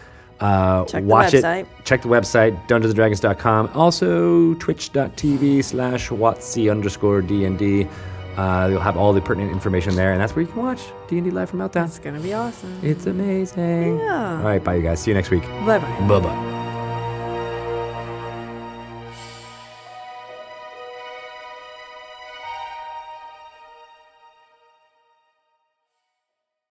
Uh, 0.42 0.84
Check 0.86 1.04
watch 1.04 1.34
it. 1.34 1.66
Check 1.84 2.02
the 2.02 2.08
website, 2.08 2.66
DungeonsandDragons.com. 2.68 3.70
Also, 3.74 4.54
Twitch.tv 4.54 5.62
slash 5.62 6.08
Watsy 6.10 6.70
underscore 6.70 7.22
D 7.22 7.44
and 7.44 7.58
D. 7.58 7.86
Uh, 8.36 8.68
You'll 8.70 8.80
have 8.80 8.96
all 8.96 9.12
the 9.12 9.20
pertinent 9.20 9.52
information 9.52 9.94
there, 9.94 10.12
and 10.12 10.20
that's 10.20 10.34
where 10.34 10.44
you 10.44 10.50
can 10.50 10.62
watch 10.62 10.80
D 11.06 11.18
and 11.18 11.24
D 11.24 11.30
live 11.30 11.50
from 11.50 11.60
Meltdown. 11.60 11.84
It's 11.86 11.98
gonna 11.98 12.18
be 12.18 12.32
awesome. 12.34 12.76
It's 12.82 13.06
amazing. 13.06 13.98
Yeah. 13.98 14.38
All 14.38 14.42
right, 14.44 14.62
bye, 14.64 14.74
you 14.74 14.82
guys. 14.82 15.00
See 15.00 15.10
you 15.10 15.14
next 15.14 15.30
week. 15.30 15.42
Bye 15.66 15.78
bye. 15.78 16.08
Bye 16.08 16.20
bye. 16.20 16.61